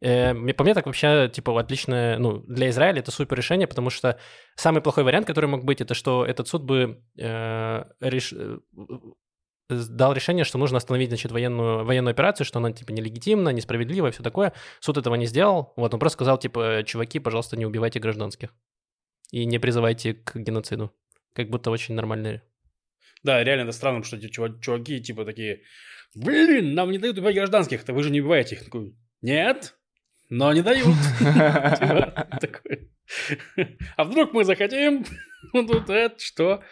Э, 0.03 0.35
по 0.55 0.65
мне 0.65 0.75
так 0.75 0.87
вообще, 0.87 1.31
типа, 1.33 1.59
отличное, 1.61 2.19
ну, 2.19 2.39
для 2.47 2.71
Израиля 2.71 3.01
это 3.01 3.11
супер 3.11 3.37
решение, 3.37 3.67
потому 3.67 3.91
что 3.91 4.19
самый 4.57 4.81
плохой 4.83 5.05
вариант, 5.05 5.27
который 5.27 5.47
мог 5.47 5.65
быть, 5.65 5.81
это 5.81 5.95
что 5.95 6.25
этот 6.25 6.49
суд 6.49 6.63
бы 6.63 7.03
э, 7.19 7.85
реш- 8.01 8.35
э, 8.35 8.59
дал 9.69 10.13
решение, 10.13 10.45
что 10.45 10.59
нужно 10.59 10.79
остановить, 10.79 11.11
значит, 11.11 11.33
военную, 11.33 11.85
военную 11.85 12.13
операцию, 12.13 12.47
что 12.47 12.59
она, 12.59 12.73
типа, 12.73 12.93
нелегитимна, 12.93 13.51
несправедлива 13.51 14.09
и 14.09 14.11
все 14.11 14.23
такое. 14.23 14.53
Суд 14.81 14.97
этого 14.97 15.15
не 15.17 15.27
сделал. 15.27 15.73
Вот, 15.77 15.93
он 15.93 16.01
просто 16.01 16.15
сказал, 16.15 16.39
типа, 16.39 16.83
чуваки, 16.85 17.19
пожалуйста, 17.19 17.57
не 17.57 17.67
убивайте 17.67 18.01
гражданских. 18.01 18.51
И 19.31 19.45
не 19.45 19.59
призывайте 19.59 20.15
к 20.15 20.37
геноциду. 20.37 20.93
Как 21.35 21.51
будто 21.51 21.71
очень 21.71 21.95
нормальный. 21.95 22.41
Да, 23.23 23.43
реально 23.45 23.63
это 23.63 23.73
странно, 23.73 24.03
что 24.03 24.17
эти 24.17 24.27
чува- 24.27 24.61
чуваки 24.61 25.01
типа 25.01 25.25
такие, 25.25 25.63
блин, 26.15 26.75
нам 26.75 26.91
не 26.91 26.99
дают 26.99 27.19
убивать 27.19 27.35
гражданских, 27.35 27.85
то 27.85 27.93
вы 27.93 28.03
же 28.03 28.11
не 28.11 28.21
убиваете 28.21 28.57
их. 28.57 28.65
Такой, 28.65 28.95
нет, 29.23 29.75
но 30.31 30.53
не 30.53 30.63
дают. 30.63 30.87
Типа. 31.21 32.29
А 33.97 34.05
вдруг 34.05 34.33
мы 34.33 34.45
захотим? 34.45 35.05
Тут 35.53 35.91
это 35.91 36.15
что? 36.19 36.63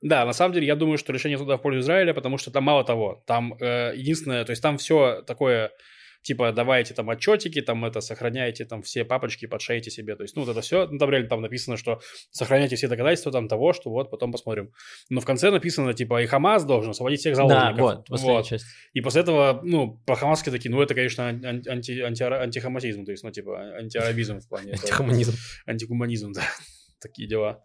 Да, 0.00 0.24
на 0.24 0.32
самом 0.32 0.54
деле, 0.54 0.66
я 0.66 0.76
думаю, 0.76 0.96
что 0.96 1.12
решение 1.12 1.38
суда 1.38 1.56
в 1.56 1.62
пользу 1.62 1.80
Израиля, 1.80 2.14
потому 2.14 2.38
что 2.38 2.52
там 2.52 2.62
мало 2.62 2.84
того, 2.84 3.24
там 3.26 3.54
э, 3.60 3.94
единственное, 3.96 4.44
то 4.44 4.50
есть 4.50 4.62
там 4.62 4.78
все 4.78 5.22
такое, 5.22 5.72
типа, 6.28 6.52
давайте 6.52 6.92
там 6.92 7.08
отчетики, 7.08 7.62
там 7.62 7.84
это, 7.86 8.02
сохраняйте 8.02 8.66
там 8.66 8.82
все 8.82 9.02
папочки, 9.04 9.46
подшейте 9.46 9.90
себе, 9.90 10.14
то 10.14 10.24
есть, 10.24 10.36
ну, 10.36 10.42
вот 10.44 10.50
это 10.50 10.60
все, 10.60 10.86
ну, 10.86 10.98
там 10.98 11.08
реально 11.10 11.28
там 11.30 11.40
написано, 11.40 11.78
что 11.78 12.00
сохраняйте 12.30 12.76
все 12.76 12.86
доказательства 12.86 13.32
там 13.32 13.48
того, 13.48 13.72
что 13.72 13.88
вот, 13.90 14.10
потом 14.10 14.30
посмотрим. 14.30 14.70
Но 15.08 15.20
в 15.20 15.24
конце 15.24 15.50
написано, 15.50 15.94
типа, 15.94 16.22
и 16.22 16.26
Хамас 16.26 16.66
должен 16.66 16.90
освободить 16.90 17.20
всех 17.20 17.34
Да, 17.34 17.48
заложников. 17.48 17.80
вот, 17.80 18.08
последняя 18.08 18.34
Вот. 18.36 18.46
часть. 18.46 18.66
И 18.92 19.00
после 19.00 19.22
этого, 19.22 19.60
ну, 19.64 19.98
про 20.04 20.16
хамасские 20.16 20.52
такие, 20.52 20.70
ну, 20.70 20.82
это, 20.82 20.94
конечно, 20.94 21.28
ан- 21.28 21.62
анти, 21.66 21.98
анти, 22.00 22.22
антихамасизм, 22.22 23.06
то 23.06 23.10
есть, 23.12 23.24
ну, 23.24 23.30
типа, 23.30 23.58
антиарабизм 23.78 24.40
в 24.40 24.48
плане. 24.48 24.72
Антихуманизм. 24.72 25.32
Антигуманизм, 25.66 26.32
да. 26.32 26.42
Такие 27.00 27.28
дела. 27.28 27.62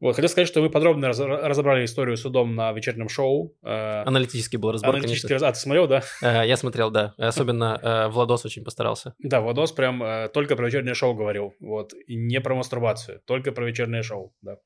Вот, 0.00 0.16
хотел 0.16 0.28
сказать, 0.28 0.48
что 0.48 0.60
мы 0.60 0.68
подробно 0.70 1.06
раз- 1.08 1.20
разобрали 1.20 1.84
историю 1.84 2.16
с 2.16 2.22
судом 2.22 2.56
на 2.56 2.72
вечернем 2.72 3.08
шоу. 3.08 3.56
Э, 3.62 4.02
Аналитический 4.04 4.58
был 4.58 4.72
разбор, 4.72 4.90
аналитический 4.96 5.28
конечно. 5.28 5.46
раз- 5.46 5.50
А, 5.50 5.54
ты 5.54 5.60
смотрел, 5.60 5.86
да? 5.86 6.02
Э, 6.22 6.46
Я 6.48 6.56
смотрел, 6.56 6.90
да. 6.90 7.14
Особенно 7.18 7.78
э, 7.80 8.08
Владос 8.08 8.44
очень 8.44 8.64
постарался. 8.64 9.14
Да, 9.20 9.40
Владос 9.40 9.70
прям 9.72 10.02
э, 10.02 10.28
только 10.34 10.56
про 10.56 10.66
вечернее 10.66 10.94
шоу 10.94 11.14
говорил, 11.14 11.54
вот, 11.60 11.94
и 11.94 12.16
не 12.16 12.40
про 12.40 12.56
мастурбацию, 12.56 13.20
только 13.26 13.52
про 13.52 13.64
вечернее 13.64 14.02
шоу, 14.02 14.34
да. 14.42 14.56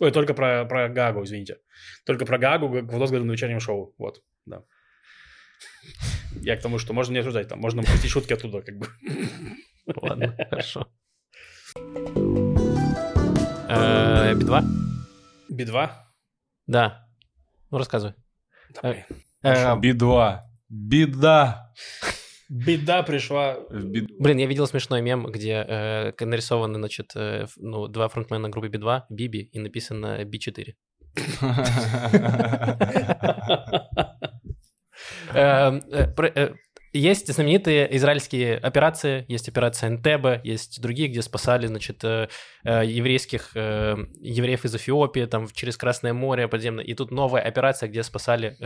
Ой, 0.00 0.10
только 0.10 0.32
про, 0.32 0.64
про 0.64 0.88
Гагу, 0.88 1.24
извините. 1.24 1.58
Только 2.06 2.24
про 2.24 2.38
Гагу 2.38 2.68
Владос 2.68 3.10
говорил 3.10 3.26
на 3.26 3.32
вечернем 3.32 3.60
шоу, 3.60 3.94
вот, 3.98 4.22
да. 4.46 4.62
Я 6.40 6.56
к 6.56 6.62
тому, 6.62 6.78
что 6.78 6.94
можно 6.94 7.12
не 7.12 7.18
обсуждать, 7.18 7.48
там 7.48 7.58
можно 7.58 7.82
пустить 7.82 8.10
шутки 8.10 8.32
оттуда, 8.32 8.62
как 8.62 8.78
бы. 8.78 8.86
Ладно, 10.00 10.34
хорошо. 10.50 10.86
Э, 13.68 14.34
Би-2? 14.34 14.62
Би-2? 15.50 15.90
Да. 16.66 17.06
Ну, 17.70 17.78
рассказывай. 17.78 18.14
Давай. 18.82 19.04
Э, 19.42 19.76
Би-2. 19.78 20.40
Беда. 20.68 21.72
Беда 22.48 23.02
пришла. 23.02 23.56
В 23.70 23.84
бед- 23.84 24.10
Блин, 24.18 24.38
я 24.38 24.46
видел 24.46 24.66
смешной 24.66 25.02
мем, 25.02 25.26
где 25.26 25.64
э, 25.68 26.12
нарисованы, 26.24 26.78
значит, 26.78 27.12
э, 27.14 27.46
ну, 27.56 27.88
два 27.88 28.08
фронтмена 28.08 28.48
группы 28.48 28.68
Би-2, 28.68 29.02
Биби, 29.10 29.40
и 29.42 29.58
написано 29.58 30.24
Би-4. 30.24 30.74
Есть 36.92 37.32
знаменитые 37.32 37.94
израильские 37.96 38.56
операции, 38.56 39.24
есть 39.28 39.48
операция 39.48 39.90
Энтебе, 39.90 40.40
есть 40.44 40.80
другие, 40.80 41.08
где 41.08 41.22
спасали, 41.22 41.66
значит, 41.66 42.02
э, 42.04 42.28
э, 42.64 42.82
еврейских, 42.86 43.50
э, 43.54 43.96
евреев 44.20 44.64
из 44.64 44.74
Эфиопии, 44.74 45.26
там, 45.26 45.48
через 45.52 45.76
Красное 45.76 46.12
море 46.14 46.48
подземное. 46.48 46.84
И 46.84 46.94
тут 46.94 47.10
новая 47.10 47.42
операция, 47.42 47.88
где 47.88 48.02
спасали 48.02 48.56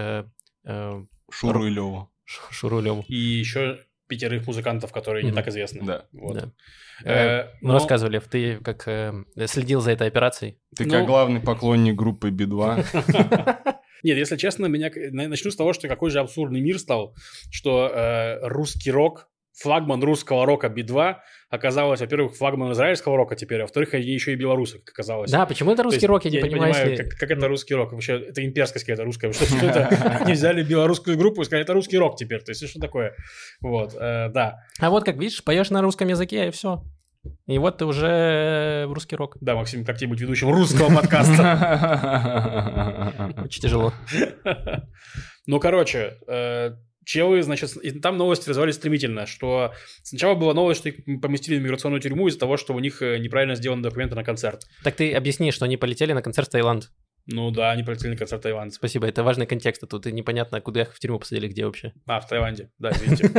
Шуру 1.31 1.67
и 1.67 1.71
Леву. 1.71 2.11
Шуру 2.25 2.81
Леву. 2.81 3.05
И 3.09 3.17
еще 3.17 3.79
пятерых 4.09 4.47
музыкантов, 4.47 4.93
которые 4.93 5.23
не 5.25 5.31
Мгм. 5.31 5.37
так 5.37 5.49
известны. 5.49 5.83
Да. 5.85 6.05
Вот. 6.13 6.35
Да. 6.35 6.53
Э, 7.05 7.45
Ну, 7.63 7.69
но- 7.69 7.75
рассказывали, 7.75 8.19
ты 8.21 8.59
как 8.59 8.87
э, 8.87 9.13
следил 9.47 9.81
за 9.81 9.93
этой 9.93 10.07
операцией? 10.07 10.59
Ты 10.77 10.85
Ну- 10.85 10.91
как 10.91 11.07
главный 11.07 11.41
поклонник 11.41 11.95
группы 11.97 12.31
Би-2. 12.31 12.85
Нет, 14.03 14.17
если 14.19 14.37
честно, 14.37 14.67
меня 14.67 14.91
на- 15.13 15.29
начну 15.29 15.51
с 15.51 15.57
того, 15.57 15.73
что 15.73 15.89
какой 15.89 16.11
же 16.11 16.19
абсурдный 16.21 16.61
мир 16.61 16.79
стал, 16.79 17.15
что 17.51 17.89
э, 17.95 18.39
русский 18.47 18.91
рок, 18.91 19.29
флагман 19.55 20.03
русского 20.03 20.47
рока 20.47 20.69
Би-2 20.71 21.17
оказалось, 21.51 22.01
во-первых, 22.01 22.35
флагман 22.37 22.73
израильского 22.73 23.17
рока 23.19 23.37
теперь, 23.37 23.59
а 23.61 23.63
во-вторых, 23.65 23.93
они 23.93 24.07
еще 24.07 24.33
и 24.33 24.35
белорусы, 24.35 24.79
как 24.79 24.95
оказалось. 24.95 25.31
Да, 25.31 25.45
почему 25.45 25.73
это 25.73 25.83
То 25.83 25.91
есть 25.91 25.97
русский 25.97 26.07
рок, 26.07 26.25
я 26.25 26.31
не 26.31 26.39
понимаю. 26.41 26.73
понимаю, 26.73 26.91
если- 26.93 27.05
как, 27.05 27.19
как 27.19 27.31
это 27.31 27.49
русский 27.49 27.75
рок. 27.75 27.93
Вообще, 27.93 28.19
это 28.19 28.43
имперскость 28.45 28.87
какая-то 28.87 29.05
русская. 29.05 29.31
Что, 29.33 29.45
что 29.45 29.67
это? 29.67 29.87
Они 30.25 30.33
взяли 30.33 30.63
белорусскую 30.65 31.19
группу 31.19 31.43
и 31.43 31.45
сказали, 31.45 31.65
это 31.65 31.75
русский 31.75 31.99
рок 31.99 32.17
теперь. 32.17 32.41
То 32.41 32.51
есть, 32.53 32.67
что 32.67 32.81
такое? 32.81 33.15
Вот, 33.61 33.93
э, 33.95 34.31
да. 34.31 34.61
А 34.81 34.89
вот 34.91 35.05
как 35.05 35.17
видишь, 35.19 35.45
поешь 35.45 35.69
на 35.71 35.83
русском 35.83 36.09
языке, 36.09 36.49
и 36.49 36.51
все. 36.51 36.83
И 37.47 37.59
вот 37.59 37.79
ты 37.79 37.85
уже 37.85 38.85
в 38.89 38.93
русский 38.93 39.17
рок. 39.17 39.37
Да, 39.41 39.55
Максим, 39.55 39.85
как 39.85 39.99
тебе 39.99 40.11
быть 40.11 40.21
ведущим 40.21 40.51
русского 40.51 40.95
подкаста? 40.95 41.43
Очень 43.45 43.63
тяжело. 43.63 43.93
Ну, 45.47 45.59
короче, 45.59 46.19
э, 46.29 46.77
челы, 47.05 47.43
значит, 47.43 47.77
и 47.77 47.91
там 47.91 48.17
новости 48.17 48.49
развивались 48.49 48.77
стремительно, 48.77 49.27
что 49.27 49.73
сначала 50.03 50.35
была 50.35 50.55
новость, 50.55 50.81
что 50.81 50.89
их 50.91 51.21
поместили 51.21 51.59
в 51.59 51.63
миграционную 51.63 52.01
тюрьму 52.01 52.29
из-за 52.29 52.39
того, 52.39 52.57
что 52.57 52.75
у 52.75 52.79
них 52.79 53.03
э, 53.03 53.19
неправильно 53.19 53.55
сделаны 53.55 53.83
документы 53.83 54.15
на 54.15 54.25
концерт. 54.25 54.67
Так 54.85 54.95
ты 54.95 55.13
объясни, 55.13 55.51
что 55.51 55.65
они 55.65 55.77
полетели 55.77 56.13
на 56.13 56.23
концерт 56.23 56.49
в 56.49 56.53
Таиланд. 56.53 56.91
Ну 57.27 57.51
да, 57.51 57.71
они 57.71 57.83
полетели 57.85 58.11
на 58.11 58.17
концерт 58.17 58.43
таиландцев. 58.43 58.79
Спасибо, 58.79 59.07
это 59.07 59.23
важный 59.23 59.47
контекст, 59.47 59.83
а 59.85 59.87
тут 59.87 60.07
и 60.07 60.13
непонятно, 60.13 60.61
куда 60.61 60.83
их 60.83 60.95
в 60.95 60.99
тюрьму 60.99 61.19
посадили, 61.19 61.49
где 61.49 61.67
вообще. 61.67 61.93
А, 62.07 62.21
в 62.21 62.27
Таиланде, 62.27 62.71
да, 62.79 62.91
видите. 63.01 63.31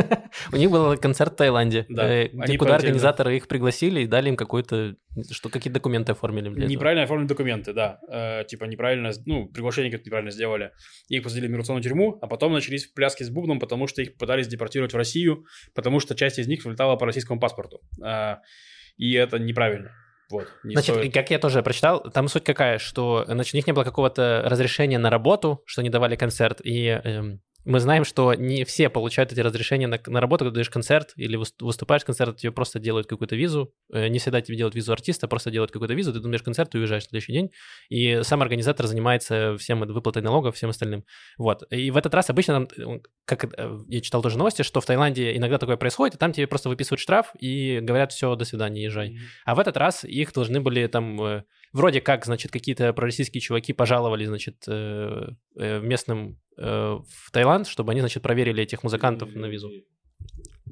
У 0.52 0.56
них 0.56 0.70
был 0.70 0.96
концерт 0.96 1.34
в 1.34 1.36
Таиланде, 1.36 1.84
Да, 1.88 2.08
э, 2.08 2.28
куда 2.56 2.76
организаторы 2.76 3.36
их 3.36 3.46
пригласили 3.46 4.00
и 4.00 4.06
дали 4.06 4.30
им 4.30 4.36
какой-то, 4.36 4.96
что 5.30 5.48
какие 5.50 5.72
документы 5.72 6.12
оформили. 6.12 6.48
Неправильно 6.66 7.04
оформлены 7.04 7.28
документы, 7.28 7.72
да. 7.72 7.98
Э, 8.10 8.44
типа 8.44 8.64
неправильно, 8.64 9.10
ну, 9.26 9.48
приглашение 9.48 9.90
как-то 9.90 10.06
неправильно 10.06 10.30
сделали. 10.30 10.72
Их 11.08 11.22
посадили 11.22 11.46
в 11.46 11.50
миграционную 11.50 11.82
тюрьму, 11.82 12.18
а 12.22 12.26
потом 12.26 12.52
начались 12.52 12.86
пляски 12.86 13.22
с 13.22 13.30
бубном, 13.30 13.60
потому 13.60 13.86
что 13.86 14.00
их 14.00 14.16
пытались 14.16 14.48
депортировать 14.48 14.94
в 14.94 14.96
Россию, 14.96 15.44
потому 15.74 16.00
что 16.00 16.14
часть 16.14 16.38
из 16.38 16.48
них 16.48 16.64
вылетала 16.64 16.96
по 16.96 17.06
российскому 17.06 17.38
паспорту. 17.38 17.80
Э, 18.02 18.36
и 18.96 19.12
это 19.12 19.38
неправильно. 19.38 19.90
Вот, 20.30 20.48
не 20.62 20.74
Значит, 20.74 20.96
стоит. 20.96 21.14
как 21.14 21.30
я 21.30 21.38
тоже 21.38 21.62
прочитал, 21.62 22.00
там 22.10 22.28
суть 22.28 22.44
какая, 22.44 22.78
что 22.78 23.24
значит, 23.26 23.54
у 23.54 23.56
них 23.56 23.66
не 23.66 23.72
было 23.72 23.84
какого-то 23.84 24.42
разрешения 24.46 24.98
на 24.98 25.10
работу, 25.10 25.62
что 25.66 25.80
они 25.80 25.90
давали 25.90 26.16
концерт, 26.16 26.60
и 26.64 26.86
эм, 26.86 27.40
мы 27.64 27.80
знаем, 27.80 28.04
что 28.04 28.34
не 28.34 28.64
все 28.64 28.88
получают 28.88 29.32
эти 29.32 29.40
разрешения 29.40 29.86
на, 29.86 30.00
на 30.06 30.20
работу, 30.20 30.44
когда 30.44 30.56
даешь 30.56 30.70
концерт 30.70 31.12
или 31.16 31.38
выс- 31.38 31.54
выступаешь 31.60 32.04
концерт, 32.04 32.36
тебе 32.36 32.52
просто 32.52 32.78
делают 32.78 33.06
какую-то 33.06 33.36
визу, 33.36 33.74
Э, 33.92 34.08
не 34.08 34.18
всегда 34.18 34.40
тебе 34.40 34.56
делают 34.56 34.74
визу 34.74 34.92
артиста, 34.92 35.28
просто 35.28 35.50
делают 35.50 35.70
какую-то 35.70 35.94
визу, 35.94 36.12
ты 36.12 36.20
думаешь 36.20 36.42
концерт 36.42 36.74
и 36.74 36.78
уезжаешь 36.78 37.04
в 37.04 37.08
следующий 37.08 37.32
день, 37.32 37.50
и 37.88 38.20
сам 38.22 38.42
организатор 38.42 38.86
занимается 38.86 39.56
всем 39.58 39.80
выплатой 39.80 40.22
налогов, 40.22 40.56
всем 40.56 40.70
остальным. 40.70 41.04
Вот, 41.38 41.62
и 41.70 41.90
в 41.90 41.96
этот 41.96 42.14
раз 42.14 42.30
обычно, 42.30 42.66
там, 42.66 42.96
э, 42.96 43.00
как 43.24 43.44
э, 43.44 43.78
я 43.88 44.00
читал 44.00 44.22
тоже 44.22 44.38
новости, 44.38 44.62
что 44.62 44.80
в 44.80 44.86
Таиланде 44.86 45.36
иногда 45.36 45.58
такое 45.58 45.76
происходит, 45.76 46.16
и 46.16 46.18
там 46.18 46.32
тебе 46.32 46.46
просто 46.46 46.68
выписывают 46.68 47.00
штраф 47.00 47.32
и 47.38 47.80
говорят, 47.80 48.12
все, 48.12 48.34
до 48.34 48.44
свидания, 48.44 48.82
езжай. 48.82 49.16
А 49.44 49.54
в 49.54 49.60
этот 49.60 49.76
раз 49.76 50.04
их 50.04 50.32
должны 50.32 50.60
были 50.60 50.86
там 50.86 51.44
вроде 51.72 52.00
как, 52.00 52.24
значит, 52.24 52.50
какие-то 52.50 52.92
пророссийские 52.92 53.40
чуваки 53.40 53.72
пожаловали, 53.72 54.24
значит, 54.24 54.64
местным 55.56 56.38
в 56.56 57.30
Таиланд, 57.32 57.66
чтобы 57.66 57.92
они, 57.92 58.00
значит, 58.00 58.22
проверили 58.22 58.62
этих 58.62 58.82
музыкантов 58.84 59.34
на 59.34 59.46
визу. 59.46 59.70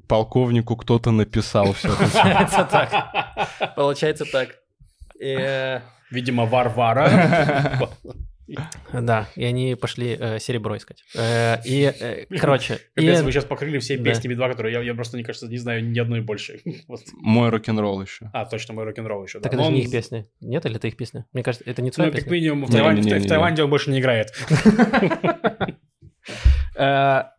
Полковнику 0.07 0.75
кто-то 0.75 1.11
написал 1.11 1.73
все. 1.73 1.89
Получается 1.89 2.67
так. 2.71 3.75
Получается 3.75 4.25
так. 4.25 4.49
Э, 5.19 5.81
Видимо, 6.11 6.45
Варвара. 6.45 7.89
Да, 8.91 9.27
и 9.35 9.43
они 9.45 9.75
пошли 9.75 10.17
э, 10.19 10.39
серебро 10.39 10.75
искать. 10.77 11.03
Э, 11.15 11.57
И, 11.65 11.83
э, 11.83 12.25
короче, 12.39 12.75
и- 12.95 13.01
Капец, 13.01 13.21
вы 13.21 13.31
сейчас 13.31 13.45
покрыли 13.45 13.79
все 13.79 13.97
Да. 13.97 14.03
песни 14.03 14.27
Би-2, 14.27 14.49
которые 14.51 14.73
я, 14.73 14.81
я 14.81 14.93
просто, 14.93 15.15
мне 15.17 15.23
кажется, 15.25 15.47
не 15.47 15.57
знаю 15.57 15.83
ни 15.89 15.97
одной 15.99 16.21
больше. 16.21 16.59
Вот. 16.87 16.99
Мой 17.13 17.49
рок-н-ролл 17.49 18.01
еще. 18.01 18.29
А, 18.33 18.45
точно, 18.45 18.73
мой 18.73 18.83
рок-н-ролл 18.85 19.23
еще. 19.23 19.39
да. 19.39 19.43
так 19.43 19.53
это 19.53 19.61
Но 19.61 19.67
же 19.69 19.73
не 19.73 19.79
он- 19.81 19.85
их 19.85 19.91
песня. 19.91 20.27
Нет, 20.41 20.65
или 20.65 20.75
это 20.75 20.87
их 20.87 20.97
песня? 20.97 21.25
Мне 21.33 21.43
кажется, 21.43 21.69
это 21.69 21.81
не 21.81 21.87
Ну, 21.87 21.93
твоя 21.93 22.11
как 22.11 22.19
песня. 22.21 22.31
минимум, 22.33 22.65
в 22.65 22.69
Не, 22.69 22.75
Таиланде, 22.77 23.01
не, 23.01 23.11
не, 23.11 23.19
в 23.19 23.21
не. 23.23 23.27
Таиланде 23.29 23.63
он 23.63 23.69
больше 23.69 23.91
не 23.91 23.99
играет. 23.99 24.33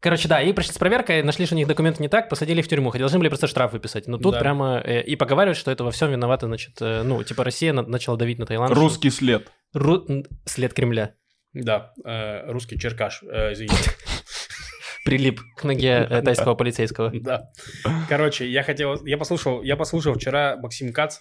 Короче, 0.00 0.28
да, 0.28 0.40
и 0.40 0.52
пришли 0.52 0.72
с 0.72 0.78
проверкой, 0.78 1.22
нашли, 1.24 1.44
что 1.44 1.54
у 1.56 1.58
них 1.58 1.66
документы 1.66 2.00
не 2.02 2.08
так, 2.08 2.28
посадили 2.28 2.62
в 2.62 2.68
тюрьму. 2.68 2.90
Хотя 2.90 3.02
должны 3.02 3.18
были 3.18 3.28
просто 3.28 3.48
штраф 3.48 3.72
выписать. 3.72 4.06
Но 4.06 4.16
тут 4.18 4.34
Да. 4.34 4.38
прямо 4.40 4.80
э, 4.84 5.02
и 5.02 5.16
поговаривают, 5.16 5.58
что 5.58 5.70
это 5.72 5.82
во 5.82 5.90
всем 5.90 6.10
виновата, 6.12 6.46
значит, 6.46 6.74
э, 6.80 7.02
ну, 7.02 7.22
типа 7.24 7.42
Россия 7.42 7.72
на- 7.72 7.82
начала 7.82 8.16
давить 8.16 8.38
на 8.38 8.46
Таиланд. 8.46 8.70
что- 8.72 8.80
Русский 8.80 9.10
след. 9.10 9.50
Ру- 9.74 10.24
След 10.44 10.72
Кремля. 10.72 11.14
Да, 11.52 11.92
э, 12.04 12.50
русский 12.50 12.78
черкаш, 12.78 13.22
э, 13.24 13.52
извините. 13.54 13.90
Прилип 15.04 15.40
к 15.56 15.64
ноге 15.64 16.06
э, 16.08 16.22
тайского 16.22 16.54
полицейского. 16.54 17.10
Да. 17.14 17.48
Короче, 18.08 18.48
я 18.48 18.62
хотел, 18.62 19.04
я 19.06 19.16
послушал, 19.18 19.62
я 19.62 19.76
послушал 19.76 20.14
вчера 20.14 20.56
Максим 20.58 20.92
Кац, 20.92 21.18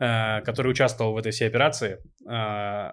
э, 0.00 0.40
который 0.42 0.72
участвовал 0.72 1.12
в 1.14 1.16
этой 1.16 1.30
всей 1.32 1.46
операции. 1.48 1.98
Э, 2.28 2.90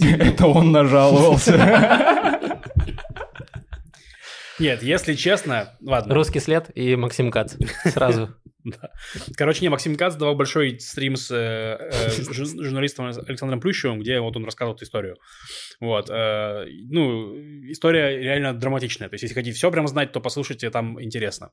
Это 0.18 0.46
он 0.46 0.72
нажаловался. 0.72 1.52
Нет, 4.62 4.80
если 4.84 5.14
честно, 5.14 5.70
ладно. 5.80 6.14
Русский 6.14 6.38
след 6.38 6.70
и 6.76 6.94
Максим 6.94 7.32
Кац. 7.32 7.56
Сразу. 7.84 8.30
Да. 8.80 8.90
Короче, 9.36 9.62
не, 9.62 9.68
Максим 9.70 9.96
Кац 9.96 10.14
давал 10.14 10.34
большой 10.36 10.78
стрим 10.78 11.16
с 11.16 11.30
э, 11.30 11.36
э, 11.80 12.08
жу- 12.10 12.62
журналистом 12.62 13.06
Александром 13.06 13.60
Плющевым, 13.60 14.00
где 14.00 14.20
вот 14.20 14.36
он 14.36 14.44
рассказывал 14.44 14.76
эту 14.76 14.84
историю. 14.84 15.16
Вот. 15.80 16.08
э, 16.10 16.64
ну, 16.90 17.34
история 17.70 18.16
реально 18.18 18.54
драматичная. 18.54 19.08
То 19.08 19.14
есть, 19.14 19.22
если 19.24 19.34
хотите 19.34 19.56
все 19.56 19.70
прям 19.70 19.88
знать, 19.88 20.12
то 20.12 20.20
послушайте, 20.20 20.70
там 20.70 21.02
интересно. 21.02 21.50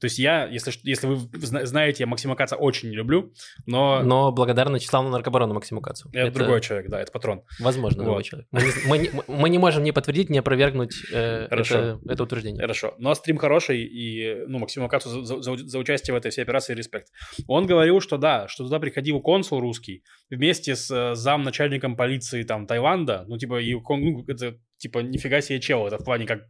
То 0.00 0.06
есть, 0.06 0.18
я, 0.18 0.46
если, 0.46 0.72
если 0.82 1.06
вы 1.06 1.16
зна- 1.38 1.66
знаете, 1.66 2.04
я 2.04 2.06
Максима 2.06 2.36
Каца 2.36 2.56
очень 2.56 2.88
не 2.90 2.96
люблю, 2.96 3.32
но, 3.66 4.02
Но 4.02 4.32
благодарна 4.32 4.78
Числавну 4.80 5.10
Наркобарону 5.10 5.52
Максиму 5.54 5.80
Кацу. 5.82 6.08
это, 6.14 6.30
другой 6.32 6.60
человек, 6.62 6.88
да, 6.88 7.00
это 7.02 7.12
патрон. 7.12 7.42
Возможно, 7.60 7.98
другой 7.98 8.16
Вот. 8.16 8.24
человек. 8.24 8.48
Мы 8.50 8.62
не, 8.62 8.70
мы 8.86 8.98
не- 8.98 9.10
мы 9.28 9.48
не 9.50 9.58
можем 9.58 9.82
ни 9.84 9.90
подтвердить, 9.90 10.30
ни 10.30 10.38
опровергнуть 10.38 10.94
э, 11.12 11.48
Хорошо. 11.48 11.78
это, 11.78 12.00
это 12.08 12.22
утверждение. 12.22 12.60
Хорошо. 12.62 12.94
Но 12.98 13.14
стрим 13.14 13.36
хороший, 13.36 13.82
и, 13.84 14.44
ну, 14.46 14.58
Максиму 14.58 14.88
Кацу 14.88 15.22
за- 15.24 15.42
за- 15.42 15.56
за 15.56 15.78
участие 15.78 16.14
в 16.14 16.16
этой 16.16 16.30
всей 16.30 16.45
операции 16.46 16.74
респект. 16.74 17.08
Он 17.48 17.66
говорил, 17.66 18.00
что 18.00 18.16
да, 18.18 18.48
что 18.48 18.64
туда 18.64 18.78
приходил 18.78 19.20
консул 19.20 19.60
русский 19.60 20.02
вместе 20.30 20.74
с 20.76 20.90
э, 20.90 21.14
замначальником 21.14 21.96
полиции 21.96 22.42
там 22.44 22.66
Таиланда, 22.66 23.24
ну, 23.28 23.36
типа, 23.38 23.60
и 23.60 23.74
ну, 23.74 24.24
это, 24.28 24.58
типа, 24.78 24.98
нифига 25.00 25.40
себе 25.40 25.60
чел, 25.60 25.86
это 25.86 25.98
в 25.98 26.04
плане 26.04 26.26
как, 26.26 26.40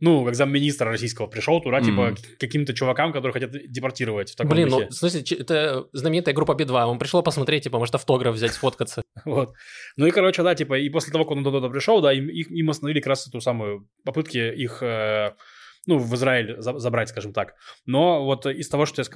ну, 0.00 0.24
как 0.24 0.34
замминистра 0.34 0.90
российского 0.90 1.26
пришел 1.26 1.60
туда, 1.60 1.80
типа, 1.80 2.02
Мгм. 2.10 2.16
к 2.16 2.38
каким-то 2.38 2.72
чувакам, 2.74 3.12
которые 3.12 3.32
хотят 3.32 3.50
депортировать 3.70 4.30
в 4.30 4.36
таком 4.36 4.50
Блин, 4.52 4.68
духе. 4.68 4.84
ну, 4.84 4.88
в 4.90 4.94
смысле, 4.94 5.22
это 5.38 5.84
знаменитая 5.92 6.34
группа 6.34 6.54
Би-2. 6.54 6.84
Он 6.84 6.98
пришел 6.98 7.22
посмотреть, 7.22 7.64
типа, 7.64 7.78
может, 7.78 7.94
автограф 7.94 8.34
взять, 8.34 8.52
сфоткаться. 8.52 9.02
Вот. 9.26 9.52
Ну 9.96 10.06
и, 10.06 10.10
короче, 10.12 10.42
да, 10.42 10.54
типа, 10.54 10.78
и 10.78 10.88
после 10.88 11.12
того, 11.12 11.24
как 11.24 11.32
он 11.36 11.44
туда 11.44 11.68
пришел, 11.68 12.00
да, 12.00 12.12
им, 12.12 12.28
их- 12.28 12.50
им 12.50 12.70
остановили 12.70 13.00
как 13.00 13.08
раз 13.08 13.28
эту 13.28 13.40
самую 13.40 13.86
попытки 14.04 14.38
их, 14.38 14.82
э, 14.82 15.32
ну, 15.86 15.98
в 15.98 16.14
Израиль 16.14 16.56
за- 16.60 16.78
забрать, 16.78 17.08
скажем 17.08 17.32
так. 17.32 17.54
Но 17.86 18.24
вот 18.24 18.46
из 18.46 18.68
того, 18.68 18.86
что 18.86 19.02
я 19.02 19.06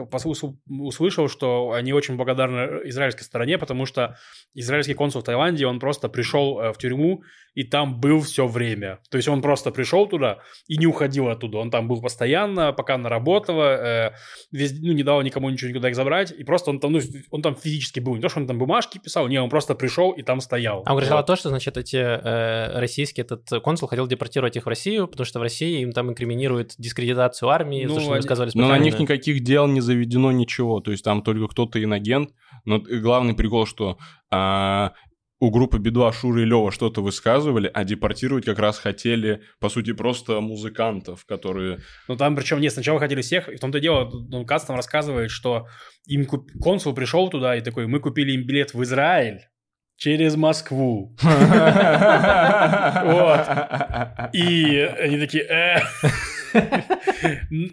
услышал, 0.68 1.28
что 1.28 1.72
они 1.72 1.92
очень 1.92 2.16
благодарны 2.16 2.88
израильской 2.88 3.24
стороне, 3.24 3.58
потому 3.58 3.86
что 3.86 4.16
израильский 4.54 4.94
консул 4.94 5.20
в 5.20 5.24
Таиланде, 5.24 5.66
он 5.66 5.78
просто 5.78 6.08
пришел 6.08 6.58
э, 6.60 6.72
в 6.72 6.78
тюрьму 6.78 7.22
и 7.54 7.62
там 7.62 8.00
был 8.00 8.20
все 8.20 8.46
время. 8.48 8.98
То 9.10 9.16
есть 9.16 9.28
он 9.28 9.40
просто 9.40 9.70
пришел 9.70 10.08
туда 10.08 10.38
и 10.66 10.76
не 10.76 10.86
уходил 10.86 11.28
оттуда. 11.28 11.58
Он 11.58 11.70
там 11.70 11.86
был 11.86 12.00
постоянно, 12.02 12.72
пока 12.72 12.94
она 12.94 13.08
работала, 13.08 14.08
э, 14.08 14.12
везде- 14.52 14.80
ну, 14.86 14.92
не 14.92 15.02
дал 15.02 15.22
никому 15.22 15.50
ничего 15.50 15.70
никуда 15.70 15.88
их 15.90 15.94
забрать, 15.94 16.32
и 16.32 16.42
просто 16.44 16.70
он 16.70 16.80
там, 16.80 16.92
ну, 16.92 17.00
он 17.30 17.42
там 17.42 17.54
физически 17.54 18.00
был. 18.00 18.16
Не 18.16 18.22
то, 18.22 18.28
что 18.28 18.40
он 18.40 18.46
там 18.46 18.58
бумажки 18.58 18.98
писал, 18.98 19.28
не, 19.28 19.38
он 19.40 19.50
просто 19.50 19.74
пришел 19.74 20.12
и 20.12 20.22
там 20.22 20.40
стоял. 20.40 20.82
А 20.86 20.90
он 20.92 20.96
говорил 20.98 21.16
Вот. 21.16 21.26
то, 21.26 21.36
что, 21.36 21.50
значит, 21.50 21.76
эти 21.76 21.96
э, 21.96 22.78
российские, 22.80 23.24
этот 23.24 23.62
консул 23.62 23.86
хотел 23.88 24.06
депортировать 24.08 24.56
их 24.56 24.64
в 24.64 24.68
Россию, 24.68 25.06
потому 25.06 25.24
что 25.26 25.38
в 25.38 25.42
России 25.42 25.80
им 25.82 25.92
там 25.92 26.10
инкриминируют 26.10 26.53
дискредитацию 26.62 27.48
армии, 27.48 27.84
Ну, 27.84 27.94
за 27.94 28.00
что 28.00 28.10
они 28.10 28.16
рассказывали 28.18 28.50
Но 28.54 28.68
на 28.68 28.78
них 28.78 28.98
никаких 28.98 29.42
дел 29.42 29.66
не 29.66 29.80
заведено 29.80 30.32
ничего. 30.32 30.80
То 30.80 30.90
есть 30.90 31.04
там 31.04 31.22
только 31.22 31.48
кто-то 31.48 31.82
инагент. 31.82 32.30
Но 32.64 32.78
главный 32.78 33.34
прикол, 33.34 33.66
что 33.66 33.98
а, 34.30 34.92
у 35.40 35.50
группы 35.50 35.78
Би-2 35.78 36.12
Шура 36.12 36.40
и 36.42 36.44
Лева 36.44 36.70
что-то 36.70 37.02
высказывали, 37.02 37.70
а 37.72 37.84
депортировать 37.84 38.44
как 38.44 38.58
раз 38.58 38.78
хотели, 38.78 39.42
по 39.60 39.68
сути, 39.68 39.92
просто 39.92 40.40
музыкантов, 40.40 41.26
которые... 41.26 41.80
Ну, 42.08 42.16
там, 42.16 42.34
причем, 42.36 42.60
нет, 42.60 42.72
сначала 42.72 42.98
хотели 42.98 43.20
всех, 43.20 43.48
и 43.48 43.56
в 43.56 43.60
том-то 43.60 43.78
и 43.78 43.80
дело, 43.80 44.10
ну, 44.10 44.46
Кац 44.46 44.64
там 44.64 44.76
рассказывает, 44.76 45.30
что 45.30 45.66
им 46.06 46.24
куп- 46.24 46.50
консул 46.60 46.94
пришел 46.94 47.28
туда 47.28 47.56
и 47.56 47.60
такой, 47.60 47.86
мы 47.86 48.00
купили 48.00 48.32
им 48.32 48.46
билет 48.46 48.72
в 48.74 48.82
Израиль 48.82 49.40
через 49.96 50.36
Москву. 50.36 51.16
И 54.32 54.76
они 54.76 55.18
такие, 55.18 55.44
«Э». 55.44 55.80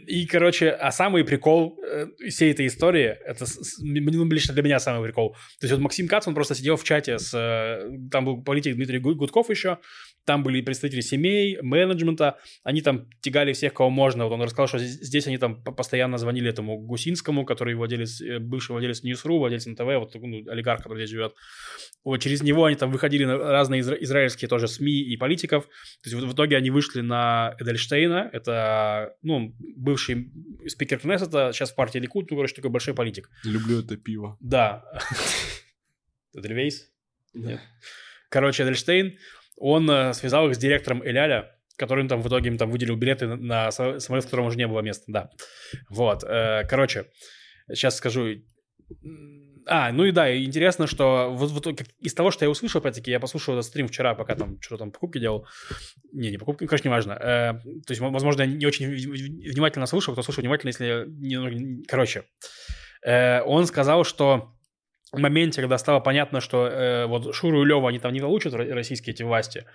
И, 0.07 0.25
короче, 0.27 0.69
а 0.69 0.91
самый 0.91 1.23
прикол 1.23 1.77
э, 1.85 2.07
всей 2.29 2.51
этой 2.51 2.67
истории, 2.67 3.17
это 3.25 3.45
ну, 3.81 4.25
лично 4.29 4.53
для 4.53 4.63
меня 4.63 4.79
самый 4.79 5.03
прикол. 5.03 5.33
То 5.59 5.65
есть 5.65 5.73
вот 5.73 5.81
Максим 5.81 6.07
Кац, 6.07 6.27
он 6.27 6.35
просто 6.35 6.55
сидел 6.55 6.75
в 6.75 6.83
чате 6.83 7.19
с... 7.19 7.33
э, 7.33 7.89
Там 8.11 8.25
был 8.25 8.43
политик 8.43 8.75
Дмитрий 8.75 8.99
Гу- 8.99 9.15
Гудков 9.15 9.49
еще, 9.49 9.77
там 10.25 10.43
были 10.43 10.61
представители 10.61 11.01
семей, 11.01 11.59
менеджмента, 11.61 12.37
они 12.63 12.81
там 12.81 13.07
тягали 13.21 13.53
всех, 13.53 13.73
кого 13.73 13.89
можно. 13.89 14.25
Вот 14.25 14.33
он 14.33 14.41
рассказал, 14.41 14.67
что 14.67 14.77
здесь 14.77 15.27
они 15.27 15.37
там 15.37 15.63
по- 15.63 15.71
постоянно 15.71 16.17
звонили 16.17 16.49
этому 16.49 16.77
Гусинскому, 16.77 17.45
который 17.45 17.73
владелец, 17.75 18.21
э, 18.21 18.39
бывший 18.39 18.71
владелец 18.71 19.03
Ньюсру, 19.03 19.39
владелец 19.39 19.65
НТВ, 19.65 19.81
вот 19.81 20.15
ну, 20.15 20.49
олигарх, 20.49 20.83
который 20.83 20.99
здесь 20.99 21.09
живет. 21.09 21.33
Вот 22.03 22.17
через 22.17 22.41
него 22.41 22.65
они 22.65 22.75
там 22.75 22.91
выходили 22.91 23.25
на 23.25 23.37
разные 23.37 23.81
изра- 23.81 23.97
израильские 23.99 24.47
тоже 24.49 24.67
СМИ 24.67 24.91
и 24.91 25.17
политиков. 25.17 25.65
То 25.65 26.09
есть 26.09 26.15
вот 26.15 26.29
в 26.29 26.33
итоге 26.33 26.57
они 26.57 26.69
вышли 26.69 27.01
на 27.01 27.55
Эдельштейна, 27.59 28.29
это, 28.31 28.51
ну, 29.21 29.55
бывший 29.77 30.31
спикер 30.67 30.99
Кнессета, 30.99 31.51
сейчас 31.53 31.71
в 31.71 31.75
партии 31.75 31.99
Ликут, 31.99 32.29
ну, 32.31 32.37
короче, 32.37 32.55
такой 32.55 32.69
большой 32.71 32.93
политик. 32.93 33.29
Люблю 33.43 33.79
это 33.79 33.97
пиво. 33.97 34.37
Да. 34.39 34.83
Эдельвейс? 36.33 36.89
Нет. 37.33 37.59
Короче, 38.29 38.63
Эдельштейн, 38.63 39.17
он 39.57 39.89
э, 39.89 40.13
связал 40.13 40.49
их 40.49 40.55
с 40.55 40.57
директором 40.57 41.03
Эляля, 41.03 41.57
который 41.77 42.01
им 42.01 42.07
там 42.07 42.21
в 42.21 42.27
итоге 42.27 42.49
им 42.49 42.57
там 42.57 42.71
выделил 42.71 42.95
билеты 42.95 43.27
на- 43.27 43.35
на 43.37 43.67
са- 43.69 43.99
самолет, 43.99 44.23
в 44.23 44.27
котором 44.27 44.45
уже 44.45 44.57
не 44.57 44.67
было 44.67 44.81
места, 44.81 45.03
да. 45.07 45.29
Вот, 45.89 46.23
э, 46.23 46.63
короче, 46.69 47.05
сейчас 47.73 47.97
скажу. 47.97 48.41
А, 49.67 49.91
ну 49.91 50.05
и 50.05 50.11
да, 50.11 50.35
интересно, 50.35 50.87
что 50.87 51.29
вот, 51.31 51.51
вот 51.51 51.81
из 51.99 52.13
того, 52.13 52.31
что 52.31 52.45
я 52.45 52.49
услышал, 52.49 52.79
опять-таки, 52.79 53.11
я 53.11 53.19
послушал 53.19 53.53
этот 53.55 53.65
стрим 53.65 53.87
вчера, 53.87 54.15
пока 54.15 54.35
там 54.35 54.59
что-то 54.61 54.79
там 54.79 54.91
покупки 54.91 55.19
делал. 55.19 55.45
Не, 56.11 56.31
не 56.31 56.37
покупки, 56.37 56.65
короче, 56.65 56.87
неважно. 56.89 57.13
Э, 57.13 57.53
то 57.85 57.91
есть, 57.91 58.01
возможно, 58.01 58.41
я 58.41 58.47
не 58.47 58.65
очень 58.65 58.87
внимательно 58.89 59.85
слушал, 59.85 60.13
кто 60.13 60.23
слушал 60.23 60.41
внимательно, 60.41 60.69
если... 60.69 61.05
не- 61.07 61.83
Короче, 61.85 62.23
Э, 63.03 63.41
он 63.41 63.65
сказал, 63.65 64.03
что 64.03 64.53
моменте, 65.19 65.61
когда 65.61 65.77
стало 65.77 65.99
понятно, 65.99 66.39
что 66.41 66.67
э, 66.67 67.05
вот 67.05 67.35
Шуру 67.35 67.63
и 67.63 67.65
Лева, 67.65 67.89
они 67.89 67.99
там 67.99 68.13
не 68.13 68.19
получат 68.21 68.53
ро- 68.53 68.71
российские 68.73 69.13
эти 69.13 69.23
власти, 69.23 69.65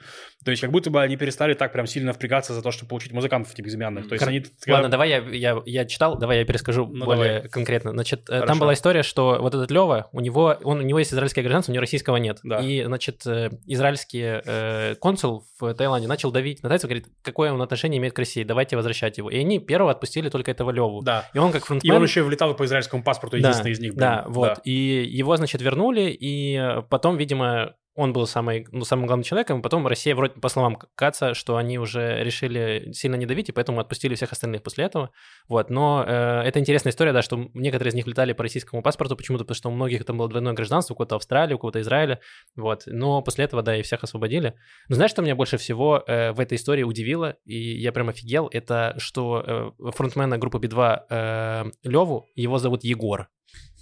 то 0.44 0.50
есть 0.50 0.62
как 0.62 0.70
будто 0.70 0.90
бы 0.90 1.02
они 1.02 1.16
перестали 1.16 1.54
так 1.54 1.72
прям 1.72 1.86
сильно 1.86 2.12
впрягаться 2.12 2.54
за 2.54 2.62
то, 2.62 2.70
чтобы 2.70 2.88
получить 2.88 3.12
музыкантов 3.12 3.52
этих 3.52 3.64
безымянных. 3.64 4.08
То 4.08 4.14
есть 4.14 4.24
Кор- 4.24 4.30
они... 4.30 4.44
Ладно, 4.66 4.88
давай 4.88 5.08
я, 5.10 5.18
я, 5.18 5.62
я 5.66 5.84
читал, 5.84 6.16
давай 6.18 6.38
я 6.38 6.44
перескажу 6.44 6.86
Ну, 6.86 7.04
более 7.04 7.34
давай. 7.34 7.48
конкретно. 7.48 7.90
Значит, 7.92 8.20
э, 8.28 8.32
Хорошо. 8.32 8.46
там 8.46 8.58
была 8.58 8.72
история, 8.74 9.02
что 9.02 9.38
вот 9.40 9.54
этот 9.54 9.70
Лева, 9.70 10.08
у 10.12 10.20
него, 10.20 10.56
он, 10.64 10.78
у 10.78 10.82
него 10.82 10.98
есть 10.98 11.12
израильское 11.12 11.42
гражданство, 11.42 11.72
у 11.72 11.74
него 11.74 11.82
российского 11.82 12.16
нет. 12.16 12.38
Да. 12.42 12.60
И, 12.60 12.82
значит, 12.84 13.26
э, 13.26 13.50
израильский 13.66 14.40
э, 14.44 14.94
консул 15.00 15.44
в 15.60 15.74
Таиланде 15.74 16.08
начал 16.08 16.30
давить 16.32 16.62
на 16.62 16.68
тайцев, 16.68 16.88
говорит, 16.88 17.06
какое 17.22 17.52
он 17.52 17.60
отношение 17.62 17.98
имеет 17.98 18.14
к 18.14 18.18
России, 18.18 18.42
давайте 18.44 18.76
возвращать 18.76 19.18
его. 19.18 19.30
И 19.30 19.38
они 19.38 19.58
первого 19.58 19.90
отпустили 19.90 20.28
только 20.28 20.50
этого 20.50 20.70
Леву. 20.70 21.02
Да. 21.02 21.28
И 21.34 21.38
он 21.38 21.52
как 21.52 21.62
И 21.62 21.66
фронтмен... 21.66 21.94
он 21.94 22.02
еще 22.02 22.22
влетал 22.22 22.54
по 22.54 22.64
израильскому 22.64 23.02
паспорту, 23.02 23.36
Да, 23.40 23.48
единственный 23.48 23.72
из 23.72 23.80
них. 23.80 23.90
блин. 23.92 24.00
Да, 24.00 24.24
вот. 24.28 24.60
И 24.64 25.10
его, 25.26 25.36
значит, 25.36 25.60
вернули, 25.60 26.10
и 26.10 26.56
э, 26.56 26.82
потом, 26.88 27.16
видимо, 27.16 27.74
он 27.96 28.12
был 28.12 28.26
самый, 28.26 28.66
ну, 28.72 28.84
самым 28.84 29.06
главным 29.06 29.24
человеком, 29.24 29.58
и 29.58 29.62
потом 29.62 29.86
Россия, 29.86 30.14
вроде 30.14 30.34
по 30.34 30.48
словам 30.48 30.78
Каца, 30.94 31.32
что 31.32 31.56
они 31.56 31.78
уже 31.78 32.22
решили 32.22 32.92
сильно 32.92 33.16
не 33.16 33.24
давить, 33.24 33.48
и 33.48 33.52
поэтому 33.52 33.80
отпустили 33.80 34.14
всех 34.14 34.32
остальных 34.32 34.62
после 34.62 34.84
этого. 34.84 35.10
Вот, 35.48 35.70
но 35.70 36.04
э, 36.06 36.42
это 36.44 36.60
интересная 36.60 36.92
история, 36.92 37.12
да, 37.12 37.22
что 37.22 37.48
некоторые 37.54 37.90
из 37.90 37.94
них 37.94 38.06
летали 38.06 38.34
по 38.34 38.42
российскому 38.42 38.82
паспорту 38.82 39.16
почему-то, 39.16 39.44
потому 39.44 39.56
что 39.56 39.68
у 39.70 39.72
многих 39.72 40.04
там 40.04 40.18
было 40.18 40.28
двойное 40.28 40.52
гражданство, 40.52 40.92
у 40.92 40.96
кого-то 40.96 41.16
Австралии, 41.16 41.54
у 41.54 41.58
кого-то 41.58 41.80
Израиля, 41.80 42.20
вот. 42.54 42.82
Но 42.86 43.22
после 43.22 43.46
этого, 43.46 43.62
да, 43.62 43.76
и 43.76 43.82
всех 43.82 44.04
освободили. 44.04 44.54
Но 44.88 44.96
знаешь, 44.96 45.10
что 45.10 45.22
меня 45.22 45.34
больше 45.34 45.56
всего 45.56 46.04
э, 46.06 46.32
в 46.32 46.40
этой 46.40 46.56
истории 46.56 46.82
удивило, 46.82 47.36
и 47.46 47.80
я 47.80 47.92
прям 47.92 48.10
офигел, 48.10 48.50
это 48.52 48.94
что 48.98 49.72
э, 49.78 49.90
фронтмена 49.92 50.36
группы 50.36 50.58
Би-2 50.58 51.00
э, 51.08 51.64
Леву, 51.82 52.28
его 52.34 52.58
зовут 52.58 52.84
Егор. 52.84 53.28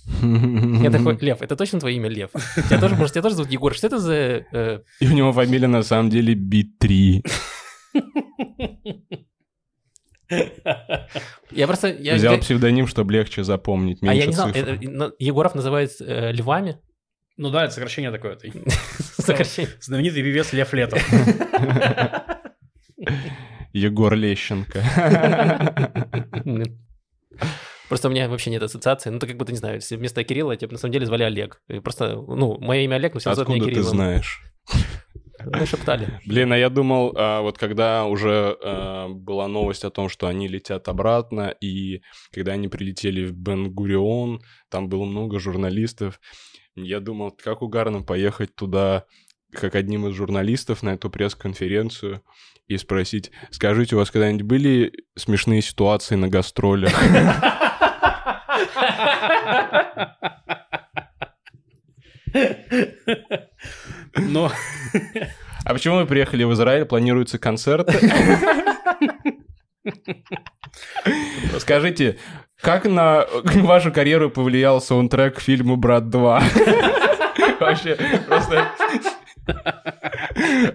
Я 0.06 0.90
такой, 0.90 1.16
Лев, 1.20 1.42
это 1.42 1.56
точно 1.56 1.80
твое 1.80 1.96
имя, 1.96 2.08
Лев? 2.08 2.30
Тебя 2.68 2.78
тоже, 2.80 2.94
может, 2.96 3.12
тебя 3.14 3.22
тоже 3.22 3.36
зовут 3.36 3.50
Егор? 3.50 3.74
Что 3.74 3.86
это 3.86 3.98
за... 3.98 4.12
э, 4.14 4.80
И 5.00 5.08
у 5.08 5.12
него 5.12 5.32
фамилия 5.32 5.66
на 5.68 5.82
самом 5.82 6.10
деле 6.10 6.34
Би-3. 6.34 7.22
Я 11.50 11.66
просто... 11.66 11.88
Я, 11.88 12.14
Взял 12.16 12.38
псевдоним, 12.38 12.86
чтобы 12.86 13.12
легче 13.12 13.44
запомнить, 13.44 13.98
а 14.02 14.06
я 14.06 14.12
меньше 14.12 14.28
не 14.28 14.34
знал, 14.34 14.52
цифр. 14.52 14.68
э, 14.70 14.78
э, 14.82 15.10
Егоров 15.18 15.54
называют 15.54 15.92
э, 16.00 16.32
львами? 16.32 16.78
Ну 17.36 17.50
да, 17.50 17.64
это 17.64 17.74
сокращение 17.74 18.10
такое. 18.10 18.38
Сокращение. 19.18 19.72
знаменитый 19.80 20.22
певец 20.22 20.52
Лев 20.52 20.72
Летов. 20.72 21.02
Егор 23.72 24.14
Лещенко. 24.14 24.82
Просто 27.94 28.08
у 28.08 28.10
меня 28.10 28.28
вообще 28.28 28.50
нет 28.50 28.60
ассоциации. 28.60 29.10
Ну, 29.10 29.20
ты 29.20 29.28
как 29.28 29.36
будто, 29.36 29.52
не 29.52 29.58
знаю, 29.58 29.80
вместо 29.88 30.24
Кирилла 30.24 30.56
тебя 30.56 30.72
на 30.72 30.78
самом 30.78 30.92
деле 30.94 31.06
звали 31.06 31.22
Олег. 31.22 31.62
И 31.68 31.78
просто, 31.78 32.16
ну, 32.16 32.58
мое 32.58 32.80
имя 32.80 32.96
Олег, 32.96 33.14
но 33.14 33.20
все 33.20 33.28
называют 33.28 33.50
меня 33.50 33.58
Откуда 33.58 33.70
ты 33.70 33.74
Кириллом. 33.76 33.96
знаешь? 33.96 34.42
Ну, 35.44 35.64
шептали. 35.64 36.20
Блин, 36.26 36.52
а 36.52 36.58
я 36.58 36.70
думал, 36.70 37.14
а, 37.16 37.42
вот 37.42 37.56
когда 37.56 38.06
уже 38.06 38.56
а, 38.64 39.10
была 39.10 39.46
новость 39.46 39.84
о 39.84 39.90
том, 39.90 40.08
что 40.08 40.26
они 40.26 40.48
летят 40.48 40.88
обратно, 40.88 41.54
и 41.60 42.02
когда 42.32 42.54
они 42.54 42.66
прилетели 42.66 43.26
в 43.26 43.32
Бен-Гурион, 43.32 44.40
там 44.70 44.88
было 44.88 45.04
много 45.04 45.38
журналистов, 45.38 46.18
я 46.74 46.98
думал, 46.98 47.30
как 47.30 47.62
угарно 47.62 48.02
поехать 48.02 48.56
туда 48.56 49.04
как 49.52 49.76
одним 49.76 50.08
из 50.08 50.14
журналистов 50.14 50.82
на 50.82 50.94
эту 50.94 51.10
пресс-конференцию 51.10 52.22
и 52.66 52.76
спросить, 52.76 53.30
скажите, 53.52 53.94
у 53.94 53.98
вас 54.00 54.10
когда-нибудь 54.10 54.42
были 54.42 54.92
смешные 55.14 55.62
ситуации 55.62 56.16
на 56.16 56.26
гастролях? 56.26 56.92
Но 64.16 64.50
А 65.64 65.72
почему 65.72 65.96
вы 65.96 66.06
приехали 66.06 66.44
в 66.44 66.52
Израиль? 66.52 66.84
Планируются 66.84 67.38
концерты? 67.38 67.98
Скажите, 71.58 72.18
как 72.60 72.84
на 72.84 73.26
вашу 73.44 73.90
карьеру 73.92 74.30
повлиял 74.30 74.80
саундтрек 74.80 75.36
к 75.36 75.40
фильму 75.40 75.76
«Брат 75.76 76.04
2»? 76.04 76.42
Вообще, 77.60 77.96
просто... 78.26 78.68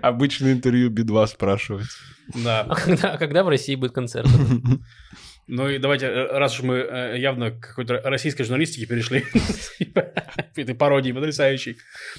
Обычное 0.02 0.54
интервью 0.54 0.90
Би-2 0.90 1.28
спрашивать. 1.28 1.88
да. 2.36 2.62
А 2.70 2.76
когда, 2.76 3.12
а 3.12 3.18
когда 3.18 3.44
в 3.44 3.50
России 3.50 3.76
будет 3.76 3.94
концерт? 3.94 4.28
Ну 5.52 5.68
и 5.68 5.80
давайте, 5.80 6.06
э, 6.06 6.38
раз 6.38 6.54
уж 6.54 6.62
мы 6.62 6.76
э, 6.76 7.18
явно 7.18 7.50
к 7.50 7.70
какой-то 7.70 8.00
российской 8.04 8.44
журналистике 8.44 8.86
перешли, 8.86 9.26
этой 10.56 10.76
пародии 10.76 11.12
потрясающей. 11.12 11.78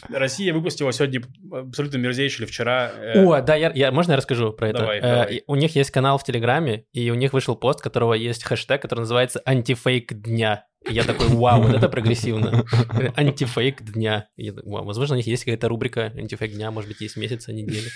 Россия 0.08 0.52
выпустила 0.52 0.92
сегодня 0.92 1.22
абсолютно 1.52 1.98
мерзейший 1.98 2.42
или 2.42 2.50
вчера... 2.50 2.90
э, 2.92 3.24
О, 3.24 3.40
да, 3.40 3.54
я, 3.54 3.92
можно 3.92 4.12
я 4.12 4.16
расскажу 4.16 4.52
про 4.52 4.70
это? 4.70 5.28
У 5.46 5.54
них 5.54 5.76
есть 5.76 5.92
канал 5.92 6.18
в 6.18 6.24
Телеграме, 6.24 6.86
и 6.92 7.08
у 7.10 7.14
них 7.14 7.32
вышел 7.32 7.54
пост, 7.54 7.80
которого 7.80 8.14
есть 8.14 8.42
хэштег, 8.42 8.82
который 8.82 9.00
называется 9.00 9.40
«Антифейк 9.44 10.12
дня». 10.12 10.66
Я 10.88 11.04
такой, 11.04 11.28
вау, 11.28 11.62
вот 11.62 11.74
это 11.76 11.88
прогрессивно. 11.88 12.64
Антифейк 13.14 13.82
дня. 13.82 14.28
Я 14.36 14.54
вау, 14.64 14.84
возможно, 14.84 15.14
у 15.14 15.18
них 15.18 15.26
есть 15.28 15.44
какая-то 15.44 15.68
рубрика 15.68 16.12
антифейк 16.16 16.52
дня, 16.54 16.72
может 16.72 16.88
быть, 16.88 17.00
есть 17.00 17.16
месяца, 17.16 17.52
недели. 17.52 17.90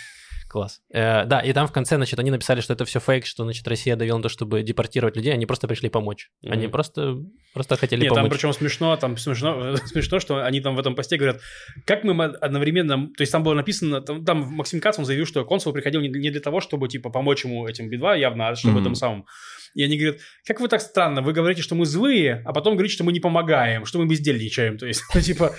Класс. 0.49 0.81
Э, 0.93 1.25
да, 1.25 1.41
и 1.41 1.53
там 1.53 1.67
в 1.67 1.73
конце, 1.73 1.97
значит, 1.97 2.19
они 2.19 2.31
написали, 2.31 2.61
что 2.61 2.73
это 2.75 2.85
все 2.85 3.01
фейк, 3.01 3.27
что, 3.27 3.45
значит, 3.45 3.67
Россия 3.67 3.97
давила 3.97 4.19
на 4.19 4.23
то, 4.23 4.29
чтобы 4.29 4.63
депортировать 4.63 5.17
людей, 5.17 5.33
они 5.33 5.47
просто 5.47 5.67
пришли 5.67 5.89
помочь. 5.89 6.31
Они 6.47 6.65
Мгм. 6.65 6.73
просто, 6.73 7.17
просто 7.53 7.77
хотели 7.77 8.03
Нет, 8.03 8.11
там 8.11 8.25
помочь. 8.25 8.33
причем 8.33 8.53
смешно, 8.53 8.97
там 8.97 9.17
смешно, 9.17 9.77
смешно, 9.87 10.21
что 10.21 10.45
они 10.45 10.61
там 10.61 10.77
в 10.77 10.79
этом 10.79 10.95
посте 10.95 11.17
говорят, 11.17 11.41
как 11.87 12.05
мы 12.05 12.25
одновременно, 12.25 13.09
то 13.09 13.23
есть 13.23 13.33
там 13.33 13.43
было 13.43 13.55
написано, 13.55 14.01
там, 14.01 14.25
там 14.25 14.39
Максим 14.53 14.81
Кац, 14.81 14.99
он 14.99 15.05
заявил, 15.05 15.27
что 15.27 15.45
консул 15.45 15.73
приходил 15.73 16.01
не, 16.01 16.09
не 16.09 16.31
для 16.31 16.41
того, 16.41 16.61
чтобы, 16.61 16.89
типа, 16.89 17.11
помочь 17.11 17.45
ему 17.45 17.67
этим 17.67 17.89
Би-2 17.89 18.19
явно, 18.19 18.49
а 18.49 18.55
чтобы 18.57 18.75
Мгм. 18.75 18.81
этом 18.83 18.95
самым. 18.95 19.27
И 19.75 19.83
они 19.83 19.99
говорят, 19.99 20.21
как 20.47 20.61
вы 20.61 20.69
так 20.69 20.81
странно, 20.81 21.21
вы 21.21 21.33
говорите, 21.33 21.61
что 21.61 21.75
мы 21.75 21.85
злые, 21.85 22.43
а 22.45 22.53
потом 22.53 22.75
говорите, 22.75 22.95
что 22.95 23.05
мы 23.05 23.13
не 23.13 23.21
помогаем, 23.21 23.85
что 23.85 23.99
мы 23.99 24.07
бездельничаем. 24.07 24.79
То 24.79 24.87
есть, 24.87 25.03
ну, 25.15 25.21
типа, 25.21 25.55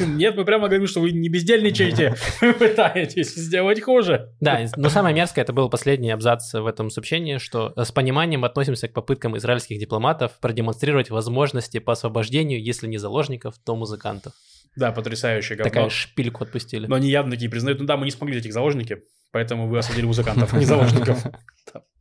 нет, 0.00 0.34
мы 0.36 0.44
прямо 0.44 0.68
говорим, 0.68 0.86
что 0.86 1.00
вы 1.00 1.12
не 1.12 1.28
бездельничаете, 1.28 2.14
вы 2.40 2.54
пытаетесь 2.54 3.34
сделать 3.34 3.82
хуже. 3.82 4.32
Да, 4.40 4.66
но 4.76 4.88
самое 4.88 5.14
мерзкое, 5.14 5.44
это 5.44 5.52
был 5.52 5.68
последний 5.68 6.10
абзац 6.10 6.54
в 6.54 6.66
этом 6.66 6.90
сообщении, 6.90 7.38
что 7.38 7.72
с 7.76 7.92
пониманием 7.92 8.44
относимся 8.44 8.88
к 8.88 8.94
попыткам 8.94 9.36
израильских 9.36 9.78
дипломатов 9.78 10.32
продемонстрировать 10.40 11.10
возможности 11.10 11.78
по 11.78 11.92
освобождению, 11.92 12.62
если 12.62 12.86
не 12.86 12.98
заложников, 12.98 13.56
то 13.64 13.76
музыкантов. 13.76 14.32
Да, 14.76 14.92
потрясающее 14.92 15.56
говно. 15.56 15.70
Такая 15.70 15.90
шпильку 15.90 16.44
отпустили. 16.44 16.86
Но 16.86 16.94
они 16.94 17.10
явно 17.10 17.32
такие 17.32 17.50
признают, 17.50 17.80
ну 17.80 17.86
да, 17.86 17.96
мы 17.96 18.04
не 18.04 18.10
смогли 18.10 18.38
этих 18.38 18.52
заложники, 18.52 19.02
поэтому 19.32 19.68
вы 19.68 19.78
осудили 19.78 20.06
музыкантов, 20.06 20.54
а 20.54 20.58
не 20.58 20.64
заложников. 20.64 21.24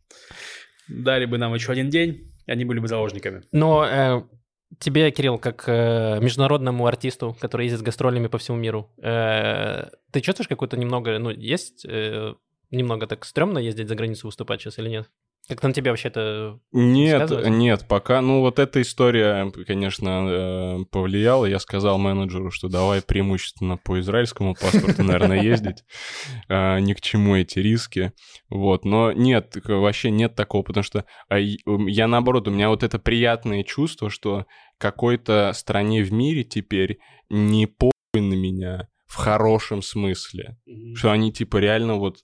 Да. 0.88 1.13
Дали 1.13 1.25
бы 1.25 1.38
нам 1.38 1.53
еще 1.53 1.71
один 1.71 1.89
день, 1.89 2.31
они 2.45 2.65
были 2.65 2.79
бы 2.79 2.88
заложниками. 2.88 3.43
Но 3.51 3.85
э, 3.85 4.21
тебе, 4.79 5.11
Кирилл, 5.11 5.38
как 5.38 5.63
э, 5.67 6.19
международному 6.21 6.85
артисту, 6.85 7.35
который 7.39 7.65
ездит 7.65 7.79
с 7.79 7.83
гастролями 7.83 8.27
по 8.27 8.38
всему 8.38 8.57
миру, 8.57 8.91
э, 8.97 9.89
ты 10.11 10.21
чувствуешь 10.21 10.47
какую-то 10.47 10.77
немного, 10.77 11.17
ну, 11.19 11.29
есть 11.29 11.85
э, 11.85 12.33
немного 12.71 13.07
так 13.07 13.25
стрёмно 13.25 13.59
ездить 13.59 13.88
за 13.88 13.95
границу 13.95 14.27
выступать 14.27 14.61
сейчас 14.61 14.79
или 14.79 14.89
нет? 14.89 15.09
Как-то 15.47 15.69
на 15.69 15.73
тебя 15.73 15.91
вообще 15.91 16.09
это 16.09 16.59
Нет, 16.73 17.31
нет, 17.47 17.85
пока, 17.87 18.21
ну 18.21 18.41
вот 18.41 18.59
эта 18.59 18.81
история, 18.81 19.49
конечно, 19.65 20.27
э, 20.27 20.85
повлияла. 20.91 21.45
Я 21.45 21.59
сказал 21.59 21.97
менеджеру, 21.97 22.51
что 22.51 22.67
давай 22.67 23.01
преимущественно 23.01 23.77
по 23.77 23.99
израильскому 24.01 24.55
паспорту, 24.55 25.03
наверное, 25.03 25.41
ездить. 25.41 25.85
Э, 26.49 26.79
Ни 26.81 26.93
к 26.93 26.99
чему 26.99 27.37
эти 27.37 27.59
риски. 27.59 28.11
Вот, 28.49 28.83
но 28.83 29.13
нет, 29.13 29.55
вообще 29.63 30.11
нет 30.11 30.35
такого, 30.35 30.63
потому 30.63 30.83
что 30.83 31.05
а, 31.29 31.37
я 31.37 32.07
наоборот, 32.07 32.49
у 32.49 32.51
меня 32.51 32.67
вот 32.67 32.83
это 32.83 32.99
приятное 32.99 33.63
чувство, 33.63 34.09
что 34.09 34.45
какой-то 34.77 35.53
стране 35.53 36.03
в 36.03 36.11
мире 36.11 36.43
теперь 36.43 36.99
не 37.29 37.67
похуй 37.67 37.93
на 38.15 38.33
меня 38.33 38.89
в 39.05 39.15
хорошем 39.15 39.81
смысле. 39.81 40.57
Что 40.95 41.11
они 41.11 41.31
типа 41.31 41.57
реально 41.57 41.95
вот 41.95 42.17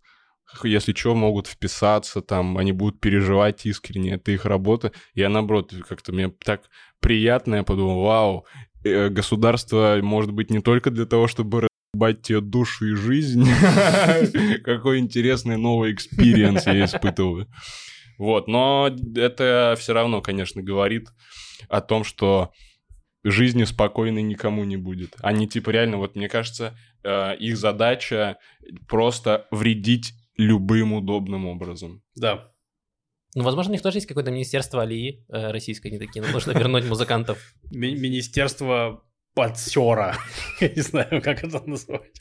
если 0.64 0.94
что, 0.94 1.16
могут 1.16 1.48
вписаться, 1.48 2.22
там, 2.22 2.58
они 2.58 2.72
будут 2.72 3.00
переживать 3.00 3.66
искренне, 3.66 4.14
это 4.14 4.32
их 4.32 4.46
работа. 4.46 4.92
Я, 5.14 5.30
наоборот, 5.30 5.74
как-то 5.88 6.12
мне 6.12 6.30
так 6.44 6.64
приятно, 7.00 7.56
я 7.56 7.64
подумал, 7.64 8.02
вау, 8.04 8.46
э, 8.84 9.10
государство 9.10 10.00
может 10.02 10.32
быть 10.32 10.50
не 10.50 10.60
только 10.60 10.92
для 10.92 11.06
того, 11.06 11.28
чтобы 11.28 11.68
разъебать 11.94 12.22
тебе 12.22 12.42
душу 12.42 12.88
и 12.88 12.96
жизнь, 12.96 13.46
какой 14.64 15.00
интересный 15.00 15.58
новый 15.58 15.94
experience 15.94 16.66
я 16.66 16.86
испытываю. 16.86 17.48
Вот, 18.18 18.48
но 18.48 18.96
это 19.16 19.76
все 19.78 19.94
равно, 19.94 20.22
конечно, 20.22 20.62
говорит 20.62 21.10
о 21.68 21.82
том, 21.82 22.04
что 22.04 22.52
жизни 23.24 23.64
спокойной 23.64 24.22
никому 24.22 24.64
не 24.66 24.78
будет. 24.78 25.16
Они 25.22 25.48
типа 25.48 25.70
реально, 25.72 25.98
вот 25.98 26.16
мне 26.16 26.30
кажется, 26.30 26.78
э, 27.04 27.36
их 27.38 27.58
задача 27.58 28.38
просто 28.88 29.48
вредить 29.50 30.14
любым 30.38 30.94
удобным 30.94 31.46
образом. 31.46 32.02
Да. 32.16 32.50
Ну, 33.36 33.44
возможно, 33.44 33.72
у 33.72 33.74
них 33.74 33.82
тоже 33.82 33.98
есть 33.98 34.08
какое-то 34.08 34.32
министерство 34.32 34.84
Алии 34.84 35.26
э, 35.30 35.52
российское, 35.52 35.90
они 35.90 35.98
такие, 36.00 36.24
ну, 36.24 36.32
нужно 36.32 36.52
вернуть 36.52 36.86
музыкантов. 36.86 37.40
Ми- 37.72 37.96
Министерство 37.96 39.04
подсера. 39.34 40.16
Я 40.62 40.70
не 40.70 40.82
знаю, 40.82 41.22
как 41.22 41.44
это 41.44 41.62
назвать. 41.68 42.12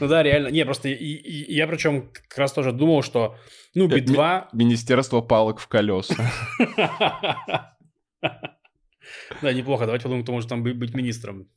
Ну 0.00 0.08
да, 0.08 0.24
реально. 0.24 0.48
Не, 0.48 0.64
просто 0.64 0.88
и- 0.88 0.94
и- 0.94 1.54
я 1.54 1.68
причем 1.68 2.10
как 2.12 2.36
раз 2.38 2.52
тоже 2.52 2.72
думал, 2.72 3.02
что, 3.02 3.36
ну, 3.74 3.86
Это 3.86 3.94
Би-2... 4.00 4.48
Министерство 4.52 5.20
палок 5.20 5.60
в 5.60 5.68
колеса. 5.68 6.16
Да, 9.42 9.52
неплохо. 9.52 9.84
Давайте 9.84 10.04
подумаем, 10.04 10.24
кто 10.24 10.32
может 10.32 10.48
там 10.48 10.62
бы- 10.62 10.74
быть 10.74 10.94
министром. 10.94 11.48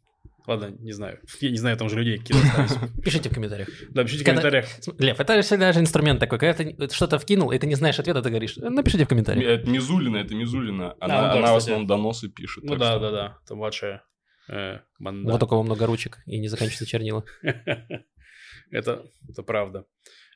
Ладно, 0.47 0.73
не 0.79 0.93
знаю. 0.93 1.19
Я 1.41 1.51
не 1.51 1.57
знаю, 1.57 1.77
там 1.77 1.89
же 1.89 1.97
людей 1.97 2.17
какие-то 2.17 2.63
остались. 2.63 2.91
Пишите 3.03 3.29
в 3.29 3.33
комментариях. 3.33 3.67
Да, 3.89 4.03
пишите 4.03 4.23
в 4.23 4.25
комментариях. 4.25 4.65
Лев, 4.97 5.19
это 5.19 5.41
всегда 5.41 5.73
же 5.73 5.81
инструмент 5.81 6.21
такой. 6.21 6.39
Когда 6.39 6.53
ты 6.53 6.93
что-то 6.93 7.19
вкинул, 7.19 7.51
и 7.51 7.59
ты 7.59 7.67
не 7.67 7.75
знаешь 7.75 7.99
ответа, 7.99 8.21
ты 8.21 8.29
говоришь, 8.29 8.57
«Э, 8.57 8.69
напишите 8.69 9.03
в 9.03 9.09
комментариях. 9.09 9.45
Это 9.45 9.69
Мизулина, 9.69 10.17
это 10.17 10.33
Мизулина. 10.33 10.95
Она, 11.01 11.33
она 11.33 11.53
в 11.53 11.57
основном 11.57 11.85
доносы 11.85 12.29
пишет. 12.29 12.63
Ну 12.63 12.77
да, 12.77 12.97
да, 12.97 13.11
да. 13.11 13.37
Это 13.43 13.55
младшая 13.55 14.03
э, 14.49 14.79
команда. 14.97 15.31
Вот 15.31 15.43
у 15.43 15.47
кого 15.47 15.63
много 15.63 15.85
ручек 15.85 16.19
и 16.25 16.39
не 16.39 16.47
заканчивается 16.47 16.85
чернила. 16.85 17.25
это, 18.71 19.05
это 19.29 19.43
правда. 19.43 19.85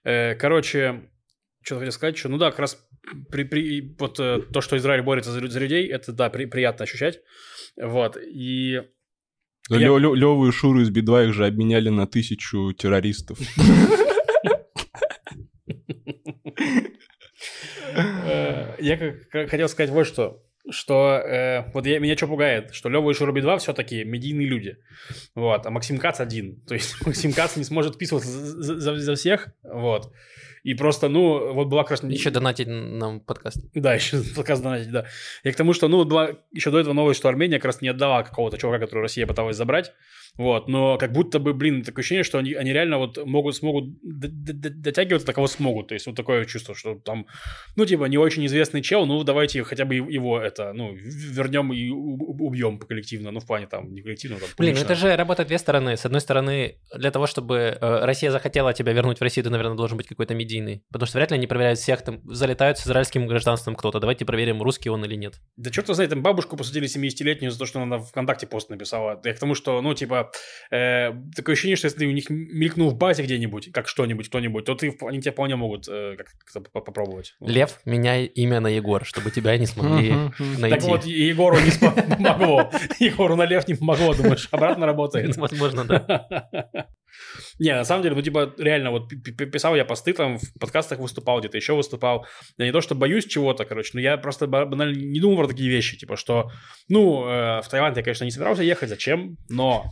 Э, 0.03 0.35
короче, 0.35 1.09
что 1.61 1.77
хотел 1.77 1.93
сказать, 1.93 2.17
что, 2.17 2.27
ну 2.27 2.37
да, 2.37 2.51
как 2.51 2.59
раз 2.59 2.85
при, 3.29 3.45
при, 3.45 3.95
вот 3.97 4.19
э, 4.19 4.41
то, 4.51 4.59
что 4.59 4.75
Израиль 4.75 5.03
борется 5.03 5.31
за, 5.31 5.47
за 5.47 5.59
людей, 5.59 5.87
это, 5.87 6.11
да, 6.11 6.29
при- 6.29 6.45
приятно 6.45 6.83
ощущать. 6.83 7.21
Вот, 7.81 8.17
и... 8.17 8.81
Я- 9.77 9.87
Лё- 9.87 9.97
Лё- 9.97 10.13
Лёву 10.15 10.47
и 10.47 10.51
Шуру 10.51 10.81
из 10.81 10.89
Би-2 10.89 11.27
их 11.29 11.33
же 11.33 11.45
обменяли 11.45 11.89
на 11.89 12.07
тысячу 12.07 12.73
террористов. 12.73 13.37
э, 17.95 18.75
я 18.79 18.97
хотел 19.47 19.69
сказать 19.69 19.89
вот 19.91 20.07
что. 20.07 20.43
Что 20.69 21.17
э, 21.17 21.71
вот 21.73 21.87
я, 21.87 21.97
меня 21.99 22.15
что 22.15 22.27
пугает, 22.27 22.73
что 22.73 22.87
Лева 22.87 23.09
и 23.09 23.13
Шуруби 23.15 23.41
2 23.41 23.57
все-таки 23.57 24.03
медийные 24.03 24.47
люди. 24.47 24.77
Вот, 25.33 25.65
а 25.65 25.71
Максим 25.71 25.97
Кац 25.97 26.19
один. 26.19 26.61
То 26.67 26.75
есть 26.75 26.95
Максим 27.05 27.33
Кац 27.33 27.55
не 27.55 27.63
сможет 27.63 27.95
вписываться 27.95 28.29
за, 28.29 28.79
за- 28.79 28.95
за 28.97 29.15
всех. 29.15 29.47
Вот. 29.63 30.11
И 30.63 30.73
просто, 30.75 31.09
ну, 31.09 31.53
вот 31.53 31.67
была 31.67 31.83
как 31.83 31.91
раз... 31.91 32.03
Еще 32.03 32.29
донатить 32.29 32.67
нам 32.67 33.19
подкаст. 33.19 33.57
Да, 33.73 33.95
еще 33.95 34.21
показ 34.35 34.61
донатить, 34.61 34.91
да. 34.91 35.05
И 35.43 35.51
к 35.51 35.55
тому, 35.55 35.73
что, 35.73 35.87
ну, 35.87 35.97
вот 35.97 36.07
была 36.07 36.31
еще 36.51 36.69
до 36.69 36.79
этого 36.79 36.93
новость, 36.93 37.19
что 37.19 37.29
Армения 37.29 37.57
как 37.57 37.65
раз 37.65 37.81
не 37.81 37.89
отдала 37.89 38.23
какого-то 38.23 38.57
чувака, 38.57 38.79
который 38.85 39.01
Россия 39.01 39.25
пыталась 39.25 39.57
забрать. 39.57 39.91
Вот, 40.41 40.67
но 40.67 40.97
как 40.97 41.11
будто 41.11 41.37
бы, 41.37 41.53
блин, 41.53 41.83
такое 41.83 42.01
ощущение, 42.01 42.23
что 42.23 42.39
они, 42.39 42.53
они 42.53 42.73
реально 42.73 42.97
вот 42.97 43.23
могут, 43.23 43.55
смогут 43.55 43.93
дотягиваться 44.01 45.27
до 45.27 45.33
кого 45.33 45.45
смогут. 45.45 45.89
То 45.89 45.93
есть 45.93 46.07
вот 46.07 46.15
такое 46.15 46.45
чувство, 46.45 46.73
что 46.73 46.95
там, 46.95 47.27
ну, 47.75 47.85
типа, 47.85 48.05
не 48.05 48.17
очень 48.17 48.43
известный 48.47 48.81
чел, 48.81 49.05
ну, 49.05 49.23
давайте 49.23 49.63
хотя 49.63 49.85
бы 49.85 49.93
его 49.93 50.39
это, 50.39 50.73
ну, 50.73 50.95
вернем 50.95 51.71
и 51.73 51.89
убьем 51.89 52.79
коллективно. 52.79 53.29
Ну, 53.29 53.39
в 53.39 53.45
плане 53.45 53.67
там, 53.67 53.93
не 53.93 54.01
коллективно, 54.01 54.39
там, 54.39 54.49
Блин, 54.57 54.73
публично. 54.73 54.85
это 54.85 54.95
же 54.95 55.15
работает 55.15 55.47
две 55.47 55.59
стороны. 55.59 55.95
С 55.95 56.05
одной 56.05 56.21
стороны, 56.21 56.79
для 56.95 57.11
того, 57.11 57.27
чтобы 57.27 57.77
э, 57.79 58.05
Россия 58.05 58.31
захотела 58.31 58.73
тебя 58.73 58.93
вернуть 58.93 59.19
в 59.19 59.21
Россию, 59.21 59.43
ты, 59.43 59.51
наверное, 59.51 59.77
должен 59.77 59.97
быть 59.97 60.07
какой-то 60.07 60.33
медийный. 60.33 60.83
Потому 60.91 61.07
что 61.07 61.19
вряд 61.19 61.29
ли 61.29 61.37
они 61.37 61.45
проверяют 61.45 61.77
всех, 61.77 62.01
там, 62.01 62.21
залетают 62.23 62.79
с 62.79 62.87
израильским 62.87 63.27
гражданством 63.27 63.75
кто-то. 63.75 63.99
Давайте 63.99 64.25
проверим, 64.25 64.63
русский 64.63 64.89
он 64.89 65.05
или 65.05 65.15
нет. 65.15 65.35
Да 65.55 65.69
черт 65.69 65.85
знает, 65.87 66.09
там 66.09 66.23
бабушку 66.23 66.57
посадили 66.57 66.87
70-летнюю 66.87 67.51
за 67.51 67.59
то, 67.59 67.65
что 67.67 67.79
она 67.79 67.99
ВКонтакте 67.99 68.47
пост 68.47 68.69
написала. 68.69 69.21
Я 69.23 69.33
к 69.33 69.39
тому, 69.39 69.53
что, 69.53 69.79
ну, 69.81 69.93
типа, 69.93 70.30
э, 70.71 71.11
такое 71.35 71.53
ощущение, 71.53 71.75
что 71.75 71.87
если 71.87 71.99
ты 71.99 72.07
у 72.07 72.11
них 72.11 72.29
мелькнул 72.29 72.89
в 72.89 72.97
базе 72.97 73.23
где-нибудь, 73.23 73.71
как 73.71 73.87
что-нибудь, 73.87 74.27
кто-нибудь, 74.29 74.65
то 74.65 74.75
ты, 74.75 74.95
они 75.01 75.21
тебя 75.21 75.31
вполне 75.31 75.55
могут 75.55 75.87
э, 75.87 76.15
как- 76.17 76.27
как-то 76.39 76.61
по- 76.71 76.81
попробовать. 76.81 77.33
Лев, 77.39 77.79
меняй 77.85 78.25
имя 78.25 78.59
на 78.59 78.67
Егор, 78.67 79.05
чтобы 79.05 79.31
тебя 79.31 79.57
не 79.57 79.65
смогли 79.65 80.13
найти. 80.39 80.69
Так 80.79 80.83
вот, 80.83 81.05
и 81.05 81.11
Егору 81.27 81.57
не 81.59 81.71
помогло. 82.15 82.71
Егору 82.99 83.35
на 83.35 83.45
лев 83.45 83.67
не 83.67 83.75
помогло, 83.75 84.13
думаешь, 84.13 84.47
обратно 84.51 84.85
работает. 84.85 85.35
Возможно, 85.37 85.85
да. 85.85 86.27
Не, 87.59 87.73
на 87.75 87.83
самом 87.83 88.03
деле, 88.03 88.15
ну, 88.15 88.21
типа, 88.21 88.53
реально, 88.57 88.91
вот 88.91 89.09
пи- 89.09 89.17
пи- 89.17 89.45
писал 89.45 89.75
я 89.75 89.83
посты, 89.83 90.13
там, 90.13 90.37
в 90.39 90.59
подкастах 90.59 90.99
выступал, 90.99 91.39
где-то 91.39 91.57
еще 91.57 91.75
выступал. 91.75 92.25
Я 92.57 92.65
не 92.65 92.71
то, 92.71 92.79
что 92.81 92.95
боюсь 92.95 93.25
чего-то, 93.25 93.65
короче, 93.65 93.91
но 93.93 93.99
я 93.99 94.17
просто 94.17 94.47
ба- 94.47 94.65
банально 94.65 94.95
не 94.95 95.19
думал 95.19 95.37
про 95.37 95.47
такие 95.47 95.69
вещи, 95.69 95.97
типа, 95.97 96.15
что, 96.15 96.51
ну, 96.87 97.25
э, 97.27 97.61
в 97.61 97.67
Таиланд 97.69 97.97
я, 97.97 98.03
конечно, 98.03 98.23
не 98.23 98.31
собирался 98.31 98.63
ехать, 98.63 98.89
зачем, 98.89 99.35
но 99.49 99.85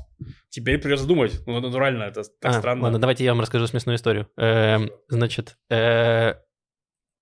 теперь 0.49 0.80
придется 0.80 1.05
думать. 1.07 1.39
Ну, 1.45 1.59
натурально, 1.59 2.03
это 2.03 2.24
так 2.41 2.51
А, 2.51 2.53
странно. 2.53 2.84
Ладно, 2.84 2.99
давайте 2.99 3.24
я 3.24 3.32
вам 3.32 3.41
расскажу 3.41 3.67
смешную 3.67 3.95
историю. 3.97 4.28
Эм, 4.38 4.91
Значит, 5.07 5.57
э, 5.70 6.34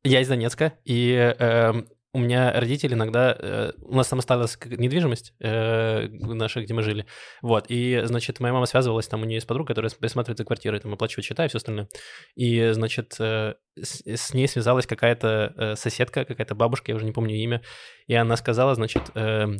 я 0.04 0.22
из 0.22 0.28
Донецка, 0.28 0.74
и 0.86 1.12
эм, 1.40 1.88
у 2.14 2.20
меня 2.20 2.52
родители 2.54 2.94
иногда... 2.94 3.36
э, 3.38 3.72
У 3.82 3.96
нас 3.96 4.08
там 4.08 4.20
осталась 4.20 4.58
недвижимость 4.66 5.34
э, 5.40 6.08
наша, 6.10 6.62
где 6.62 6.74
мы 6.74 6.82
жили. 6.82 7.06
Вот, 7.42 7.66
и, 7.70 8.02
значит, 8.06 8.40
моя 8.40 8.54
мама 8.54 8.66
связывалась, 8.66 9.08
там 9.08 9.22
у 9.22 9.26
нее 9.26 9.36
есть 9.36 9.48
подруга, 9.48 9.68
которая 9.68 9.92
присматривает 9.92 10.38
за 10.38 10.46
квартирой, 10.46 10.80
там 10.80 10.94
оплачивает 10.94 11.26
счета 11.26 11.46
и 11.46 11.48
все 11.50 11.58
остальное. 11.58 11.90
И, 12.36 12.70
значит, 12.72 13.16
э, 13.20 13.56
с, 13.80 14.02
с 14.06 14.34
ней 14.34 14.48
связалась 14.48 14.88
какая-то 14.88 15.54
э, 15.56 15.76
соседка, 15.76 16.26
какая-то 16.26 16.56
бабушка, 16.56 16.92
я 16.92 16.96
уже 16.96 17.06
не 17.06 17.12
помню 17.12 17.36
имя, 17.36 17.62
и 18.08 18.16
она 18.16 18.36
сказала, 18.38 18.74
значит... 18.76 19.04
эм, 19.16 19.58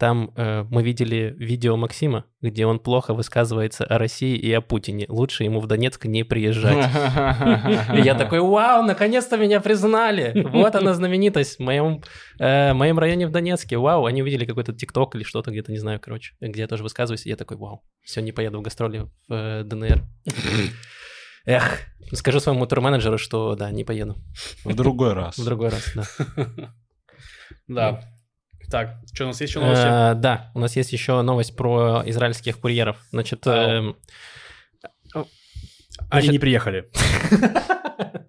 там 0.00 0.32
э, 0.34 0.64
мы 0.70 0.82
видели 0.82 1.34
видео 1.36 1.76
Максима, 1.76 2.24
где 2.40 2.64
он 2.64 2.78
плохо 2.78 3.12
высказывается 3.12 3.84
о 3.84 3.98
России 3.98 4.34
и 4.34 4.50
о 4.50 4.62
Путине. 4.62 5.04
Лучше 5.10 5.44
ему 5.44 5.60
в 5.60 5.66
Донецк 5.66 6.06
не 6.06 6.24
приезжать. 6.24 6.88
И 7.94 8.00
я 8.00 8.14
такой, 8.14 8.40
вау, 8.40 8.82
наконец-то 8.82 9.36
меня 9.36 9.60
признали. 9.60 10.42
Вот 10.48 10.74
она 10.74 10.94
знаменитость 10.94 11.58
в 11.58 11.62
моем, 11.62 12.02
э, 12.38 12.72
моем 12.72 12.98
районе 12.98 13.26
в 13.26 13.30
Донецке. 13.30 13.76
Вау, 13.76 14.06
они 14.06 14.22
увидели 14.22 14.46
какой-то 14.46 14.72
ТикТок 14.72 15.16
или 15.16 15.22
что-то 15.22 15.50
где-то, 15.50 15.70
не 15.70 15.78
знаю, 15.78 16.00
короче, 16.00 16.34
где 16.40 16.62
я 16.62 16.66
тоже 16.66 16.82
высказываюсь. 16.82 17.26
И 17.26 17.28
я 17.28 17.36
такой, 17.36 17.58
вау, 17.58 17.84
все, 18.02 18.22
не 18.22 18.32
поеду 18.32 18.58
в 18.58 18.62
гастроли 18.62 19.00
в 19.28 19.34
э, 19.34 19.64
ДНР. 19.64 20.02
Эх, 21.44 21.80
скажу 22.14 22.40
своему 22.40 22.64
турменеджеру, 22.64 23.18
что 23.18 23.54
да, 23.54 23.70
не 23.70 23.84
поеду. 23.84 24.16
В 24.64 24.74
другой 24.74 25.12
раз. 25.12 25.36
В 25.36 25.44
другой 25.44 25.68
раз, 25.68 25.92
да. 25.94 26.72
Да. 27.68 28.00
Так, 28.70 28.96
что 29.12 29.24
у 29.24 29.26
нас 29.28 29.40
есть 29.40 29.52
еще 29.52 29.60
новости? 29.60 29.84
Э, 29.86 30.14
Да, 30.14 30.50
у 30.54 30.58
нас 30.60 30.76
есть 30.76 30.92
еще 30.92 31.22
новость 31.22 31.56
про 31.56 32.02
израильских 32.06 32.58
курьеров. 32.60 32.98
Значит, 33.10 33.46
Ау. 33.46 33.54
эм, 33.54 33.96
Они 36.10 36.28
не 36.28 36.38
приехали. 36.38 36.88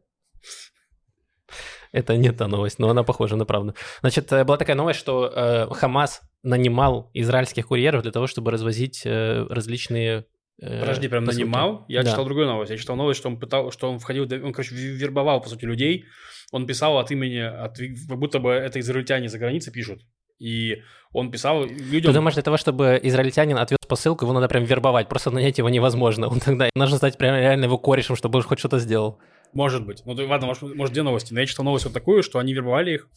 Это 1.91 2.15
не 2.15 2.31
та 2.31 2.47
новость, 2.47 2.79
но 2.79 2.89
она 2.89 3.03
похожа 3.03 3.35
на 3.35 3.45
правду. 3.45 3.75
Значит, 3.99 4.31
э, 4.31 4.45
была 4.45 4.57
такая 4.57 4.77
новость, 4.77 4.99
что 4.99 5.27
э, 5.35 5.67
Хамас 5.73 6.21
нанимал 6.41 7.11
израильских 7.13 7.67
курьеров 7.67 8.01
для 8.03 8.11
того, 8.11 8.27
чтобы 8.27 8.49
развозить 8.51 9.01
э, 9.05 9.45
различные... 9.49 10.25
э, 10.61 10.79
Подожди, 10.79 11.09
прям 11.09 11.25
посылки. 11.25 11.43
нанимал? 11.43 11.85
Я 11.89 12.03
Да. 12.03 12.09
читал 12.11 12.23
другую 12.25 12.47
новость. 12.47 12.71
Я 12.71 12.77
читал 12.77 12.95
новость, 12.95 13.19
что 13.19 13.27
он 13.27 13.37
пытал, 13.37 13.71
что 13.71 13.91
он 13.91 13.99
входил, 13.99 14.23
он, 14.23 14.53
короче, 14.53 14.73
ве- 14.73 14.93
вербовал, 14.93 15.41
по 15.41 15.49
сути, 15.49 15.65
людей. 15.65 16.05
Он 16.53 16.65
писал 16.65 16.97
от 16.97 17.11
имени, 17.11 17.39
от, 17.39 17.77
как 17.77 18.17
будто 18.19 18.39
бы 18.39 18.51
это 18.51 18.79
израильтяне 18.79 19.27
за 19.27 19.37
границей 19.37 19.73
пишут. 19.73 20.01
И 20.41 20.81
он 21.13 21.29
писал 21.29 21.67
Ты 21.67 21.73
людям... 21.73 22.13
думаешь, 22.13 22.33
для 22.33 22.41
того, 22.41 22.57
чтобы 22.57 22.99
израильтянин 23.03 23.57
отвез 23.57 23.77
посылку, 23.87 24.25
его 24.25 24.33
надо 24.33 24.47
прям 24.47 24.63
вербовать, 24.63 25.07
просто 25.07 25.29
нанять 25.29 25.59
его 25.59 25.69
невозможно. 25.69 26.27
Он 26.27 26.39
тогда 26.39 26.69
нужно 26.73 26.97
стать 26.97 27.17
прям 27.17 27.35
реально 27.35 27.65
его 27.65 27.77
корешем, 27.77 28.15
чтобы 28.15 28.37
он 28.37 28.43
хоть 28.43 28.57
что-то 28.57 28.79
сделал. 28.79 29.19
Может 29.53 29.85
быть. 29.85 30.01
Ну, 30.05 30.13
ладно, 30.13 30.47
может, 30.47 30.63
может, 30.63 30.93
две 30.93 31.03
новости. 31.03 31.33
Но 31.33 31.41
я 31.41 31.45
читал 31.45 31.63
новость 31.63 31.85
вот 31.85 31.93
такую, 31.93 32.23
что 32.23 32.39
они 32.39 32.53
вербовали 32.53 32.93
их, 32.95 33.09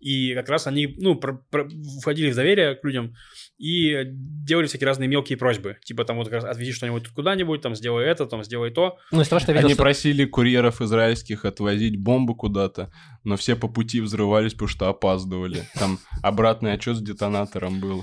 и 0.00 0.34
как 0.34 0.48
раз 0.48 0.66
они, 0.66 0.96
ну, 0.98 1.14
про, 1.14 1.34
про, 1.50 1.68
входили 2.00 2.32
в 2.32 2.34
доверие 2.34 2.74
к 2.74 2.84
людям 2.84 3.14
и 3.62 4.04
делали 4.44 4.66
всякие 4.66 4.88
разные 4.88 5.06
мелкие 5.08 5.38
просьбы. 5.38 5.76
Типа 5.84 6.04
там 6.04 6.16
вот 6.16 6.24
как 6.28 6.42
раз 6.42 6.44
отвези 6.44 6.72
что-нибудь 6.72 7.06
куда-нибудь, 7.08 7.60
там 7.60 7.76
сделай 7.76 8.04
это, 8.06 8.26
там 8.26 8.42
сделай 8.42 8.72
то. 8.72 8.98
Ну, 9.12 9.20
из 9.20 9.28
того, 9.28 9.38
что 9.38 9.52
я 9.52 9.54
видел, 9.54 9.66
Они 9.68 9.74
что- 9.74 9.82
просили 9.84 10.24
курьеров 10.24 10.80
израильских 10.82 11.44
отвозить 11.44 11.96
бомбы 11.96 12.34
куда-то, 12.34 12.90
но 13.22 13.36
все 13.36 13.54
по 13.54 13.68
пути 13.68 14.00
взрывались, 14.00 14.52
потому 14.54 14.68
что 14.68 14.88
опаздывали. 14.88 15.62
Там 15.78 16.00
обратный 16.24 16.72
отчет 16.72 16.96
с 16.96 17.00
детонатором 17.00 17.78
был. 17.78 18.02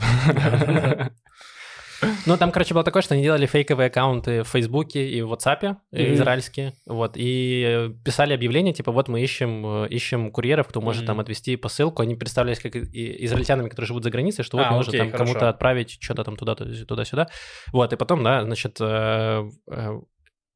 Ну, 2.25 2.37
там, 2.37 2.51
короче, 2.51 2.73
было 2.73 2.83
такое, 2.83 3.01
что 3.01 3.13
они 3.13 3.23
делали 3.23 3.45
фейковые 3.45 3.87
аккаунты 3.87 4.43
в 4.43 4.47
Фейсбуке 4.47 5.09
и 5.09 5.21
в 5.21 5.33
WhatsApp, 5.33 5.77
э, 5.91 6.13
израильские, 6.13 6.73
вот, 6.85 7.13
и 7.15 7.91
писали 8.05 8.33
объявления, 8.33 8.73
типа, 8.73 8.91
вот 8.91 9.07
мы 9.07 9.21
ищем, 9.21 9.83
э, 9.83 9.87
ищем 9.89 10.31
курьеров, 10.31 10.67
кто 10.67 10.81
может 10.81 11.05
там 11.05 11.19
отвезти 11.19 11.55
посылку. 11.55 12.01
Они 12.01 12.15
представлялись 12.15 12.59
как 12.59 12.75
израильтянами, 12.75 13.69
которые 13.69 13.87
живут 13.87 14.03
за 14.03 14.11
границей, 14.11 14.43
что 14.43 14.57
вот 14.57 14.67
А, 14.67 14.71
можно 14.71 14.89
окей, 14.89 14.99
там 14.99 15.11
хорошо. 15.11 15.25
кому-то 15.25 15.49
отправить 15.49 15.97
что-то 16.01 16.23
там 16.23 16.35
туда, 16.35 16.55
туда-сюда. 16.55 17.27
Вот, 17.71 17.93
и 17.93 17.95
потом, 17.95 18.23
да, 18.23 18.43
значит, 18.43 18.77
э, 18.79 19.49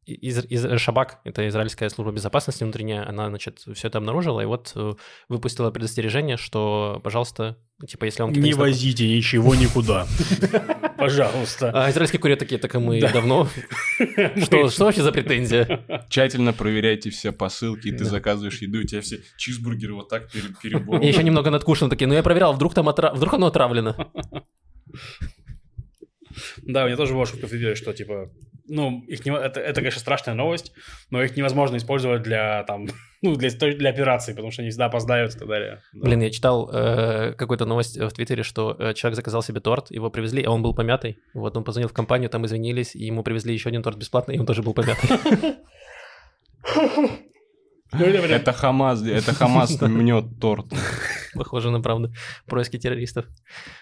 из, 0.05 0.45
из- 0.45 0.79
Шабак, 0.81 1.19
это 1.23 1.47
израильская 1.47 1.89
служба 1.89 2.11
безопасности 2.13 2.63
внутренняя, 2.63 3.07
она, 3.07 3.29
значит, 3.29 3.59
все 3.73 3.87
это 3.87 3.97
обнаружила 3.97 4.41
и 4.41 4.45
вот 4.45 4.71
э, 4.75 4.93
выпустила 5.29 5.71
предостережение, 5.71 6.37
что, 6.37 6.99
пожалуйста, 7.03 7.57
типа, 7.87 8.05
если 8.05 8.21
вам... 8.23 8.31
Не 8.33 8.53
возите 8.53 9.07
ничего 9.07 9.55
никуда. 9.55 10.05
Пожалуйста. 10.97 11.71
А 11.73 11.89
израильские 11.89 12.19
курьеры 12.21 12.39
такие, 12.39 12.57
так 12.59 12.73
и 12.75 12.77
мы 12.77 13.01
Да. 13.01 13.11
давно. 13.11 13.47
Что, 14.43 14.69
что 14.69 14.85
вообще 14.85 15.01
за 15.03 15.11
претензия? 15.11 15.85
Тщательно 16.09 16.53
проверяйте 16.53 17.09
все 17.09 17.31
посылки, 17.33 17.87
и 17.89 17.91
ты 17.91 18.05
заказываешь 18.05 18.61
еду, 18.61 18.79
у 18.79 18.83
тебя 18.83 19.01
все 19.01 19.19
чизбургеры 19.37 19.95
вот 19.95 20.07
так 20.09 20.31
пере- 20.31 20.47
Я 20.49 20.55
переборы. 20.61 21.03
еще 21.03 21.23
немного 21.23 21.49
надкушен, 21.49 21.89
такие, 21.89 22.07
ну 22.07 22.13
я 22.13 22.23
проверял, 22.23 22.53
вдруг 22.53 22.73
там 22.73 22.85
вдруг 22.87 23.33
оно 23.33 23.47
отравлено. 23.47 23.95
Да, 26.63 26.85
мне 26.85 26.95
тоже 26.95 27.13
было 27.13 27.25
шутка 27.25 27.47
в 27.47 27.49
Твиттере, 27.49 27.75
что 27.75 27.93
типа, 27.93 28.29
ну, 28.67 29.01
их 29.07 29.25
не, 29.25 29.31
это, 29.31 29.59
это, 29.59 29.81
конечно, 29.81 29.99
страшная 29.99 30.35
новость, 30.35 30.71
но 31.09 31.21
их 31.21 31.35
невозможно 31.35 31.75
использовать 31.77 32.23
для 32.23 32.63
там, 32.63 32.87
ну, 33.21 33.35
для, 33.35 33.49
для 33.49 33.89
операций, 33.89 34.33
потому 34.33 34.51
что 34.51 34.61
они 34.61 34.69
всегда 34.69 34.85
опоздают 34.85 35.35
и 35.35 35.39
так 35.39 35.47
далее. 35.47 35.81
Да. 35.93 36.07
Блин, 36.07 36.21
я 36.21 36.29
читал 36.29 36.69
э, 36.73 37.33
какую-то 37.33 37.65
новость 37.65 37.97
в 37.99 38.09
Твиттере, 38.11 38.43
что 38.43 38.75
э, 38.79 38.93
человек 38.93 39.15
заказал 39.15 39.43
себе 39.43 39.59
торт, 39.59 39.91
его 39.91 40.09
привезли, 40.09 40.43
а 40.43 40.51
он 40.51 40.61
был 40.61 40.73
помятый. 40.73 41.17
Вот 41.33 41.57
он 41.57 41.63
позвонил 41.63 41.89
в 41.89 41.93
компанию, 41.93 42.29
там 42.29 42.45
извинились, 42.45 42.95
и 42.95 43.05
ему 43.05 43.23
привезли 43.23 43.53
еще 43.53 43.69
один 43.69 43.83
торт 43.83 43.97
бесплатно, 43.97 44.31
и 44.31 44.39
он 44.39 44.45
тоже 44.45 44.61
был 44.63 44.73
помятый. 44.73 45.09
Ну, 47.95 48.05
это 48.05 48.21
прям- 48.23 48.41
Это 48.41 48.53
Хамас, 48.53 49.03
это 49.05 49.33
Хамас 49.35 49.79
мнет 49.81 50.25
торт. 50.41 50.65
Похоже 51.35 51.69
на 51.69 51.79
правду. 51.79 52.11
Происки 52.47 52.79
террористов. 52.79 53.25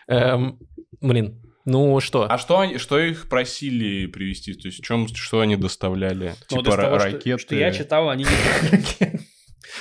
Эм, 0.07 0.59
Блин, 0.99 1.41
ну 1.65 1.99
что? 1.99 2.27
А 2.29 2.37
что, 2.37 2.59
они- 2.59 2.77
что 2.77 2.99
их 2.99 3.29
просили 3.29 4.05
привезти? 4.07 4.53
То 4.53 4.67
есть 4.67 4.79
в 4.79 4.83
чем, 4.83 5.07
что 5.07 5.39
они 5.41 5.55
доставляли? 5.55 6.33
Ну, 6.49 6.63
типа 6.63 6.63
того, 6.77 6.95
ра- 6.95 6.99
что- 6.99 7.11
ракеты? 7.11 7.37
Что, 7.41 7.55
я 7.55 7.71
читал, 7.71 8.09
они... 8.09 8.23
не- 8.25 9.21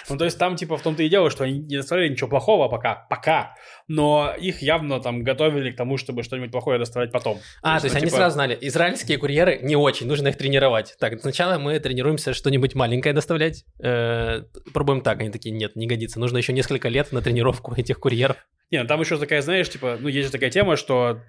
Ну, 0.08 0.16
то 0.16 0.24
есть 0.24 0.38
там, 0.38 0.56
типа, 0.56 0.76
в 0.76 0.82
том-то 0.82 1.02
и 1.02 1.08
дело, 1.08 1.30
что 1.30 1.44
они 1.44 1.58
не 1.58 1.76
доставляли 1.76 2.08
ничего 2.10 2.28
плохого 2.28 2.68
пока, 2.68 3.06
пока, 3.08 3.54
но 3.88 4.32
их 4.38 4.62
явно 4.62 5.00
там 5.00 5.22
готовили 5.22 5.72
к 5.72 5.76
тому, 5.76 5.96
чтобы 5.96 6.22
что-нибудь 6.22 6.50
плохое 6.52 6.78
доставлять 6.78 7.12
потом. 7.12 7.38
А, 7.62 7.78
то 7.80 7.86
есть 7.86 7.94
ну, 7.94 7.98
они 7.98 8.06
типа, 8.06 8.16
сразу 8.18 8.34
знали, 8.34 8.56
израильские 8.60 9.18
курьеры 9.18 9.58
не 9.62 9.76
очень, 9.76 10.06
нужно 10.06 10.28
их 10.28 10.36
тренировать. 10.36 10.96
Так, 10.98 11.20
сначала 11.20 11.58
мы 11.58 11.78
тренируемся 11.80 12.34
что-нибудь 12.34 12.74
маленькое 12.74 13.14
доставлять, 13.14 13.64
э, 13.82 14.42
пробуем 14.72 15.00
так, 15.00 15.20
они 15.20 15.30
такие, 15.30 15.54
нет, 15.54 15.76
не 15.76 15.86
годится, 15.86 16.20
нужно 16.20 16.38
еще 16.38 16.52
несколько 16.52 16.88
лет 16.88 17.12
на 17.12 17.20
тренировку 17.20 17.74
этих 17.76 17.98
курьеров. 17.98 18.36
Не, 18.70 18.82
ну 18.82 18.88
там 18.88 19.00
еще 19.00 19.18
такая, 19.18 19.42
знаешь, 19.42 19.68
типа, 19.68 19.98
ну, 20.00 20.08
есть 20.08 20.26
же 20.26 20.32
такая 20.32 20.50
тема, 20.50 20.76
что 20.76 21.20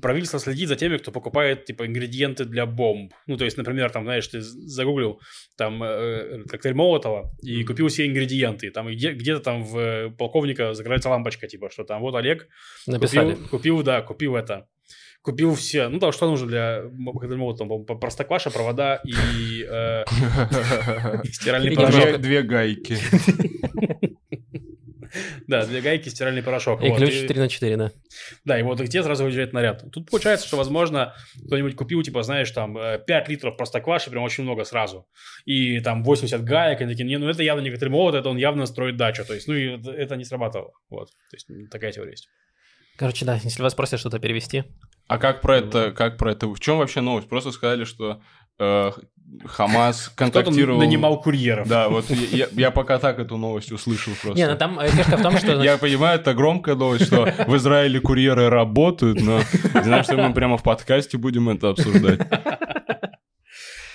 правительство 0.00 0.38
следит 0.38 0.68
за 0.68 0.76
теми, 0.76 0.96
кто 0.96 1.12
покупает, 1.12 1.64
типа, 1.64 1.86
ингредиенты 1.86 2.44
для 2.44 2.66
бомб. 2.66 3.12
Ну, 3.26 3.36
то 3.36 3.44
есть, 3.44 3.56
например, 3.56 3.90
там, 3.90 4.04
знаешь, 4.04 4.26
ты 4.26 4.40
загуглил 4.40 5.20
там 5.56 5.82
э, 5.82 6.44
коктейль 6.48 6.74
Молотова 6.74 7.30
и 7.42 7.62
купил 7.64 7.88
все 7.88 8.06
ингредиенты. 8.06 8.70
Там 8.70 8.88
где- 8.88 9.12
где-то 9.12 9.40
там 9.40 9.62
в 9.64 9.78
э, 9.78 10.10
полковника 10.10 10.74
загорается 10.74 11.08
лампочка, 11.08 11.46
типа, 11.46 11.70
что 11.70 11.84
там 11.84 12.00
вот 12.02 12.14
Олег 12.14 12.48
Написали. 12.86 13.32
Купил, 13.34 13.48
купил, 13.48 13.82
да, 13.82 14.02
купил 14.02 14.36
это. 14.36 14.66
Купил 15.22 15.54
все. 15.54 15.88
Ну, 15.88 16.00
там 16.00 16.10
что 16.10 16.28
нужно 16.28 16.48
для 16.48 16.82
коктейля 17.12 17.36
Молотова? 17.36 17.68
По-моему, 17.68 17.98
Простокваша, 18.00 18.50
провода 18.50 19.00
и 19.04 19.64
э, 19.70 20.02
и 21.24 21.28
стиральный 21.28 21.76
порошок. 21.76 22.20
Две 22.20 22.42
гайки. 22.42 22.98
Да, 25.52 25.66
две 25.66 25.80
гайки, 25.80 26.08
стиральный 26.08 26.42
порошок. 26.42 26.82
И 26.82 26.88
Вот, 26.88 26.98
ключ 26.98 27.10
и- 27.14 27.20
4 27.20 27.40
на 27.40 27.48
4, 27.48 27.76
да. 27.76 27.92
Да, 28.44 28.58
и 28.58 28.62
вот 28.62 28.80
их 28.80 28.88
те 28.88 29.02
сразу 29.02 29.24
выезжает 29.24 29.52
наряд. 29.52 29.84
Тут 29.92 30.10
получается, 30.10 30.46
что, 30.46 30.56
возможно, 30.56 31.14
кто-нибудь 31.46 31.76
купил, 31.76 32.02
типа, 32.02 32.22
знаешь, 32.22 32.50
там, 32.50 32.76
э, 32.78 32.98
5 33.06 33.28
литров 33.28 33.56
простокваши, 33.56 34.10
прям 34.10 34.22
очень 34.22 34.44
много 34.44 34.64
сразу. 34.64 35.06
И 35.44 35.80
там 35.80 36.02
80 36.04 36.42
гаек, 36.42 36.80
и 36.80 36.86
такие, 36.86 37.04
не, 37.04 37.18
ну 37.18 37.28
это 37.28 37.42
явно 37.42 37.60
не 37.60 37.70
коктейль 37.70 37.90
молот, 37.90 38.14
это 38.14 38.28
он 38.30 38.36
явно 38.38 38.66
строит 38.66 38.96
дачу. 38.96 39.24
То 39.24 39.34
есть, 39.34 39.46
ну 39.46 39.54
и 39.54 39.78
это- 39.92 40.16
не 40.16 40.24
срабатывало. 40.24 40.72
Вот. 40.90 41.08
То 41.30 41.36
есть, 41.36 41.46
такая 41.70 41.92
теория 41.92 42.12
есть. 42.12 42.28
Короче, 42.96 43.24
да, 43.24 43.38
если 43.42 43.62
вас 43.62 43.74
просят 43.74 44.00
что-то 44.00 44.18
перевести. 44.18 44.64
А 45.08 45.18
как 45.18 45.40
про 45.40 45.58
это, 45.58 45.92
как 45.92 46.16
про 46.16 46.32
это? 46.32 46.46
В 46.46 46.60
чем 46.60 46.78
вообще 46.78 47.00
новость? 47.00 47.28
Просто 47.28 47.50
сказали, 47.50 47.84
что 47.84 48.22
э, 48.58 48.90
Хамас 49.44 50.08
Кто-то 50.14 50.32
контактировал... 50.32 50.78
нанимал 50.78 51.20
курьеров. 51.20 51.68
Да, 51.68 51.88
вот 51.88 52.10
я, 52.10 52.48
я 52.52 52.70
пока 52.70 52.98
так 52.98 53.18
эту 53.18 53.36
новость 53.36 53.72
услышал 53.72 54.12
просто. 54.20 54.38
Не, 54.38 54.48
ну 54.48 54.56
там 54.56 54.78
э, 54.78 54.88
фишка 54.88 55.16
в 55.16 55.22
том, 55.22 55.36
что... 55.38 55.62
Я 55.62 55.78
понимаю, 55.78 56.20
это 56.20 56.34
громкая 56.34 56.74
новость, 56.74 57.06
что 57.06 57.24
в 57.46 57.56
Израиле 57.56 58.00
курьеры 58.00 58.48
работают, 58.48 59.20
но 59.20 59.40
не 59.74 59.84
знаю, 59.84 60.04
что 60.04 60.16
мы 60.16 60.32
прямо 60.34 60.56
в 60.56 60.62
подкасте 60.62 61.18
будем 61.18 61.48
это 61.48 61.70
обсуждать. 61.70 62.20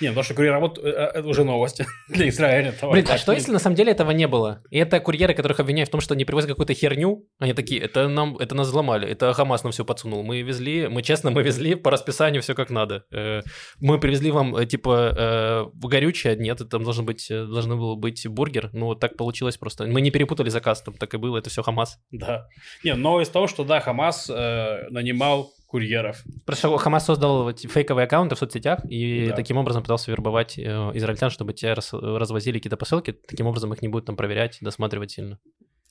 Не, 0.00 0.08
потому 0.08 0.22
что 0.22 0.34
курьер 0.34 0.52
работает, 0.52 0.86
э, 0.86 0.90
э, 0.90 1.18
это 1.18 1.26
уже 1.26 1.44
новость 1.44 1.80
для 2.08 2.28
Израиля. 2.28 2.74
Блин, 2.82 3.06
а 3.08 3.18
что 3.18 3.32
если 3.32 3.52
на 3.52 3.58
самом 3.58 3.76
деле 3.76 3.92
этого 3.92 4.10
не 4.12 4.28
было? 4.28 4.62
И 4.70 4.78
это 4.78 5.00
курьеры, 5.00 5.34
которых 5.34 5.60
обвиняют 5.60 5.88
в 5.88 5.92
том, 5.92 6.00
что 6.00 6.14
они 6.14 6.24
привозят 6.24 6.50
какую-то 6.50 6.74
херню, 6.74 7.26
они 7.38 7.52
такие, 7.52 7.80
это 7.80 8.08
нам, 8.08 8.36
это 8.38 8.54
нас 8.54 8.68
взломали, 8.68 9.08
это 9.08 9.32
Хамас 9.32 9.64
нам 9.64 9.72
все 9.72 9.84
подсунул. 9.84 10.22
Мы 10.22 10.42
везли, 10.42 10.88
мы 10.88 11.02
честно, 11.02 11.30
мы 11.30 11.42
везли 11.42 11.74
по 11.74 11.90
расписанию 11.90 12.42
все 12.42 12.54
как 12.54 12.70
надо. 12.70 13.04
Э, 13.12 13.42
Мы 13.80 13.98
привезли 13.98 14.30
вам, 14.30 14.66
типа, 14.66 15.70
горючее, 15.74 16.36
нет, 16.36 16.60
там 16.70 16.84
должен 16.84 17.04
быть, 17.04 17.26
должен 17.28 17.78
был 17.78 17.96
быть 17.96 18.26
бургер, 18.26 18.70
ну 18.72 18.86
вот 18.86 19.00
так 19.00 19.16
получилось 19.16 19.56
просто. 19.56 19.86
Мы 19.86 20.00
не 20.00 20.10
перепутали 20.10 20.48
заказ, 20.48 20.82
там 20.82 20.94
так 20.94 21.14
и 21.14 21.16
было, 21.16 21.38
это 21.38 21.50
все 21.50 21.62
Хамас. 21.62 21.98
Да. 22.10 22.46
Не, 22.84 22.94
новость 22.94 23.30
в 23.30 23.34
том, 23.34 23.48
что, 23.48 23.64
да, 23.64 23.80
Хамас 23.80 24.28
нанимал 24.28 25.50
курьеров. 25.68 26.24
Просто 26.46 26.76
Хамас 26.78 27.04
создал 27.04 27.52
фейковые 27.54 28.04
аккаунты 28.06 28.34
в 28.34 28.38
соцсетях 28.38 28.80
и 28.88 29.26
Да. 29.28 29.36
таким 29.36 29.58
образом 29.58 29.82
пытался 29.82 30.10
вербовать 30.10 30.58
э, 30.58 30.62
израильтян, 30.94 31.30
чтобы 31.30 31.52
те 31.52 31.74
раз- 31.74 31.92
развозили 31.92 32.58
какие-то 32.58 32.76
посылки, 32.78 33.12
таким 33.12 33.46
образом 33.46 33.72
их 33.72 33.82
не 33.82 33.88
будут 33.88 34.06
там 34.06 34.16
проверять, 34.16 34.58
досматривать 34.62 35.10
сильно. 35.12 35.38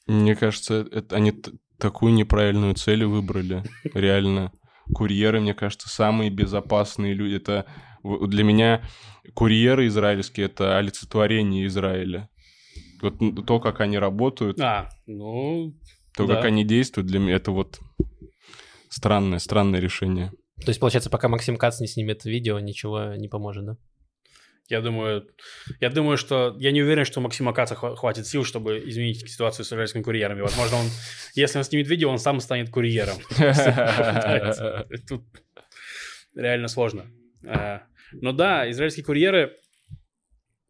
Мне 0.07 0.35
кажется, 0.35 0.85
это, 0.91 1.15
они 1.15 1.31
т- 1.31 1.51
такую 1.77 2.13
неправильную 2.13 2.73
цель 2.73 3.05
выбрали, 3.05 3.63
реально. 3.93 4.51
Курьеры, 4.93 5.41
мне 5.41 5.53
кажется, 5.53 5.89
самые 5.89 6.29
безопасные 6.31 7.13
люди. 7.13 7.35
Это 7.35 7.65
для 8.03 8.43
меня 8.43 8.81
курьеры 9.35 9.85
израильские— 9.87 10.45
это 10.47 10.77
олицетворение 10.77 11.65
Израиля. 11.67 12.29
Вот 13.01 13.15
то, 13.45 13.59
как 13.59 13.81
они 13.81 13.99
работают, 13.99 14.59
А, 14.59 14.89
ну, 15.05 15.75
то, 16.15 16.25
да. 16.25 16.35
как 16.35 16.45
они 16.45 16.63
действуют, 16.63 17.07
для 17.07 17.19
меня 17.19 17.35
это 17.35 17.51
вот 17.51 17.79
странное, 18.97 19.39
странное 19.39 19.79
решение. 19.79 20.31
То 20.65 20.69
есть, 20.69 20.79
получается, 20.79 21.09
пока 21.09 21.27
Максим 21.27 21.57
Кац 21.57 21.79
не 21.79 21.87
снимет 21.87 22.25
видео, 22.25 22.59
ничего 22.59 23.15
не 23.15 23.27
поможет, 23.27 23.65
да? 23.65 23.77
я 24.69 24.81
думаю, 24.81 25.27
я 25.79 25.89
думаю, 25.89 26.17
что 26.17 26.55
я 26.59 26.71
не 26.71 26.81
уверен, 26.81 27.05
что 27.05 27.19
у 27.19 27.23
Максима 27.23 27.53
Каца 27.53 27.75
хва- 27.75 27.95
хватит 27.95 28.27
сил, 28.27 28.43
чтобы 28.43 28.79
изменить 28.89 29.29
ситуацию 29.29 29.63
с 29.65 29.69
израильскими 29.69 30.03
курьерами. 30.03 30.41
Возможно, 30.41 30.77
он, 30.77 30.87
если 31.35 31.57
он 31.57 31.63
снимет 31.63 31.87
видео, 31.87 32.09
он 32.09 32.19
сам 32.19 32.39
станет 32.41 32.69
курьером. 32.69 33.17
Тут 35.07 35.23
реально 36.35 36.67
сложно. 36.67 37.05
А, 37.45 37.83
Но 38.11 38.33
да, 38.33 38.69
израильские 38.71 39.05
курьеры, 39.05 39.55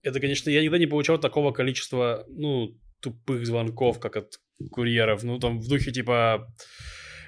это, 0.03 0.19
конечно, 0.19 0.51
я 0.51 0.61
никогда 0.61 0.77
не 0.77 0.87
получал 0.87 1.17
такого 1.17 1.51
количества, 1.51 2.23
ну, 2.29 2.77
тупых 2.99 3.47
звонков, 3.47 3.99
как 3.99 4.15
от 4.15 4.39
курьеров. 4.71 5.23
Ну, 5.23 5.39
там 5.39 5.59
в 5.59 5.67
духе 5.67 5.91
типа... 5.91 6.47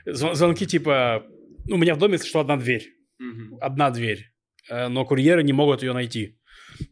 зв- 0.05 0.35
Звонки 0.35 0.65
типа... 0.65 1.23
Ну, 1.65 1.75
у 1.75 1.77
меня 1.79 1.93
в 1.95 1.99
доме, 1.99 2.17
что 2.17 2.39
одна 2.39 2.57
дверь. 2.57 2.87
Одна 3.61 3.91
дверь. 3.91 4.31
Э, 4.69 4.87
Но 4.87 5.05
курьеры 5.05 5.43
не 5.43 5.53
могут 5.53 5.83
ее 5.83 5.93
найти. 5.93 6.38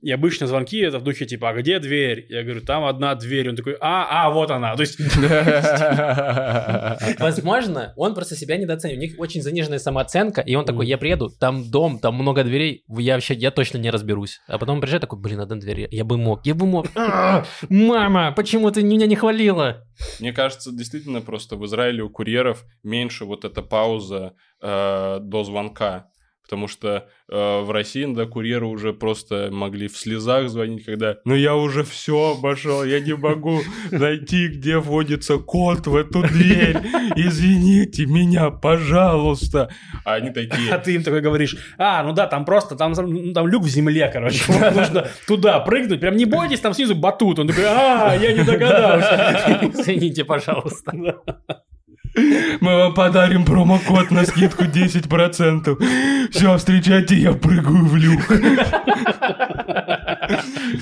И 0.01 0.11
обычно 0.11 0.47
звонки 0.47 0.79
это 0.79 0.99
в 0.99 1.03
духе 1.03 1.25
типа, 1.25 1.49
а 1.49 1.53
где 1.53 1.79
дверь? 1.79 2.25
Я 2.29 2.43
говорю, 2.43 2.61
там 2.61 2.85
одна 2.85 3.15
дверь. 3.15 3.49
Он 3.49 3.55
такой, 3.55 3.77
а, 3.79 4.25
а, 4.25 4.29
вот 4.29 4.51
она. 4.51 4.75
То 4.75 4.81
есть, 4.81 4.99
Возможно, 7.19 7.93
он 7.95 8.15
просто 8.15 8.35
себя 8.35 8.57
недооценивает. 8.57 8.99
У 8.99 9.01
них 9.01 9.19
очень 9.19 9.41
заниженная 9.41 9.79
самооценка, 9.79 10.41
и 10.41 10.55
он 10.55 10.65
такой, 10.65 10.88
я 10.88 10.97
приеду, 10.97 11.29
там 11.29 11.69
дом, 11.69 11.99
там 11.99 12.15
много 12.15 12.43
дверей, 12.43 12.83
я 12.89 13.15
вообще, 13.15 13.33
я 13.33 13.51
точно 13.51 13.77
не 13.77 13.89
разберусь. 13.89 14.39
А 14.47 14.57
потом 14.57 14.75
он 14.75 14.81
приезжает 14.81 15.01
такой, 15.01 15.19
блин, 15.19 15.39
одна 15.39 15.55
дверь, 15.55 15.88
я 15.91 16.03
бы 16.03 16.17
мог, 16.17 16.45
я 16.45 16.55
бы 16.55 16.65
мог. 16.65 16.88
А, 16.97 17.45
Мама, 17.69 18.31
почему 18.31 18.69
ты 18.69 18.83
меня 18.83 19.07
не 19.07 19.15
хвалила? 19.15 19.88
Мне 20.19 20.33
кажется, 20.33 20.71
действительно 20.71 21.21
просто 21.21 21.55
в 21.55 21.65
Израиле 21.65 22.03
у 22.03 22.09
курьеров 22.09 22.65
меньше 22.83 23.25
вот 23.25 23.45
эта 23.45 23.61
пауза 23.61 24.33
э, 24.61 25.19
до 25.21 25.43
звонка. 25.43 26.09
Потому 26.47 26.69
что 26.69 27.07
э, 27.29 27.61
в 27.61 27.71
России 27.71 28.05
иногда 28.05 28.25
курьеры 28.25 28.65
уже 28.67 28.93
просто 28.93 29.49
могли 29.51 29.89
в 29.89 29.97
слезах 29.97 30.49
звонить, 30.49 30.85
когда 30.85 31.17
«Ну 31.25 31.35
я 31.35 31.55
уже 31.55 31.83
все 31.83 32.37
обошел, 32.37 32.85
я 32.85 33.01
не 33.01 33.13
могу 33.13 33.59
найти, 33.91 34.47
где 34.47 34.77
вводится 34.77 35.37
код 35.37 35.87
в 35.87 35.95
эту 35.95 36.23
дверь. 36.23 36.77
Извините 37.17 38.05
меня, 38.05 38.49
пожалуйста». 38.49 39.69
А 40.05 40.15
они 40.15 40.29
а 40.29 40.33
такие 40.33 40.77
ты 40.87 40.95
им 40.95 41.03
такой 41.03 41.19
говоришь, 41.19 41.57
а, 41.77 42.01
ну 42.01 42.13
да, 42.13 42.27
там 42.27 42.45
просто, 42.45 42.77
там, 42.77 42.93
ну, 42.93 43.33
там 43.33 43.45
люк 43.47 43.63
в 43.63 43.67
земле, 43.67 44.09
короче. 44.11 44.41
Нужно 44.73 45.09
туда 45.27 45.59
прыгнуть. 45.59 45.99
Прям 45.99 46.15
не 46.15 46.23
бойтесь, 46.23 46.61
там 46.61 46.73
снизу 46.73 46.95
батут. 46.95 47.39
Он 47.39 47.47
такой, 47.47 47.65
а, 47.65 48.15
я 48.15 48.31
не 48.31 48.43
догадался. 48.43 49.59
Извините, 49.73 50.23
пожалуйста. 50.23 50.93
«Мы 52.61 52.76
вам 52.76 52.93
подарим 52.93 53.45
промокод 53.45 54.11
на 54.11 54.26
скидку 54.26 54.63
10%. 54.63 56.30
Все, 56.32 56.57
встречайте, 56.57 57.15
я 57.15 57.34
прыгаю 57.34 57.86
в 57.86 57.95
люк». 57.95 58.22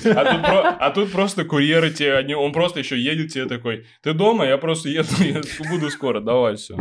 А 0.06 0.26
тут, 0.26 0.42
про- 0.42 0.70
а 0.80 0.90
тут 0.92 1.12
просто 1.12 1.46
курьеры 1.46 1.92
тебе, 1.92 2.16
они, 2.18 2.34
он 2.34 2.52
просто 2.52 2.80
еще 2.80 3.00
едет 3.00 3.32
тебе 3.34 3.46
такой, 3.46 3.86
ты 4.02 4.14
дома, 4.14 4.46
я 4.46 4.58
просто 4.58 4.90
еду, 4.90 5.08
я 5.20 5.42
буду 5.70 5.90
скоро, 5.90 6.20
давай 6.20 6.56
все. 6.56 6.76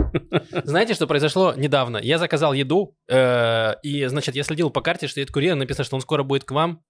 Знаете, 0.65 0.95
что 0.95 1.07
произошло 1.07 1.53
недавно? 1.57 1.99
Я 1.99 2.19
заказал 2.19 2.53
еду, 2.55 2.97
э, 3.09 3.75
и, 3.83 4.07
значит, 4.07 4.35
я 4.35 4.43
следил 4.45 4.71
по 4.71 4.81
карте, 4.81 5.07
что 5.09 5.21
едет 5.21 5.33
курьер, 5.33 5.55
написано, 5.57 5.85
что 5.85 5.97
он 5.97 6.03
скоро 6.03 6.23
будет 6.23 6.45
к 6.45 6.51
вам, 6.53 6.81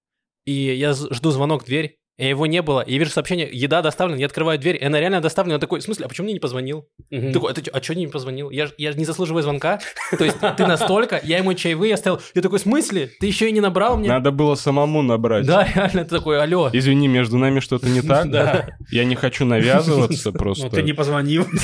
и 0.45 0.53
я 0.53 0.93
жду 0.93 1.31
звонок 1.31 1.63
в 1.63 1.65
дверь, 1.65 1.97
и 2.17 2.27
его 2.29 2.45
не 2.45 2.61
было, 2.61 2.81
и 2.81 2.93
я 2.93 2.99
вижу 2.99 3.11
сообщение, 3.11 3.49
еда 3.51 3.81
доставлена, 3.81 4.17
я 4.19 4.25
открываю 4.27 4.57
дверь, 4.57 4.77
и 4.81 4.85
она 4.85 4.99
реально 4.99 5.19
доставлена, 5.21 5.55
я 5.55 5.59
такой, 5.59 5.79
в 5.81 5.83
смысле, 5.83 6.05
а 6.05 6.07
почему 6.09 6.25
мне 6.25 6.33
не 6.33 6.39
позвонил? 6.39 6.87
Мгм. 7.11 7.33
Такой, 7.33 7.51
а, 7.51 7.53
ты 7.53 7.61
чё- 7.61 7.71
а 7.73 7.81
что 7.81 7.93
не 7.95 8.07
позвонил? 8.07 8.49
Я, 8.51 8.67
ж- 8.67 8.73
я 8.77 8.91
ж 8.93 8.95
не 8.95 9.03
заслуживаю 9.05 9.43
звонка. 9.43 9.79
То 10.17 10.23
есть 10.23 10.37
ты 10.39 10.65
настолько, 10.65 11.19
я 11.23 11.39
ему 11.39 11.53
чаевые 11.53 11.93
оставил. 11.93 12.21
Я 12.33 12.41
такой, 12.41 12.59
в 12.59 12.61
смысле? 12.61 13.09
Ты 13.19 13.27
еще 13.27 13.49
и 13.49 13.51
не 13.51 13.59
набрал 13.59 13.97
мне? 13.97 14.07
Надо 14.09 14.31
было 14.31 14.55
самому 14.55 15.01
набрать. 15.01 15.45
Да, 15.45 15.67
реально, 15.75 16.03
ты 16.05 16.09
такой, 16.15 16.41
алло. 16.41 16.69
Извини, 16.71 17.07
между 17.07 17.37
нами 17.37 17.59
что-то 17.59 17.87
не 17.89 18.01
так? 18.01 18.29
Да. 18.31 18.69
Я 18.91 19.03
не 19.05 19.15
хочу 19.15 19.45
навязываться 19.45 20.31
Ну, 20.31 20.37
просто. 20.39 20.69
ты 20.69 20.83
не 20.83 20.93
позвонил. 20.93 21.45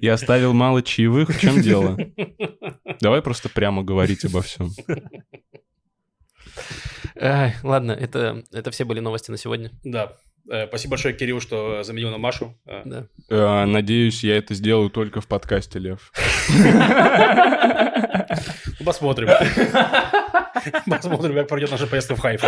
Я 0.00 0.14
оставил 0.14 0.52
мало 0.52 0.82
чаевых, 0.82 1.30
в 1.30 1.40
чем 1.40 1.60
дело? 1.60 1.96
Давай 3.00 3.22
просто 3.22 3.48
прямо 3.48 3.82
говорить 3.82 4.24
обо 4.24 4.42
всем. 4.42 4.70
Ладно, 7.62 7.92
это, 7.92 8.44
это 8.52 8.70
все 8.70 8.84
были 8.84 9.00
новости 9.00 9.30
на 9.30 9.36
сегодня. 9.36 9.70
Да. 9.84 10.12
Э, 10.50 10.66
Спасибо 10.66 10.92
большое, 10.92 11.14
Кирилл, 11.14 11.40
что 11.40 11.82
заменил 11.82 12.10
на 12.10 12.18
Машу. 12.18 12.56
Э, 12.66 12.82
Да. 12.84 13.06
Э, 13.28 13.64
Надеюсь, 13.66 14.24
я 14.24 14.36
это 14.38 14.54
сделаю 14.54 14.88
только 14.90 15.20
в 15.20 15.26
подкасте, 15.26 15.78
Лев. 15.78 16.12
ну, 18.80 18.84
Посмотрим. 18.84 19.28
Посмотрим, 20.86 21.34
как 21.34 21.48
пройдет 21.48 21.70
наша 21.70 21.86
поездка 21.86 22.16
в 22.16 22.20
Хайфу. 22.20 22.46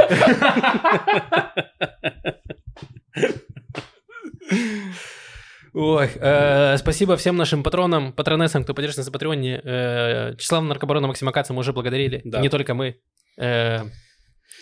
Ой, 5.72 6.10
э, 6.16 6.76
спасибо 6.78 7.16
всем 7.16 7.36
нашим 7.36 7.62
патронам, 7.62 8.12
патронессам, 8.12 8.64
кто 8.64 8.74
поддерживает 8.74 8.98
нас 8.98 9.06
на 9.06 9.12
Патреоне. 9.12 9.60
Э, 9.62 10.34
Числава 10.36 10.64
Наркобарона 10.64 11.06
Максима 11.06 11.30
Каца 11.30 11.52
мы 11.52 11.60
уже 11.60 11.72
благодарили. 11.72 12.20
Да. 12.24 12.40
Не 12.40 12.48
только 12.48 12.74
мы. 12.74 12.96
Э, 13.36 13.84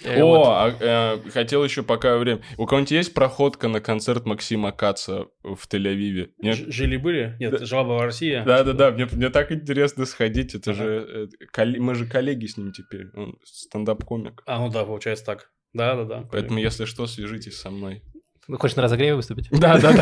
э, 0.04 0.20
О, 0.20 0.26
вот. 0.26 0.46
а, 0.46 0.76
э, 0.80 1.30
хотел 1.30 1.64
еще 1.64 1.82
пока 1.82 2.16
время. 2.18 2.40
У 2.56 2.66
кого-нибудь 2.66 2.90
есть 2.92 3.14
проходка 3.14 3.68
на 3.68 3.80
концерт 3.80 4.26
Максима 4.26 4.72
Каца 4.72 5.26
в 5.42 5.58
Тель-Авиве? 5.68 6.30
Жили-были? 6.42 7.36
Нет, 7.40 7.60
жила 7.60 7.84
была 7.84 8.04
Россия. 8.04 8.44
Да-да-да, 8.44 8.90
мне, 8.90 9.06
мне 9.10 9.30
так 9.30 9.52
интересно 9.52 10.06
сходить. 10.06 10.54
Это 10.54 10.74
же... 10.74 11.28
э, 11.56 11.66
мы 11.78 11.94
же 11.94 12.06
коллеги 12.06 12.46
с 12.46 12.56
ним 12.56 12.72
теперь. 12.72 13.06
Он 13.14 13.38
стендап-комик. 13.44 14.42
А, 14.46 14.58
ну 14.58 14.70
да, 14.70 14.84
получается 14.84 15.24
так. 15.24 15.50
Да-да-да. 15.72 16.24
Поэтому, 16.30 16.58
если 16.58 16.84
что, 16.84 17.06
свяжитесь 17.06 17.58
со 17.58 17.70
мной. 17.70 18.02
Вы 18.48 18.58
хочешь 18.58 18.76
на 18.76 18.82
разогреве 18.82 19.14
выступить? 19.14 19.48
Да-да-да. 19.50 19.98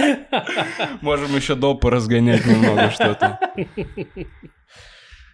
Можем 1.02 1.36
еще 1.36 1.54
до 1.54 1.74
поразгонять 1.74 2.46
немного 2.46 2.90
что-то. 2.90 3.38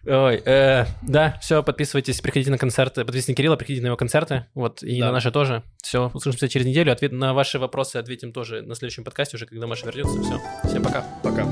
Ой, 0.07 0.43
э, 0.45 0.87
да, 1.03 1.39
все, 1.41 1.63
подписывайтесь, 1.63 2.21
приходите 2.21 2.51
на 2.51 2.59
концерты, 2.59 3.01
подписывайтесь 3.05 3.29
на 3.29 3.35
Кирилла, 3.35 3.57
приходите 3.57 3.83
на 3.83 3.87
его 3.89 3.97
концерты, 3.97 4.47
вот, 4.55 4.83
и 4.83 5.01
Да. 5.01 5.07
на 5.07 5.13
наши 5.13 5.31
тоже. 5.33 5.63
Все, 5.83 6.11
услышимся 6.15 6.49
через 6.49 6.67
неделю, 6.67 6.93
ответ 6.93 7.13
на 7.13 7.35
ваши 7.35 7.59
вопросы 7.59 7.97
ответим 7.97 8.33
тоже 8.33 8.63
на 8.63 8.75
следующем 8.75 9.05
подкасте 9.05 9.37
уже, 9.37 9.47
когда 9.47 9.67
Маша 9.67 9.87
вернется. 9.87 10.21
Все, 10.23 10.41
всем 10.69 10.83
пока. 10.83 11.05
Пока. 11.23 11.45